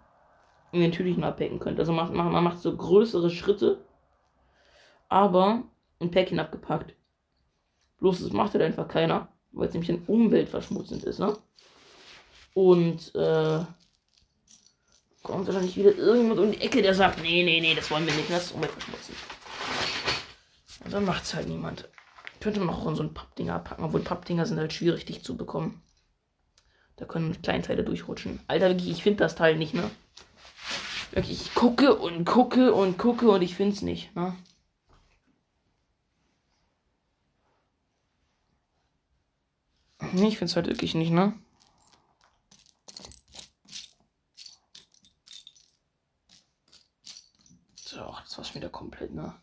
in 0.73 0.81
den 0.81 0.93
Tütchen 0.93 1.25
abpacken 1.25 1.59
könnte. 1.59 1.81
Also 1.81 1.93
man 1.93 2.14
macht, 2.14 2.33
man 2.33 2.45
macht 2.45 2.61
so 2.61 2.77
größere 2.77 3.31
Schritte, 3.31 3.79
aber 5.09 5.64
ein 6.01 6.11
Päckchen 6.11 6.41
abgepackt. 6.41 6.95
Bloß 7.99 8.23
das 8.23 8.33
macht 8.33 8.53
halt 8.53 8.62
einfach 8.62 8.89
keiner, 8.89 9.29
weil 9.53 9.69
es 9.69 9.75
nämlich 9.75 9.91
ein 9.91 10.05
umweltverschmutzend 10.07 11.05
ist, 11.05 11.19
ne? 11.19 11.37
Und 12.55 13.14
äh, 13.14 13.61
kommt 15.23 15.47
wahrscheinlich 15.47 15.77
wieder 15.77 15.97
irgendjemand 15.97 16.41
um 16.41 16.53
die 16.53 16.61
Ecke, 16.61 16.83
der 16.83 16.95
sagt, 16.95 17.23
nee, 17.23 17.43
nee, 17.43 17.61
nee, 17.61 17.75
das 17.75 17.91
wollen 17.91 18.07
wir 18.07 18.14
nicht, 18.14 18.31
das 18.31 18.47
ist 18.47 18.53
umweltverschmutzend. 18.53 19.16
Und 20.85 20.93
dann 20.93 21.09
es 21.09 21.35
halt 21.35 21.49
niemand. 21.49 21.89
Könnte 22.41 22.61
man 22.61 22.75
auch 22.75 22.87
in 22.87 22.95
so 22.95 23.03
ein 23.03 23.14
Pappdinger 23.14 23.59
packen, 23.59 23.83
obwohl 23.83 24.01
Pappdinger 24.01 24.47
sind 24.47 24.59
halt 24.59 24.73
schwierig, 24.73 25.05
dich 25.05 25.25
zu 25.25 25.37
bekommen. 25.37 25.83
Da 26.97 27.05
können 27.05 27.41
Kleinteile 27.43 27.85
durchrutschen. 27.85 28.41
Alter, 28.47 28.69
wirklich, 28.69 28.91
ich 28.91 29.03
finde 29.03 29.19
das 29.19 29.35
Teil 29.35 29.57
nicht, 29.57 29.75
ne? 29.75 29.91
Wirklich, 31.13 31.41
ich 31.41 31.55
gucke 31.55 31.97
und 31.97 32.25
gucke 32.25 32.73
und 32.73 32.99
gucke 32.99 33.31
und 33.31 33.43
ich 33.43 33.55
finde 33.55 33.75
es 33.75 33.83
nicht. 33.83 34.15
Ne? 34.15 34.37
Ich 40.01 40.39
finde 40.39 40.45
es 40.45 40.57
halt 40.57 40.67
wirklich 40.67 40.95
nicht, 40.95 41.11
ne? 41.11 41.35
So, 47.77 47.97
das 48.23 48.39
war's 48.39 48.49
schon 48.49 48.57
wieder 48.57 48.71
komplett, 48.71 49.13
ne? 49.13 49.35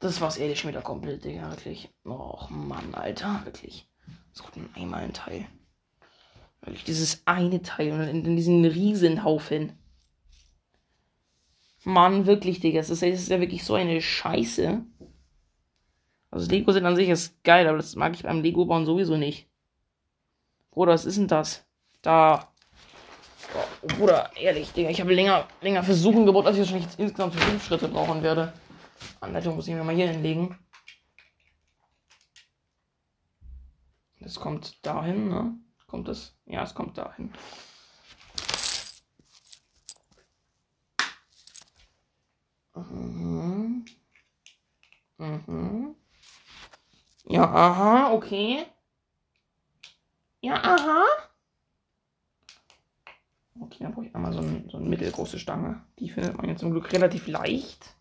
Das 0.00 0.20
war's 0.20 0.38
ehrlich 0.38 0.58
schon 0.58 0.70
wieder 0.70 0.82
komplett, 0.82 1.24
Digga, 1.24 1.50
wirklich. 1.50 1.90
Och, 2.04 2.50
Mann, 2.50 2.94
Alter, 2.94 3.44
wirklich. 3.44 3.88
So 4.32 4.44
einmal 4.74 5.04
ein 5.04 5.12
Teil. 5.12 5.46
Wirklich 6.62 6.84
dieses 6.84 7.22
eine 7.26 7.62
Teil 7.62 7.92
und 7.92 8.02
in, 8.02 8.36
diesen 8.36 8.64
Riesenhaufen. 8.64 9.72
Mann, 11.84 12.26
wirklich, 12.26 12.60
Digga. 12.60 12.78
Das 12.80 12.90
ist, 12.90 13.02
das 13.02 13.20
ist 13.20 13.30
ja 13.30 13.40
wirklich 13.40 13.64
so 13.64 13.74
eine 13.74 14.00
Scheiße. 14.02 14.84
Also 16.30 16.50
Lego 16.50 16.70
sind 16.72 16.86
an 16.86 16.96
sich 16.96 17.08
ist 17.08 17.42
geil, 17.42 17.66
aber 17.66 17.78
das 17.78 17.96
mag 17.96 18.14
ich 18.14 18.22
beim 18.22 18.42
Lego 18.42 18.66
bauen 18.66 18.86
sowieso 18.86 19.16
nicht. 19.16 19.48
Bruder, 20.70 20.92
was 20.92 21.06
ist 21.06 21.16
denn 21.18 21.28
das? 21.28 21.66
Da. 22.02 22.52
Oh, 23.82 23.86
Bruder, 23.96 24.30
ehrlich, 24.36 24.72
Digga, 24.72 24.90
ich 24.90 25.00
habe 25.00 25.14
länger, 25.14 25.48
länger 25.60 25.82
versuchen 25.82 26.26
gebaut, 26.26 26.46
als 26.46 26.56
ich 26.56 26.60
wahrscheinlich 26.60 26.84
jetzt 26.84 27.00
insgesamt 27.00 27.34
fünf 27.34 27.64
Schritte 27.64 27.88
brauchen 27.88 28.22
werde. 28.22 28.52
Anleitung 29.20 29.56
muss 29.56 29.66
ich 29.66 29.74
mir 29.74 29.82
mal 29.82 29.94
hier 29.94 30.08
hinlegen. 30.08 30.56
Das 34.20 34.38
kommt 34.38 34.84
dahin, 34.86 35.28
ne? 35.28 35.54
Kommt 35.90 36.06
es? 36.08 36.36
Ja, 36.46 36.62
es 36.62 36.72
kommt 36.72 36.96
dahin. 36.96 37.32
Mhm. 42.76 43.84
Mhm. 45.18 45.96
Ja, 47.24 47.42
aha, 47.42 48.12
okay. 48.12 48.66
Ja, 50.42 50.62
aha. 50.62 51.06
Okay, 53.58 53.78
dann 53.80 53.92
brauche 53.92 54.06
ich 54.06 54.14
einmal 54.14 54.32
so, 54.32 54.38
ein, 54.38 54.70
so 54.70 54.76
eine 54.76 54.88
mittelgroße 54.88 55.40
Stange. 55.40 55.84
Die 55.98 56.08
findet 56.08 56.36
man 56.36 56.48
jetzt 56.48 56.60
zum 56.60 56.70
Glück 56.70 56.92
relativ 56.92 57.26
leicht. 57.26 57.96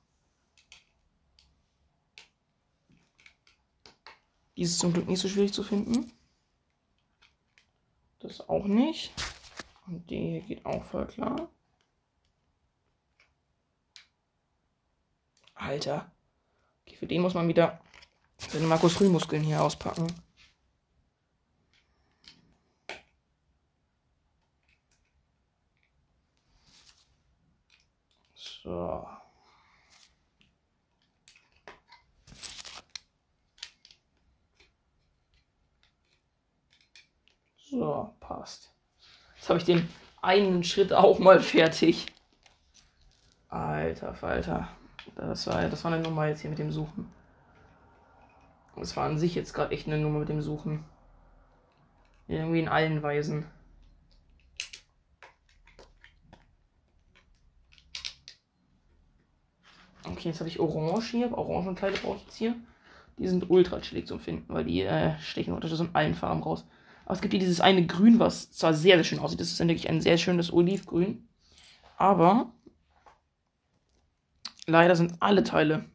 Die 4.55 4.61
ist 4.61 4.77
zum 4.77 4.93
Glück 4.93 5.07
nicht 5.07 5.19
so 5.19 5.27
schwierig 5.27 5.53
zu 5.53 5.63
finden. 5.63 6.11
Das 8.19 8.47
auch 8.49 8.65
nicht. 8.65 9.13
Und 9.87 10.09
die 10.09 10.31
hier 10.31 10.41
geht 10.41 10.65
auch 10.65 10.83
voll 10.83 11.07
klar. 11.07 11.49
Alter. 15.55 16.11
Okay, 16.85 16.95
für 16.95 17.07
den 17.07 17.21
muss 17.21 17.33
man 17.33 17.47
wieder 17.47 17.79
seine 18.37 18.67
Markus 18.67 18.99
Rühl-Muskeln 18.99 19.43
hier 19.43 19.61
auspacken. 19.61 20.07
So. 28.35 29.07
So, 37.69 38.15
passt. 38.19 38.73
Jetzt 39.35 39.49
habe 39.49 39.59
ich 39.59 39.65
den 39.65 39.87
einen 40.21 40.63
Schritt 40.63 40.91
auch 40.91 41.19
mal 41.19 41.39
fertig. 41.39 42.07
Alter 43.47 44.15
Falter. 44.15 44.69
Das 45.15 45.45
war, 45.45 45.67
das 45.69 45.83
war 45.83 45.93
eine 45.93 46.01
Nummer 46.01 46.27
jetzt 46.27 46.41
hier 46.41 46.49
mit 46.49 46.59
dem 46.59 46.71
Suchen. 46.71 47.11
Das 48.75 48.95
war 48.97 49.05
an 49.05 49.19
sich 49.19 49.35
jetzt 49.35 49.53
gerade 49.53 49.73
echt 49.73 49.87
eine 49.87 49.99
Nummer 49.99 50.19
mit 50.19 50.29
dem 50.29 50.41
Suchen. 50.41 50.83
Irgendwie 52.27 52.59
in 52.59 52.69
allen 52.69 53.03
Weisen. 53.03 53.45
Okay, 60.05 60.29
jetzt 60.29 60.39
habe 60.39 60.49
ich 60.49 60.59
Orange 60.59 61.11
hier. 61.11 61.37
Orangenteile 61.37 61.97
brauche 61.97 62.17
ich 62.17 62.25
jetzt 62.25 62.37
hier. 62.37 62.55
Die 63.17 63.27
sind 63.27 63.49
ultra 63.49 63.79
chillig 63.79 64.07
zum 64.07 64.19
Finden, 64.19 64.51
weil 64.53 64.63
die 64.63 64.81
äh, 64.81 65.19
stechen 65.19 65.53
unter 65.53 65.67
so 65.67 65.87
allen 65.93 66.15
Farben 66.15 66.41
raus. 66.41 66.65
Aber 67.09 67.15
es 67.15 67.21
gibt 67.21 67.33
hier 67.33 67.39
dieses 67.39 67.59
eine 67.59 67.87
Grün, 67.87 68.19
was 68.19 68.51
zwar 68.51 68.75
sehr, 68.75 68.95
sehr 68.97 69.03
schön 69.03 69.17
aussieht. 69.17 69.39
Das 69.39 69.51
ist 69.51 69.57
wirklich 69.57 69.89
ein 69.89 69.99
sehr 69.99 70.19
schönes 70.19 70.53
Olivgrün. 70.53 71.27
Aber 71.97 72.53
leider 74.67 74.95
sind 74.95 75.15
alle 75.19 75.43
Teile, 75.43 75.85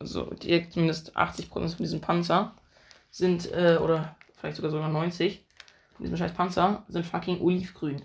also 0.00 0.24
direkt 0.34 0.72
zumindest 0.72 1.16
80% 1.16 1.50
von 1.50 1.76
diesem 1.78 2.00
Panzer, 2.00 2.56
sind, 3.12 3.48
äh, 3.52 3.78
oder 3.80 4.16
vielleicht 4.34 4.56
sogar 4.56 4.72
sogar 4.72 4.88
90 4.88 5.46
von 5.94 6.02
diesem 6.02 6.16
scheiß 6.16 6.34
Panzer, 6.34 6.84
sind 6.88 7.06
fucking 7.06 7.40
olivgrün. 7.40 8.02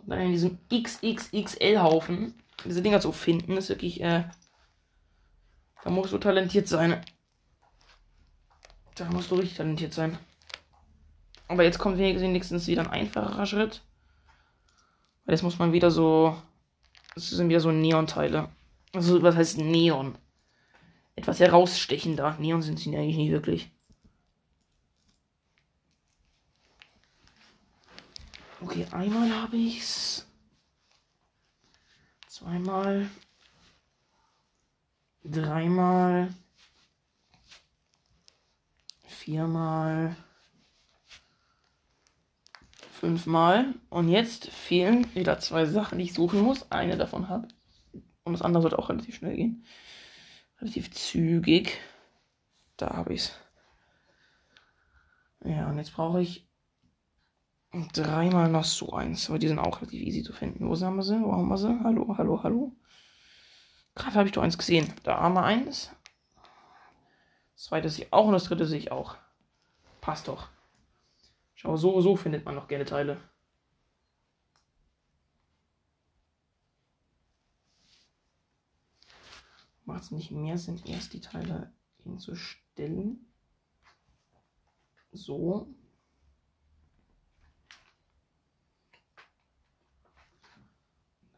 Und 0.00 0.10
dann 0.10 0.20
in 0.20 0.32
diesem 0.32 0.58
XXXL-Haufen 0.68 2.34
diese 2.66 2.82
Dinger 2.82 3.00
zu 3.00 3.12
finden, 3.12 3.56
ist 3.56 3.70
wirklich, 3.70 4.02
äh, 4.02 4.24
da 5.82 5.88
musst 5.88 6.12
du 6.12 6.18
talentiert 6.18 6.68
sein. 6.68 7.02
Da 8.96 9.06
musst 9.06 9.30
du 9.30 9.36
richtig 9.36 9.56
talentiert 9.56 9.94
sein. 9.94 10.18
Aber 11.50 11.64
jetzt 11.64 11.80
kommt 11.80 11.98
wenigstens 11.98 12.68
wieder 12.68 12.82
ein 12.82 12.90
einfacherer 12.90 13.44
Schritt. 13.44 13.82
Weil 15.24 15.34
jetzt 15.34 15.42
muss 15.42 15.58
man 15.58 15.72
wieder 15.72 15.90
so. 15.90 16.40
Das 17.16 17.30
sind 17.30 17.48
wieder 17.48 17.58
so 17.58 17.72
Neon-Teile. 17.72 18.48
Also, 18.92 19.20
was 19.20 19.34
heißt 19.34 19.58
Neon? 19.58 20.16
Etwas 21.16 21.40
herausstechender. 21.40 22.36
Neon 22.38 22.62
sind 22.62 22.78
sie 22.78 22.96
eigentlich 22.96 23.16
nicht 23.16 23.32
wirklich. 23.32 23.68
Okay, 28.60 28.86
einmal 28.92 29.28
habe 29.34 29.56
ich's. 29.56 30.24
Zweimal. 32.28 33.10
Dreimal. 35.24 36.32
Viermal. 39.08 40.16
Fünfmal. 43.00 43.74
Und 43.88 44.10
jetzt 44.10 44.50
fehlen 44.50 45.06
wieder 45.14 45.38
zwei 45.38 45.64
Sachen, 45.64 45.96
die 45.96 46.04
ich 46.04 46.12
suchen 46.12 46.42
muss. 46.42 46.70
Eine 46.70 46.98
davon 46.98 47.30
habe. 47.30 47.48
Und 48.24 48.34
das 48.34 48.42
andere 48.42 48.60
sollte 48.60 48.78
auch 48.78 48.90
relativ 48.90 49.14
schnell 49.14 49.36
gehen. 49.36 49.64
Relativ 50.60 50.90
zügig. 50.90 51.78
Da 52.76 52.90
habe 52.90 53.14
ich's. 53.14 53.34
Ja, 55.42 55.70
und 55.70 55.78
jetzt 55.78 55.94
brauche 55.94 56.20
ich 56.20 56.46
dreimal 57.94 58.50
noch 58.50 58.64
so 58.64 58.92
eins. 58.92 59.30
Aber 59.30 59.38
die 59.38 59.48
sind 59.48 59.58
auch 59.58 59.80
relativ 59.80 60.02
easy 60.02 60.22
zu 60.22 60.34
finden. 60.34 60.68
Wo 60.68 60.78
haben 60.78 60.96
wir 60.96 61.02
sie? 61.02 61.22
Wo 61.22 61.32
haben 61.32 61.48
wir 61.48 61.56
sie? 61.56 61.80
Hallo, 61.82 62.14
hallo, 62.18 62.42
hallo. 62.42 62.76
Gerade 63.94 64.14
habe 64.16 64.28
ich 64.28 64.34
doch 64.34 64.42
eins 64.42 64.58
gesehen. 64.58 64.92
Da 65.04 65.20
haben 65.20 65.32
wir 65.32 65.44
eins. 65.44 65.90
Das 67.54 67.64
zweite 67.64 67.88
sehe 67.88 68.04
ich 68.04 68.12
auch 68.12 68.26
und 68.26 68.34
das 68.34 68.44
dritte 68.44 68.66
sehe 68.66 68.78
ich 68.78 68.92
auch. 68.92 69.16
Passt 70.02 70.28
doch. 70.28 70.48
Schau, 71.60 71.76
so, 71.76 72.00
so 72.00 72.16
findet 72.16 72.46
man 72.46 72.54
noch 72.54 72.68
gerne 72.68 72.86
Teile. 72.86 73.20
Macht 79.84 80.04
es 80.04 80.10
nicht 80.10 80.30
mehr 80.30 80.56
Sinn, 80.56 80.80
erst 80.86 81.12
die 81.12 81.20
Teile 81.20 81.70
hinzustellen? 82.02 83.26
So. 85.12 85.68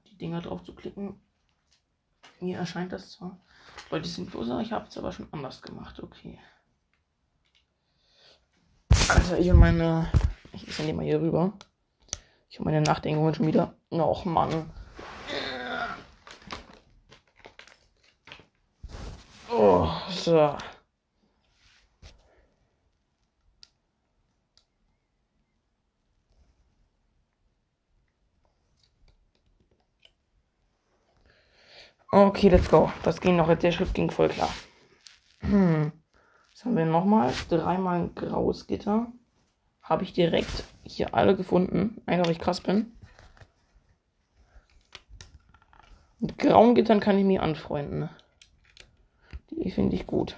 Die 0.07 0.17
Dinger 0.19 0.41
drauf 0.41 0.63
zu 0.63 0.73
klicken. 0.77 1.21
Mir 2.39 2.59
erscheint 2.59 2.93
das 2.93 3.11
zwar 3.11 3.41
Leute 3.91 4.09
sind 4.09 4.31
bloßer, 4.31 4.61
ich 4.61 4.71
habe 4.71 4.87
es 4.87 4.97
aber 4.97 5.11
schon 5.11 5.27
anders 5.33 5.61
gemacht, 5.63 6.01
okay. 6.01 6.39
Also 9.15 9.37
ich 9.37 9.51
und 9.51 9.59
meine. 9.59 10.11
Ich 10.53 10.79
ja 10.79 10.95
mal 10.95 11.05
hier 11.05 11.21
rüber. 11.21 11.53
Ich 12.49 12.59
und 12.59 12.65
meine 12.65 12.81
Nachdenkungen 12.81 13.35
schon 13.35 13.47
wieder. 13.47 13.75
Och 13.91 14.25
Mann. 14.25 14.71
Oh, 19.51 19.89
so. 20.11 20.57
Okay, 32.11 32.49
let's 32.49 32.69
go. 32.69 32.91
Das 33.03 33.21
ging 33.21 33.37
noch. 33.37 33.55
Der 33.55 33.73
Schritt 33.73 33.95
ging 33.95 34.11
voll 34.11 34.29
klar. 34.29 34.51
Hm. 35.41 35.93
Was 36.63 36.67
haben 36.67 36.77
wir 36.77 36.87
nochmal? 36.87 37.33
Dreimal 37.49 38.03
ein 38.03 38.15
graues 38.15 38.69
Gitter. 38.69 39.11
Habe 39.83 40.05
ich 40.05 40.13
direkt 40.13 40.63
hier 40.85 41.13
alle 41.13 41.35
gefunden. 41.35 42.01
Einfach, 42.07 42.27
weil 42.27 42.33
ich 42.35 42.39
krass 42.39 42.61
bin. 42.61 42.93
Mit 46.21 46.39
grauen 46.39 46.77
Gittern 46.77 47.01
kann 47.01 47.19
ich 47.19 47.25
mich 47.25 47.41
anfreunden. 47.41 48.11
Die 49.51 49.73
finde 49.73 49.97
ich 49.97 50.07
gut. 50.07 50.37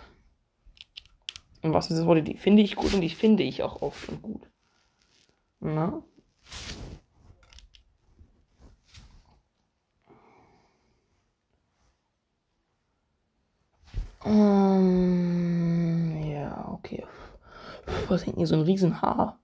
Und 1.61 1.75
was 1.75 1.91
ist 1.91 1.99
das 1.99 2.07
Wort? 2.07 2.27
Die 2.27 2.39
finde 2.39 2.63
ich 2.63 2.75
gut 2.75 2.95
und 2.95 3.03
die 3.03 3.11
finde 3.11 3.43
ich 3.43 3.63
auch 3.63 3.83
oft 3.83 4.09
und 4.09 4.23
gut. 4.23 4.49
Na? 5.61 6.03
Ähm, 14.25 15.64
okay. 16.85 17.05
Was 18.09 18.27
hängt 18.27 18.37
hier 18.37 18.47
so 18.47 18.55
ein 18.55 18.63
Riesenhaar? 18.63 19.39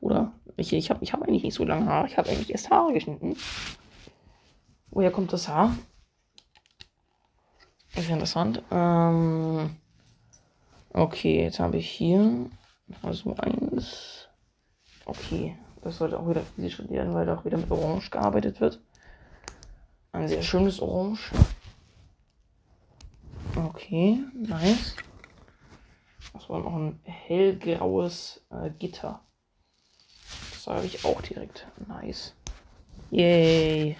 Oder? 0.00 0.32
Ich, 0.56 0.72
ich 0.72 0.90
habe 0.90 1.02
ich 1.02 1.12
hab 1.12 1.22
eigentlich 1.22 1.42
nicht 1.42 1.54
so 1.54 1.64
lange 1.64 1.86
Haare. 1.86 2.06
Ich 2.06 2.16
habe 2.16 2.28
eigentlich 2.28 2.50
erst 2.50 2.70
Haare 2.70 2.92
geschnitten. 2.92 3.36
Woher 4.90 5.10
kommt 5.10 5.32
das 5.32 5.48
Haar? 5.48 5.76
Ist 7.94 8.08
interessant. 8.08 8.62
Ähm, 8.70 9.76
okay, 10.92 11.42
jetzt 11.42 11.58
habe 11.58 11.78
ich 11.78 11.90
hier 11.90 12.46
also 13.02 13.34
eins. 13.36 14.28
Okay, 15.04 15.56
das 15.82 15.98
sollte 15.98 16.18
auch 16.18 16.28
wieder 16.28 16.42
physisch 16.42 16.78
werden, 16.88 17.14
weil 17.14 17.26
da 17.26 17.36
auch 17.36 17.44
wieder 17.44 17.58
mit 17.58 17.70
Orange 17.70 18.10
gearbeitet 18.10 18.60
wird. 18.60 18.80
Ein 20.12 20.28
sehr 20.28 20.42
schönes 20.42 20.80
Orange. 20.80 21.30
Okay, 23.56 24.20
nice. 24.34 24.94
Das 26.36 26.50
war 26.50 26.60
noch 26.60 26.74
ein 26.74 27.00
hellgraues 27.04 28.44
äh, 28.50 28.70
Gitter. 28.70 29.20
Das 30.50 30.64
sage 30.64 30.86
ich 30.86 31.04
auch 31.04 31.22
direkt. 31.22 31.66
Nice. 31.88 32.34
Yay. 33.10 33.96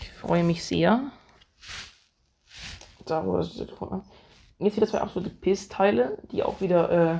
Ich 0.00 0.08
freue 0.12 0.44
mich 0.44 0.64
sehr. 0.64 1.12
Da 3.04 3.24
wurde 3.24 3.42
es 3.42 3.62
Jetzt 4.58 4.76
wieder 4.76 4.86
zwei 4.86 5.00
absolute 5.00 5.30
Pissteile, 5.30 6.18
die 6.32 6.42
auch 6.42 6.60
wieder 6.60 6.90
äh, 6.90 7.18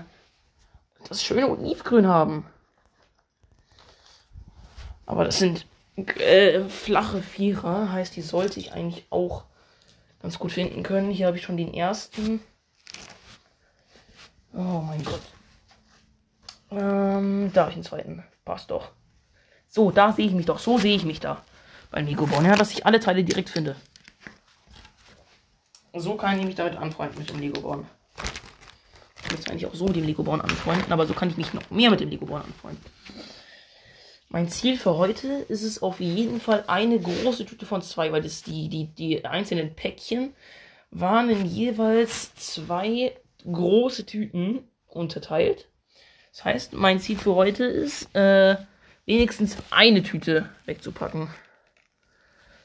das 1.08 1.22
schöne 1.22 1.48
Olivgrün 1.48 2.06
haben. 2.06 2.46
Aber 5.06 5.24
das 5.24 5.38
sind 5.38 5.66
äh, 5.96 6.64
flache 6.64 7.22
Vierer, 7.22 7.92
heißt, 7.92 8.16
die 8.16 8.22
sollte 8.22 8.60
ich 8.60 8.72
eigentlich 8.72 9.06
auch 9.10 9.44
ganz 10.20 10.38
gut 10.38 10.52
finden 10.52 10.82
können. 10.82 11.10
Hier 11.10 11.26
habe 11.26 11.36
ich 11.36 11.42
schon 11.42 11.56
den 11.56 11.74
ersten. 11.74 12.40
Oh 14.54 14.82
mein 14.86 15.02
Gott. 15.04 15.20
Ähm, 16.70 17.50
da 17.52 17.62
habe 17.62 17.70
ich 17.70 17.76
den 17.76 17.84
zweiten. 17.84 18.24
Passt 18.44 18.70
doch. 18.70 18.90
So, 19.68 19.90
da 19.90 20.12
sehe 20.12 20.26
ich 20.26 20.32
mich 20.32 20.46
doch. 20.46 20.58
So 20.58 20.78
sehe 20.78 20.96
ich 20.96 21.04
mich 21.04 21.20
da. 21.20 21.42
Beim 21.90 22.06
Legobon. 22.06 22.44
Ja, 22.44 22.56
dass 22.56 22.72
ich 22.72 22.86
alle 22.86 23.00
Teile 23.00 23.24
direkt 23.24 23.50
finde. 23.50 23.76
So 25.94 26.14
kann 26.14 26.38
ich 26.38 26.44
mich 26.44 26.54
damit 26.54 26.76
anfreunden 26.76 27.18
mit 27.18 27.30
dem 27.30 27.40
Legobon. 27.40 27.86
Ich 29.24 29.36
muss 29.36 29.46
eigentlich 29.48 29.66
auch 29.66 29.74
so 29.74 29.86
mit 29.86 29.96
dem 29.96 30.04
Legobon 30.04 30.40
anfreunden, 30.40 30.92
aber 30.92 31.06
so 31.06 31.14
kann 31.14 31.28
ich 31.28 31.36
mich 31.36 31.52
noch 31.52 31.70
mehr 31.70 31.90
mit 31.90 32.00
dem 32.00 32.08
Legobon 32.08 32.42
anfreunden. 32.42 32.84
Mein 34.30 34.48
Ziel 34.48 34.76
für 34.76 34.96
heute 34.96 35.28
ist 35.48 35.62
es 35.62 35.82
auf 35.82 36.00
jeden 36.00 36.40
Fall 36.40 36.64
eine 36.66 37.00
große 37.00 37.46
Tüte 37.46 37.64
von 37.64 37.80
zwei, 37.80 38.12
weil 38.12 38.22
das 38.22 38.42
die, 38.42 38.68
die, 38.68 38.86
die 38.86 39.24
einzelnen 39.24 39.74
Päckchen 39.74 40.34
waren 40.90 41.30
in 41.30 41.46
jeweils 41.46 42.34
zwei 42.34 43.16
große 43.44 44.06
Tüten 44.06 44.60
unterteilt. 44.86 45.68
Das 46.32 46.44
heißt, 46.44 46.72
mein 46.74 47.00
Ziel 47.00 47.18
für 47.18 47.34
heute 47.34 47.64
ist, 47.64 48.14
äh, 48.14 48.56
wenigstens 49.06 49.56
eine 49.70 50.02
Tüte 50.02 50.48
wegzupacken. 50.66 51.28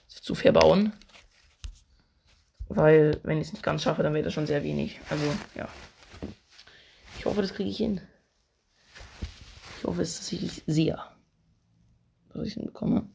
Zu 0.07 0.35
verbauen. 0.35 0.93
Weil, 2.69 3.19
wenn 3.23 3.39
ich 3.39 3.47
es 3.47 3.53
nicht 3.53 3.63
ganz 3.63 3.83
schaffe, 3.83 4.03
dann 4.03 4.13
wäre 4.13 4.23
das 4.23 4.33
schon 4.33 4.47
sehr 4.47 4.63
wenig. 4.63 4.99
Also, 5.09 5.25
ja. 5.55 5.67
Ich 7.17 7.25
hoffe, 7.25 7.41
das 7.41 7.53
kriege 7.53 7.69
ich 7.69 7.77
hin. 7.77 8.01
Ich 9.79 9.85
hoffe, 9.85 10.01
es 10.01 10.17
tatsächlich 10.17 10.63
sehr 10.67 11.13
was 12.33 12.47
ich 12.47 12.53
hinbekomme. 12.53 13.07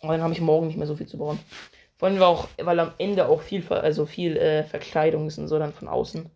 Aber 0.00 0.12
dann 0.12 0.22
habe 0.22 0.32
ich 0.32 0.40
morgen 0.40 0.66
nicht 0.66 0.76
mehr 0.76 0.86
so 0.86 0.96
viel 0.96 1.06
zu 1.06 1.18
bauen. 1.18 1.38
Vor 2.00 2.08
allem, 2.08 2.22
auch, 2.22 2.48
weil 2.56 2.80
am 2.80 2.92
Ende 2.96 3.28
auch 3.28 3.42
viel, 3.42 3.62
also 3.68 4.06
viel 4.06 4.34
äh, 4.38 4.64
Verkleidung 4.64 5.26
ist 5.26 5.36
und 5.36 5.48
so 5.48 5.58
dann 5.58 5.74
von 5.74 5.86
außen. 5.86 6.30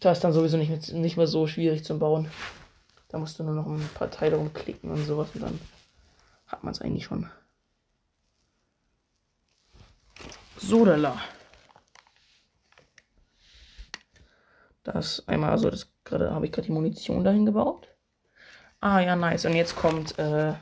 Das 0.00 0.18
ist 0.18 0.24
dann 0.24 0.32
sowieso 0.32 0.56
nicht 0.56 0.70
mehr, 0.70 1.00
nicht 1.00 1.16
mehr 1.16 1.28
so 1.28 1.46
schwierig 1.46 1.84
zum 1.84 2.00
Bauen. 2.00 2.28
Da 3.06 3.18
musst 3.18 3.38
du 3.38 3.44
nur 3.44 3.54
noch 3.54 3.68
ein 3.68 3.88
paar 3.94 4.10
Teile 4.10 4.34
rumklicken 4.34 4.90
und 4.90 5.04
sowas 5.04 5.28
und 5.34 5.44
dann 5.44 5.60
hat 6.48 6.64
man 6.64 6.72
es 6.72 6.80
eigentlich 6.80 7.04
schon. 7.04 7.30
So, 10.58 10.84
da 10.84 11.16
Das 14.82 15.28
einmal, 15.28 15.50
also 15.50 15.70
das 15.70 15.92
gerade 16.02 16.34
habe 16.34 16.44
ich 16.44 16.50
gerade 16.50 16.66
die 16.66 16.72
Munition 16.72 17.22
dahin 17.22 17.46
gebaut. 17.46 17.86
Ah 18.80 18.98
ja, 18.98 19.14
nice. 19.14 19.44
Und 19.44 19.54
jetzt 19.54 19.76
kommt, 19.76 20.18
äh, 20.18 20.54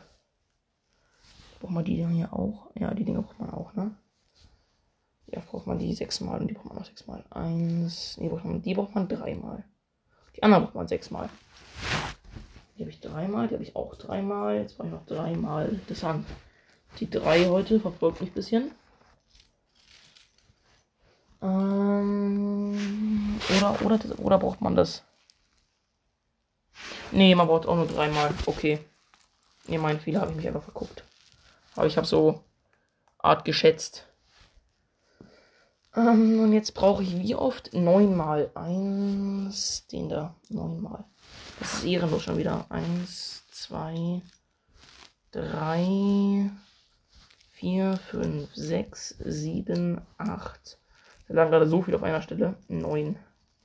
braucht 1.65 1.73
man 1.73 1.85
die 1.87 2.07
hier 2.07 2.31
auch? 2.31 2.71
Ja, 2.75 2.93
die 2.93 3.05
Dinge 3.05 3.23
braucht 3.23 3.41
man 3.41 3.49
auch, 3.51 3.73
ne? 3.73 3.97
Ja, 5.29 5.41
braucht 5.41 5.67
man 5.67 5.79
die 5.79 5.95
sechsmal 5.95 6.39
und 6.39 6.49
die 6.49 6.53
braucht 6.53 6.67
man 6.67 6.77
noch 6.77 6.85
sechsmal. 6.85 7.25
Eins, 7.31 8.19
nee, 8.19 8.29
braucht 8.29 8.45
man, 8.45 8.61
die 8.61 8.75
braucht 8.75 8.95
man 8.95 9.09
dreimal. 9.09 9.65
Die 10.37 10.43
anderen 10.43 10.65
braucht 10.65 10.75
man 10.75 10.89
sechsmal. 10.89 11.31
Die 12.77 12.83
habe 12.83 12.91
ich 12.91 13.01
dreimal, 13.01 13.49
die 13.49 13.55
habe 13.55 13.63
ich 13.63 13.75
auch 13.75 13.95
dreimal. 13.95 14.57
Jetzt 14.57 14.77
brauche 14.77 14.89
ich 14.89 14.93
noch 14.93 15.07
dreimal. 15.07 15.81
Das 15.89 16.03
haben 16.03 16.27
die 17.01 17.09
drei 17.09 17.47
heute, 17.47 17.81
verfolgt 17.81 18.21
mich 18.21 18.33
ein 18.33 18.35
bisschen. 18.35 18.71
Ähm, 21.41 22.77
oder, 23.57 23.81
oder, 23.87 24.19
oder 24.19 24.39
braucht 24.39 24.61
man 24.61 24.77
das? 24.77 25.03
Nee, 27.11 27.35
man 27.35 27.47
braucht 27.47 27.67
auch 27.67 27.77
nur 27.77 27.87
dreimal. 27.87 28.35
Okay. 28.45 28.81
Nee, 29.67 29.79
mein 29.79 29.99
Fehler 29.99 30.21
habe 30.21 30.33
ich 30.33 30.37
mich 30.37 30.47
einfach 30.47 30.65
verguckt. 30.65 31.05
Aber 31.75 31.87
ich 31.87 31.97
habe 31.97 32.07
so 32.07 32.45
Art 33.19 33.45
geschätzt. 33.45 34.07
Ähm, 35.97 36.41
und 36.41 36.53
jetzt 36.53 36.75
brauche 36.75 37.03
ich 37.03 37.19
wie 37.19 37.35
oft? 37.35 37.73
Neunmal. 37.73 38.51
Eins, 38.55 39.87
den 39.87 40.09
da. 40.09 40.35
Neunmal. 40.49 41.05
Das 41.59 41.75
ist 41.75 41.85
ehrenlos 41.85 42.23
schon 42.23 42.37
wieder. 42.37 42.67
Eins, 42.71 43.45
zwei, 43.51 44.23
drei, 45.31 46.51
vier, 47.53 47.97
fünf, 47.97 48.55
sechs, 48.55 49.17
sieben, 49.21 50.01
acht, 50.19 50.79
da 51.29 51.35
lag 51.35 51.49
gerade 51.49 51.67
so 51.67 51.83
viel 51.83 51.95
auf 51.95 52.03
einer 52.03 52.21
Stelle. 52.21 52.57
Neun. 52.69 53.17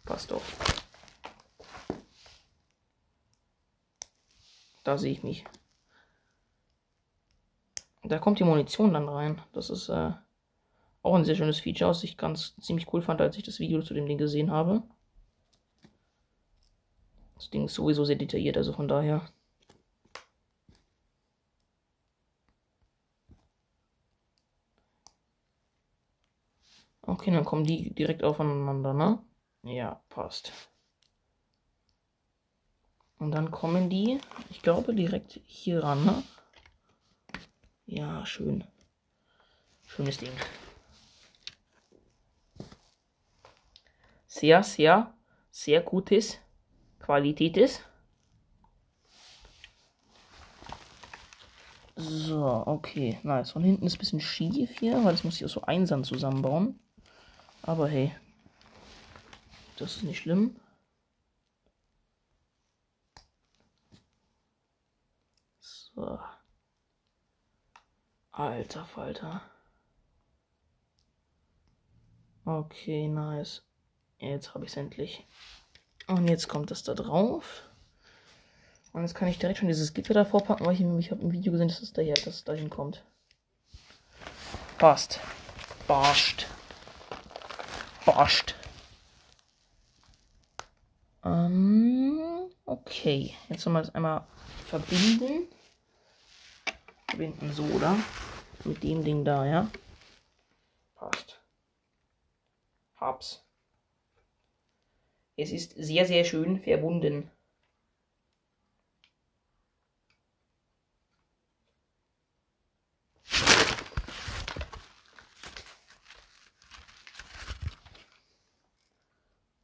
Passt 0.06 0.32
doch. 0.32 0.42
Da 4.84 4.98
sehe 4.98 5.12
ich 5.12 5.24
mich. 5.24 5.44
Da 8.10 8.18
kommt 8.18 8.40
die 8.40 8.44
Munition 8.44 8.94
dann 8.94 9.08
rein. 9.08 9.40
Das 9.54 9.70
ist 9.70 9.88
äh, 9.88 10.12
auch 11.04 11.16
ein 11.16 11.26
sehr 11.26 11.36
schönes 11.36 11.60
Feature, 11.60 11.92
was 11.92 12.04
ich 12.04 12.18
ganz 12.18 12.56
ziemlich 12.58 12.92
cool 12.92 13.04
fand, 13.04 13.22
als 13.22 13.38
ich 13.38 13.44
das 13.44 13.60
Video 13.60 13.84
zu 13.84 13.94
dem 13.94 14.08
Ding 14.08 14.18
gesehen 14.18 14.50
habe. 14.50 14.82
Das 17.36 17.52
Ding 17.52 17.66
ist 17.66 17.76
sowieso 17.76 18.06
sehr 18.06 18.16
detailliert, 18.16 18.58
also 18.58 18.74
von 18.74 18.88
daher. 18.88 19.22
Okay, 27.04 27.30
dann 27.32 27.46
kommen 27.46 27.64
die 27.64 27.94
direkt 27.94 28.24
aufeinander, 28.24 28.94
ne? 28.94 29.20
Ja, 29.64 30.02
passt. 30.10 30.52
Und 33.20 33.32
dann 33.32 33.52
kommen 33.52 33.90
die, 33.90 34.20
ich 34.50 34.64
glaube, 34.64 34.96
direkt 34.96 35.42
hier 35.46 35.84
ran, 35.84 36.06
ne? 36.06 36.24
Ja, 37.90 38.24
schön. 38.24 38.64
Schönes 39.88 40.20
Ding. 40.20 40.32
Sehr, 44.28 44.62
sehr, 44.62 45.12
sehr 45.50 45.82
gutes 45.82 46.38
Qualität 47.00 47.58
ist. 47.58 47.84
So, 51.96 52.64
okay, 52.68 53.20
nice. 53.24 53.50
Von 53.52 53.64
hinten 53.64 53.88
ist 53.88 53.96
ein 53.96 53.98
bisschen 54.00 54.22
schief 54.22 54.78
hier, 54.78 55.04
weil 55.04 55.12
das 55.14 55.24
muss 55.24 55.38
ich 55.38 55.46
auch 55.46 55.50
so 55.50 55.62
einsam 55.64 56.04
zusammenbauen. 56.04 56.80
Aber 57.64 57.88
hey, 57.88 58.16
das 59.78 59.96
ist 59.96 60.04
nicht 60.04 60.20
schlimm. 60.20 60.56
So. 65.60 66.20
Alter 68.32 68.86
Falter. 68.86 69.42
Okay, 72.46 73.08
nice. 73.08 73.64
Jetzt 74.18 74.54
habe 74.54 74.66
ich 74.66 74.72
es 74.72 74.78
endlich. 74.78 75.26
Und 76.08 76.28
jetzt 76.28 76.48
kommt 76.48 76.72
das 76.72 76.84
da 76.84 76.94
drauf. 76.94 77.64
Und 78.92 79.02
jetzt 79.04 79.14
kann 79.14 79.28
ich 79.28 79.38
direkt 79.38 79.60
schon 79.60 79.68
dieses 79.68 79.94
Gitter 79.94 80.14
davor 80.14 80.44
packen, 80.44 80.66
weil 80.66 80.74
ich, 80.74 80.82
ich 80.82 81.12
habe 81.12 81.22
im 81.22 81.32
Video 81.32 81.52
gesehen, 81.52 81.68
dass 81.68 81.82
es 81.82 81.94
daher, 81.94 82.16
dass 82.16 82.28
es 82.28 82.44
dahin 82.44 82.70
kommt. 82.70 83.04
Passt. 84.78 85.20
Barscht 85.88 86.48
verarscht. 88.10 88.56
Ähm, 91.24 92.50
okay. 92.66 93.36
Jetzt 93.50 93.66
wir 93.68 93.80
das 93.80 93.94
einmal 93.94 94.26
verbinden. 94.68 95.48
Verbinden 97.20 97.52
so, 97.52 97.64
oder? 97.76 97.98
Mit 98.64 98.82
dem 98.82 99.04
Ding 99.04 99.26
da, 99.26 99.46
ja? 99.46 99.70
Passt. 100.96 101.42
Hab's. 102.96 103.46
Es 105.36 105.52
ist 105.52 105.74
sehr, 105.76 106.06
sehr 106.06 106.24
schön 106.24 106.62
verbunden. 106.62 107.30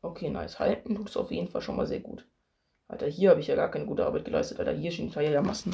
Okay, 0.02 0.30
nice. 0.30 0.60
Halten 0.60 0.96
tut 0.96 1.08
es 1.08 1.16
auf 1.16 1.32
jeden 1.32 1.48
Fall 1.48 1.62
schon 1.62 1.78
mal 1.78 1.88
sehr 1.88 2.02
gut. 2.02 2.28
Alter, 2.90 3.08
hier 3.08 3.30
habe 3.30 3.40
ich 3.40 3.48
ja 3.48 3.56
gar 3.56 3.72
keine 3.72 3.86
gute 3.86 4.06
Arbeit 4.06 4.26
geleistet. 4.26 4.60
Alter, 4.60 4.74
hier 4.74 4.92
stehen 4.92 5.10
Teile 5.10 5.32
ja 5.32 5.42
Massen. 5.42 5.74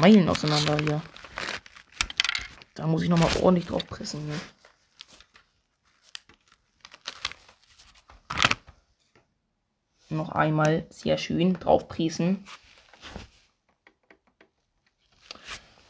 Meilen 0.00 0.28
auseinander 0.28 0.76
hier. 0.78 1.02
Da 2.74 2.86
muss 2.86 3.02
ich 3.02 3.08
nochmal 3.08 3.30
ordentlich 3.42 3.66
drauf 3.66 3.86
pressen 3.86 4.24
hier. 4.24 4.40
Noch 10.08 10.30
einmal 10.30 10.86
sehr 10.90 11.16
schön 11.18 11.54
drauf 11.54 11.88
pressen. 11.88 12.44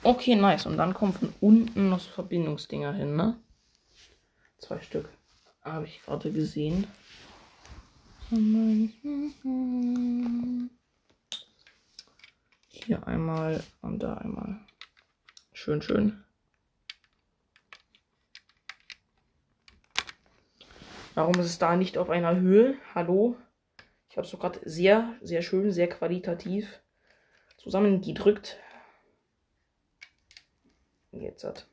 Okay, 0.05 0.35
nice. 0.35 0.67
Und 0.67 0.77
dann 0.77 0.95
kommen 0.95 1.13
von 1.13 1.33
unten 1.41 1.89
noch 1.89 2.01
Verbindungsdinger 2.01 2.93
hin, 2.93 3.17
ne? 3.17 3.41
Zwei 4.59 4.81
Stück. 4.81 5.09
Habe 5.63 5.87
ich 5.87 6.03
gerade 6.03 6.33
gesehen. 6.33 6.87
Hier 12.85 13.07
einmal 13.07 13.63
und 13.81 14.03
da 14.03 14.15
einmal. 14.15 14.59
Schön, 15.53 15.83
schön. 15.83 16.25
Warum 21.15 21.35
ist 21.39 21.47
es 21.47 21.59
da 21.59 21.77
nicht 21.77 21.97
auf 21.97 22.11
einer 22.11 22.35
Höhe? 22.35 22.75
Hallo? 22.95 23.37
Ich 24.09 24.17
habe 24.17 24.27
es 24.27 24.33
doch 24.33 24.41
gerade 24.41 24.61
sehr, 24.65 25.15
sehr 25.21 25.43
schön, 25.43 25.71
sehr 25.71 25.89
qualitativ 25.89 26.81
zusammengedrückt. 27.57 28.59
Jetzt 31.13 31.45
hat. 31.45 31.67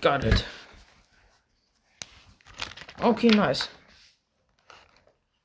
Got 0.00 0.24
it. 0.24 0.44
Okay, 3.00 3.30
nice. 3.30 3.68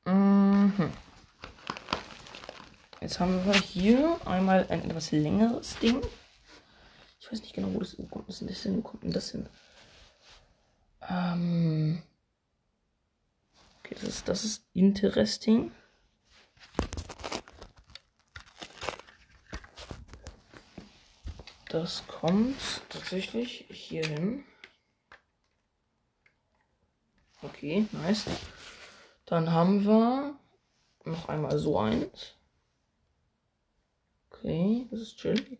Mhm. 0.05 0.91
Jetzt 3.01 3.19
haben 3.19 3.43
wir 3.45 3.53
hier 3.53 4.19
einmal 4.25 4.67
ein 4.69 4.87
etwas 4.87 5.11
längeres 5.11 5.75
Ding. 5.79 6.01
Ich 7.19 7.31
weiß 7.31 7.41
nicht 7.41 7.55
genau, 7.55 7.73
wo 7.73 7.79
das, 7.79 7.97
wo 7.97 8.05
kommt 8.05 8.29
das 8.29 8.37
hin? 8.37 8.77
Wo 8.77 8.81
kommt 8.81 9.03
denn 9.03 9.11
das 9.11 9.31
hin? 9.31 9.49
Ähm 11.09 12.03
okay, 13.79 13.95
das 13.95 14.03
ist, 14.03 14.27
das 14.27 14.43
ist 14.43 14.65
interesting. 14.73 15.71
Das 21.69 22.05
kommt 22.05 22.83
tatsächlich 22.89 23.65
hier 23.71 24.05
hin. 24.05 24.43
Okay, 27.41 27.87
nice. 27.93 28.25
Dann 29.25 29.51
haben 29.51 29.85
wir 29.85 30.35
noch 31.03 31.29
einmal 31.29 31.57
so 31.57 31.79
eins. 31.79 32.35
Okay, 34.43 34.87
das 34.89 35.01
ist 35.01 35.17
chillig. 35.17 35.59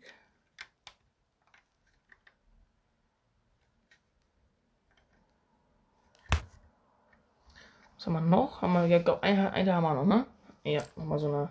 Was 7.96 8.08
haben 8.08 8.14
wir 8.14 8.22
noch? 8.22 8.64
Haben 8.64 8.74
wir, 8.74 8.88
ja, 8.88 8.98
glaub, 8.98 9.22
eine, 9.22 9.54
eine 9.54 9.76
haben 9.76 9.84
wir 9.84 9.94
noch, 9.94 10.06
ne? 10.06 10.26
Ja, 10.64 10.82
nochmal 10.96 11.20
so 11.20 11.28
eine. 11.28 11.50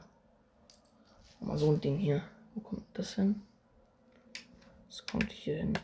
Nochmal 1.38 1.58
so 1.58 1.70
ein 1.70 1.80
Ding 1.80 1.98
hier. 1.98 2.22
Wo 2.54 2.60
kommt 2.62 2.82
das 2.94 3.14
hin? 3.14 3.40
Das 4.88 5.06
kommt 5.06 5.30
hier 5.30 5.58
hin. 5.58 5.78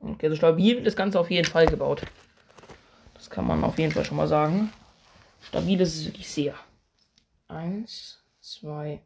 Okay, 0.00 0.28
so 0.28 0.36
stabil 0.36 0.76
wird 0.76 0.86
das 0.86 0.96
Ganze 0.96 1.18
auf 1.18 1.30
jeden 1.30 1.48
Fall 1.48 1.64
gebaut. 1.64 2.02
Das 3.14 3.30
kann 3.30 3.46
man 3.46 3.64
auf 3.64 3.78
jeden 3.78 3.92
Fall 3.92 4.04
schon 4.04 4.18
mal 4.18 4.28
sagen. 4.28 4.70
Stabil 5.40 5.80
ist 5.80 5.96
es 5.96 6.04
wirklich 6.04 6.28
sehr. 6.28 6.54
Eins, 7.48 8.22
zwei, 8.42 9.02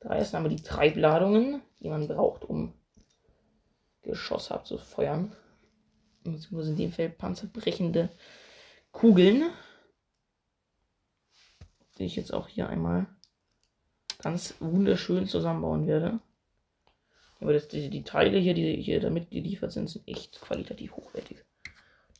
drei. 0.00 0.22
Sind 0.22 0.38
aber 0.38 0.48
die 0.48 0.62
Treibladungen, 0.62 1.62
die 1.80 1.88
man 1.88 2.08
braucht, 2.08 2.44
um 2.44 2.74
Geschosse 4.02 4.54
abzufeuern. 4.54 5.32
Beziehungsweise 6.24 6.70
in 6.70 6.76
dem 6.76 6.92
Fall 6.92 7.08
panzerbrechende 7.08 8.10
Kugeln 8.92 9.50
die 12.00 12.06
ich 12.06 12.16
jetzt 12.16 12.32
auch 12.32 12.48
hier 12.48 12.68
einmal 12.68 13.06
ganz 14.18 14.54
wunderschön 14.58 15.26
zusammenbauen 15.26 15.86
werde. 15.86 16.18
Aber 17.40 17.52
das, 17.52 17.68
die, 17.68 17.88
die 17.88 18.02
Teile 18.02 18.38
hier, 18.38 18.54
die 18.54 18.82
hier 18.82 19.00
damit 19.00 19.30
geliefert 19.30 19.72
sind, 19.72 19.88
sind 19.88 20.08
echt 20.08 20.40
qualitativ 20.40 20.96
hochwertig. 20.96 21.44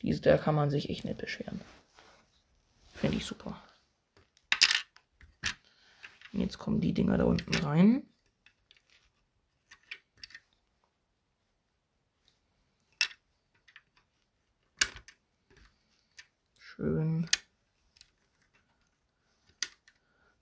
Diese, 0.02 0.20
da 0.20 0.38
kann 0.38 0.54
man 0.54 0.70
sich 0.70 0.88
echt 0.88 1.04
nicht 1.04 1.18
beschweren. 1.18 1.60
Finde 2.92 3.16
ich 3.16 3.26
super. 3.26 3.60
Jetzt 6.32 6.58
kommen 6.58 6.80
die 6.80 6.94
Dinger 6.94 7.18
da 7.18 7.24
unten 7.24 7.54
rein. 7.56 8.06
Schön. 16.58 17.28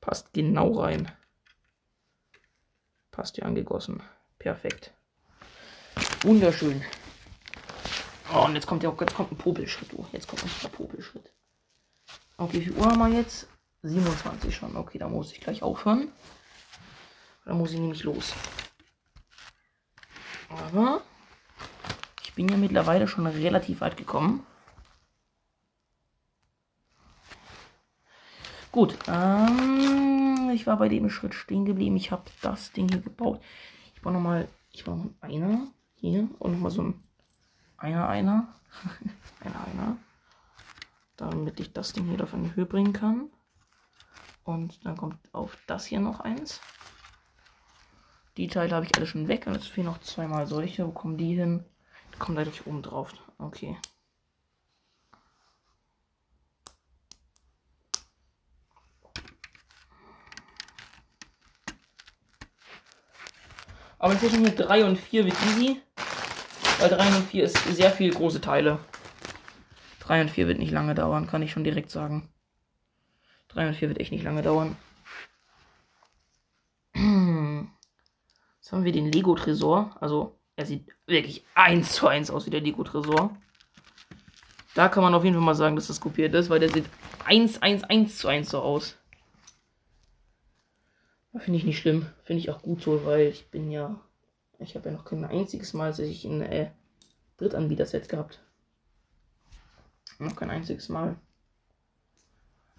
Passt 0.01 0.33
genau 0.33 0.73
rein. 0.73 1.11
Passt 3.11 3.37
hier 3.37 3.47
angegossen. 3.47 4.03
Perfekt. 4.39 4.95
Wunderschön. 6.23 6.85
Oh, 8.33 8.45
und 8.45 8.55
jetzt 8.55 8.67
kommt 8.67 8.83
ja 8.83 8.91
auch 8.91 9.01
jetzt 9.01 9.15
kommt 9.15 9.33
ein 9.33 9.39
Popelschritt. 9.39 9.93
Oh, 9.95 10.07
jetzt 10.13 10.29
kommt 10.29 10.45
ein 10.45 10.71
Popelschritt. 10.71 11.33
Okay, 12.37 12.61
wie 12.61 12.65
viel 12.67 12.77
Uhr 12.77 12.87
haben 12.87 12.99
wir 12.99 13.09
jetzt? 13.19 13.49
27 13.83 14.55
schon. 14.55 14.77
Okay, 14.77 14.99
da 14.99 15.09
muss 15.09 15.33
ich 15.33 15.41
gleich 15.41 15.63
aufhören. 15.63 16.13
Da 17.45 17.55
muss 17.55 17.73
ich 17.73 17.79
nämlich 17.79 18.05
los. 18.05 18.35
Aber 20.49 21.03
ich 22.25 22.35
bin 22.35 22.49
ja 22.49 22.57
mittlerweile 22.57 23.09
schon 23.09 23.27
relativ 23.27 23.81
weit 23.81 23.97
gekommen. 23.97 24.45
Gut, 28.71 28.99
ähm, 29.09 30.51
ich 30.53 30.67
war 30.67 30.77
bei 30.77 30.89
dem 30.89 31.09
Schritt 31.11 31.35
stehen 31.35 31.65
geblieben. 31.65 31.97
Ich 31.97 32.11
habe 32.11 32.25
das 32.43 32.73
Ding 32.73 32.89
hier 32.89 33.01
gebaut. 33.01 33.41
Ich 33.95 34.03
baue 34.03 34.13
nochmal, 34.13 34.49
ich 34.71 34.85
baue 34.85 34.99
noch 34.99 35.11
einer 35.21 35.69
hier 35.95 36.29
und 36.39 36.53
nochmal 36.53 36.71
so 36.71 36.83
ein 36.83 37.03
einer, 37.79 38.09
einer, 38.09 38.55
einer, 39.41 39.67
einer, 39.67 39.97
damit 41.17 41.61
ich 41.61 41.73
das 41.73 41.93
Ding 41.93 42.07
hier 42.07 42.23
auf 42.23 42.35
eine 42.35 42.55
Höhe 42.55 42.67
bringen 42.67 42.93
kann. 42.93 43.31
Und 44.49 44.87
dann 44.87 44.97
kommt 44.97 45.19
auf 45.35 45.59
das 45.67 45.85
hier 45.85 46.01
noch 46.01 46.21
eins. 46.21 46.63
Die 48.39 48.47
Teile 48.47 48.75
habe 48.75 48.87
ich 48.87 48.97
alle 48.97 49.07
schon 49.07 49.29
weg 49.29 49.47
und 49.47 49.55
es 49.55 49.67
fehlen 49.67 49.89
noch 49.89 50.01
zweimal 50.01 50.47
solche. 50.47 50.87
Wo 50.87 50.91
kommen 50.91 51.19
die 51.19 51.35
hin? 51.35 51.67
Die 52.15 52.19
kommen 52.19 52.35
gleich 52.35 52.67
oben 52.67 52.81
drauf. 52.81 53.13
Okay. 53.37 53.77
Aber 63.99 64.15
inzwischen 64.15 64.41
mit 64.41 64.59
3 64.59 64.87
und 64.87 64.97
4 64.97 65.27
wird 65.27 65.37
easy. 65.43 65.83
Weil 66.79 66.89
3 66.89 67.17
und 67.17 67.29
4 67.29 67.45
ist 67.45 67.77
sehr 67.77 67.91
viel 67.91 68.15
große 68.15 68.41
Teile. 68.41 68.79
3 70.01 70.23
und 70.23 70.31
4 70.31 70.49
wird 70.49 70.59
nicht 70.59 70.73
lange 70.73 70.95
dauern, 70.95 71.27
kann 71.27 71.43
ich 71.43 71.53
schon 71.53 71.65
direkt 71.65 71.91
sagen. 71.91 72.31
3 73.49 73.69
und 73.69 73.75
4 73.75 73.89
wird 73.89 74.01
echt 74.01 74.13
nicht 74.13 74.25
lange 74.25 74.43
dauern. 74.43 74.77
Jetzt 78.59 78.73
haben 78.73 78.85
wir 78.85 78.93
den 78.93 79.11
Lego-Tresor. 79.11 79.97
Also, 80.01 80.39
er 80.57 80.67
sieht 80.67 80.87
wirklich 81.07 81.45
1 81.55 81.93
zu 81.93 82.07
1 82.07 82.31
aus 82.31 82.47
wie 82.47 82.51
der 82.51 82.61
Lego-Tresor. 82.61 83.37
Da 84.75 84.89
kann 84.89 85.03
man 85.03 85.15
auf 85.15 85.25
jeden 85.25 85.35
Fall 85.35 85.45
mal 85.45 85.55
sagen, 85.55 85.77
dass 85.77 85.89
das 85.89 86.01
kopiert 86.01 86.35
ist, 86.35 86.51
weil 86.51 86.61
der 86.61 86.69
sieht 86.69 86.87
1, 87.25 87.63
1, 87.63 87.85
1 87.85 88.19
zu 88.19 88.29
1 88.29 88.51
so 88.51 88.61
aus. 88.61 88.97
Finde 91.39 91.59
ich 91.59 91.65
nicht 91.65 91.79
schlimm. 91.79 92.07
Finde 92.25 92.41
ich 92.41 92.51
auch 92.51 92.63
gut 92.63 92.83
so, 92.83 93.05
weil 93.05 93.27
ich 93.29 93.51
bin 93.51 93.71
ja. 93.71 94.01
Ich 94.59 94.75
habe 94.75 94.89
ja 94.89 94.95
noch 94.95 95.05
kein 95.05 95.25
einziges 95.25 95.73
Mal, 95.73 95.89
dass 95.91 96.01
ich 96.01 96.25
ein 96.25 96.43
äh, 96.43 96.71
Drittanbieter-Set 97.37 98.09
gehabt. 98.09 98.41
Noch 100.19 100.35
kein 100.35 100.51
einziges 100.51 100.89
Mal. 100.89 101.17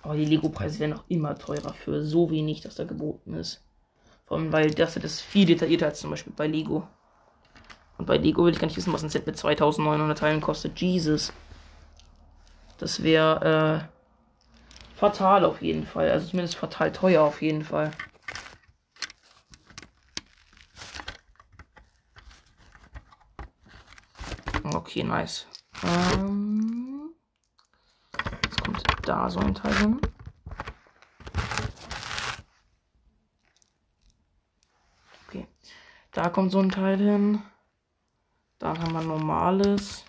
Aber 0.01 0.15
die 0.15 0.25
Lego-Preise 0.25 0.79
werden 0.79 0.93
auch 0.93 1.03
immer 1.07 1.37
teurer 1.37 1.73
für 1.73 2.03
so 2.03 2.31
wenig, 2.31 2.61
dass 2.61 2.75
da 2.75 2.85
geboten 2.85 3.33
ist. 3.33 3.63
Vor 4.25 4.37
allem, 4.37 4.51
weil 4.53 4.71
das 4.71 4.95
ist 4.95 5.21
viel 5.21 5.45
detaillierter 5.45 5.87
als 5.87 5.99
zum 5.99 6.11
Beispiel 6.11 6.33
bei 6.35 6.47
Lego. 6.47 6.87
Und 7.97 8.05
bei 8.05 8.17
Lego 8.17 8.45
will 8.45 8.53
ich 8.53 8.59
gar 8.59 8.67
nicht 8.67 8.77
wissen, 8.77 8.93
was 8.93 9.03
ein 9.03 9.09
Set 9.09 9.27
mit 9.27 9.37
2900 9.37 10.17
Teilen 10.17 10.39
kostet. 10.39 10.79
Jesus. 10.79 11.33
Das 12.77 13.03
wäre 13.03 13.83
äh, 13.83 14.97
fatal 14.97 15.43
auf 15.43 15.61
jeden 15.61 15.85
Fall. 15.85 16.09
Also 16.09 16.27
zumindest 16.27 16.55
fatal 16.55 16.93
teuer 16.93 17.23
auf 17.23 17.41
jeden 17.41 17.63
Fall. 17.63 17.91
Okay, 24.63 25.03
nice. 25.03 25.45
Ähm, 25.83 26.48
da 29.09 29.29
so 29.29 29.39
ein 29.39 29.55
Teil 29.55 29.75
hin. 29.75 30.01
Okay, 35.27 35.47
da 36.11 36.29
kommt 36.29 36.51
so 36.51 36.59
ein 36.59 36.69
Teil 36.69 36.97
hin. 36.97 37.41
Dann 38.59 38.79
haben 38.79 38.93
wir 38.93 39.01
normales. 39.01 40.05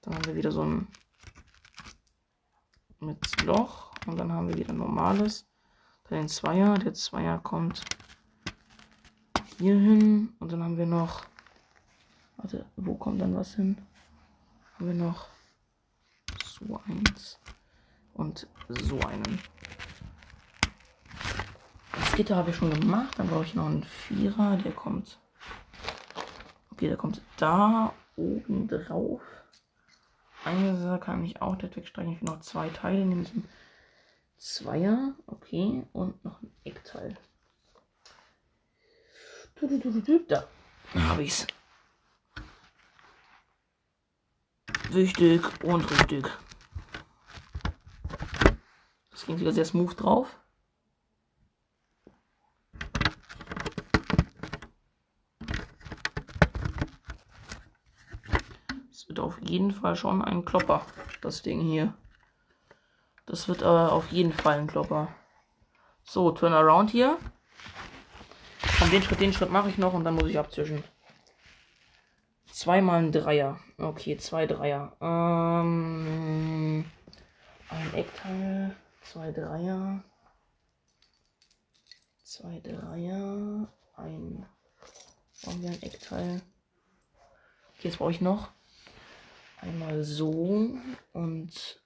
Dann 0.00 0.14
haben 0.14 0.24
wir 0.26 0.36
wieder 0.36 0.50
so 0.50 0.62
ein 0.62 0.88
mit 3.00 3.42
Loch. 3.42 3.92
Und 4.06 4.18
dann 4.18 4.32
haben 4.32 4.48
wir 4.48 4.56
wieder 4.56 4.72
normales. 4.72 5.46
Dann 6.04 6.20
den 6.20 6.28
Zweier. 6.28 6.78
Der 6.78 6.94
Zweier 6.94 7.38
kommt 7.38 7.82
hier 9.58 9.74
hin. 9.74 10.34
Und 10.38 10.52
dann 10.52 10.62
haben 10.62 10.78
wir 10.78 10.86
noch 10.86 11.28
Warte, 12.38 12.64
wo 12.76 12.94
kommt 12.94 13.20
dann 13.20 13.34
was 13.34 13.56
hin? 13.56 13.76
Haben 14.74 14.86
wir 14.86 14.94
noch 14.94 15.26
so 16.44 16.80
eins 16.86 17.40
und 18.18 18.46
so 18.68 19.00
einen. 19.00 19.40
Das 21.92 22.12
Gitter 22.12 22.36
habe 22.36 22.50
ich 22.50 22.56
schon 22.56 22.70
gemacht. 22.70 23.18
Dann 23.18 23.28
brauche 23.28 23.44
ich 23.44 23.54
noch 23.54 23.66
einen 23.66 23.84
Vierer. 23.84 24.56
Der 24.58 24.72
kommt. 24.72 25.18
Okay, 26.72 26.88
der 26.88 26.96
kommt 26.96 27.22
da 27.38 27.94
oben 28.16 28.68
drauf. 28.68 29.22
Eine 30.44 30.98
kann 31.00 31.24
ich 31.24 31.40
auch 31.40 31.56
direkt 31.56 31.76
wegstreichen. 31.76 32.12
Ich 32.12 32.20
will 32.20 32.28
noch 32.28 32.40
zwei 32.40 32.68
Teile, 32.68 33.04
nämlich 33.04 33.32
ein 33.34 33.48
Zweier. 34.36 35.14
Okay, 35.26 35.84
und 35.92 36.24
noch 36.24 36.40
ein 36.42 36.52
Eckteil. 36.64 37.16
Da 40.28 40.44
habe 41.08 41.22
ich 41.22 41.30
es. 41.30 41.46
Wichtig 44.90 45.42
und 45.64 45.90
richtig. 45.90 46.30
Das 49.18 49.26
ging 49.26 49.40
wieder 49.40 49.50
sehr 49.50 49.64
smooth 49.64 50.00
drauf. 50.00 50.38
Es 58.92 59.08
wird 59.08 59.18
auf 59.18 59.40
jeden 59.42 59.72
Fall 59.72 59.96
schon 59.96 60.22
ein 60.22 60.44
Klopper, 60.44 60.86
das 61.20 61.42
Ding 61.42 61.60
hier. 61.60 61.94
Das 63.26 63.48
wird 63.48 63.62
äh, 63.62 63.64
auf 63.64 64.06
jeden 64.12 64.32
Fall 64.32 64.60
ein 64.60 64.68
Klopper. 64.68 65.08
So, 66.04 66.30
Turnaround 66.30 66.90
hier. 66.90 67.18
Und 68.80 68.92
den 68.92 69.02
Schritt, 69.02 69.20
den 69.20 69.32
Schritt 69.32 69.50
mache 69.50 69.68
ich 69.68 69.78
noch 69.78 69.94
und 69.94 70.04
dann 70.04 70.14
muss 70.14 70.28
ich 70.28 70.38
abzwischen. 70.38 70.84
Zweimal 72.52 73.00
ein 73.00 73.10
Dreier. 73.10 73.58
Okay, 73.78 74.16
zwei 74.16 74.46
Dreier. 74.46 74.96
Ähm, 75.00 76.84
ein 77.68 77.94
Eckteil, 77.94 78.76
Zwei 79.12 79.32
Dreier. 79.32 80.04
Zwei 82.24 82.60
Dreier. 82.60 83.72
Ein. 83.94 84.46
Brauchen 85.42 85.62
wir 85.62 85.70
ein 85.70 85.82
Eckteil. 85.82 86.42
Okay, 87.70 87.88
jetzt 87.88 87.96
brauche 87.96 88.10
ich 88.10 88.20
noch. 88.20 88.52
Einmal 89.62 90.04
so 90.04 90.78
und 91.14 91.82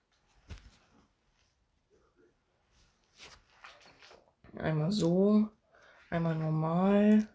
einmal 4.56 4.90
so, 4.90 5.48
einmal 6.10 6.34
normal. 6.34 7.28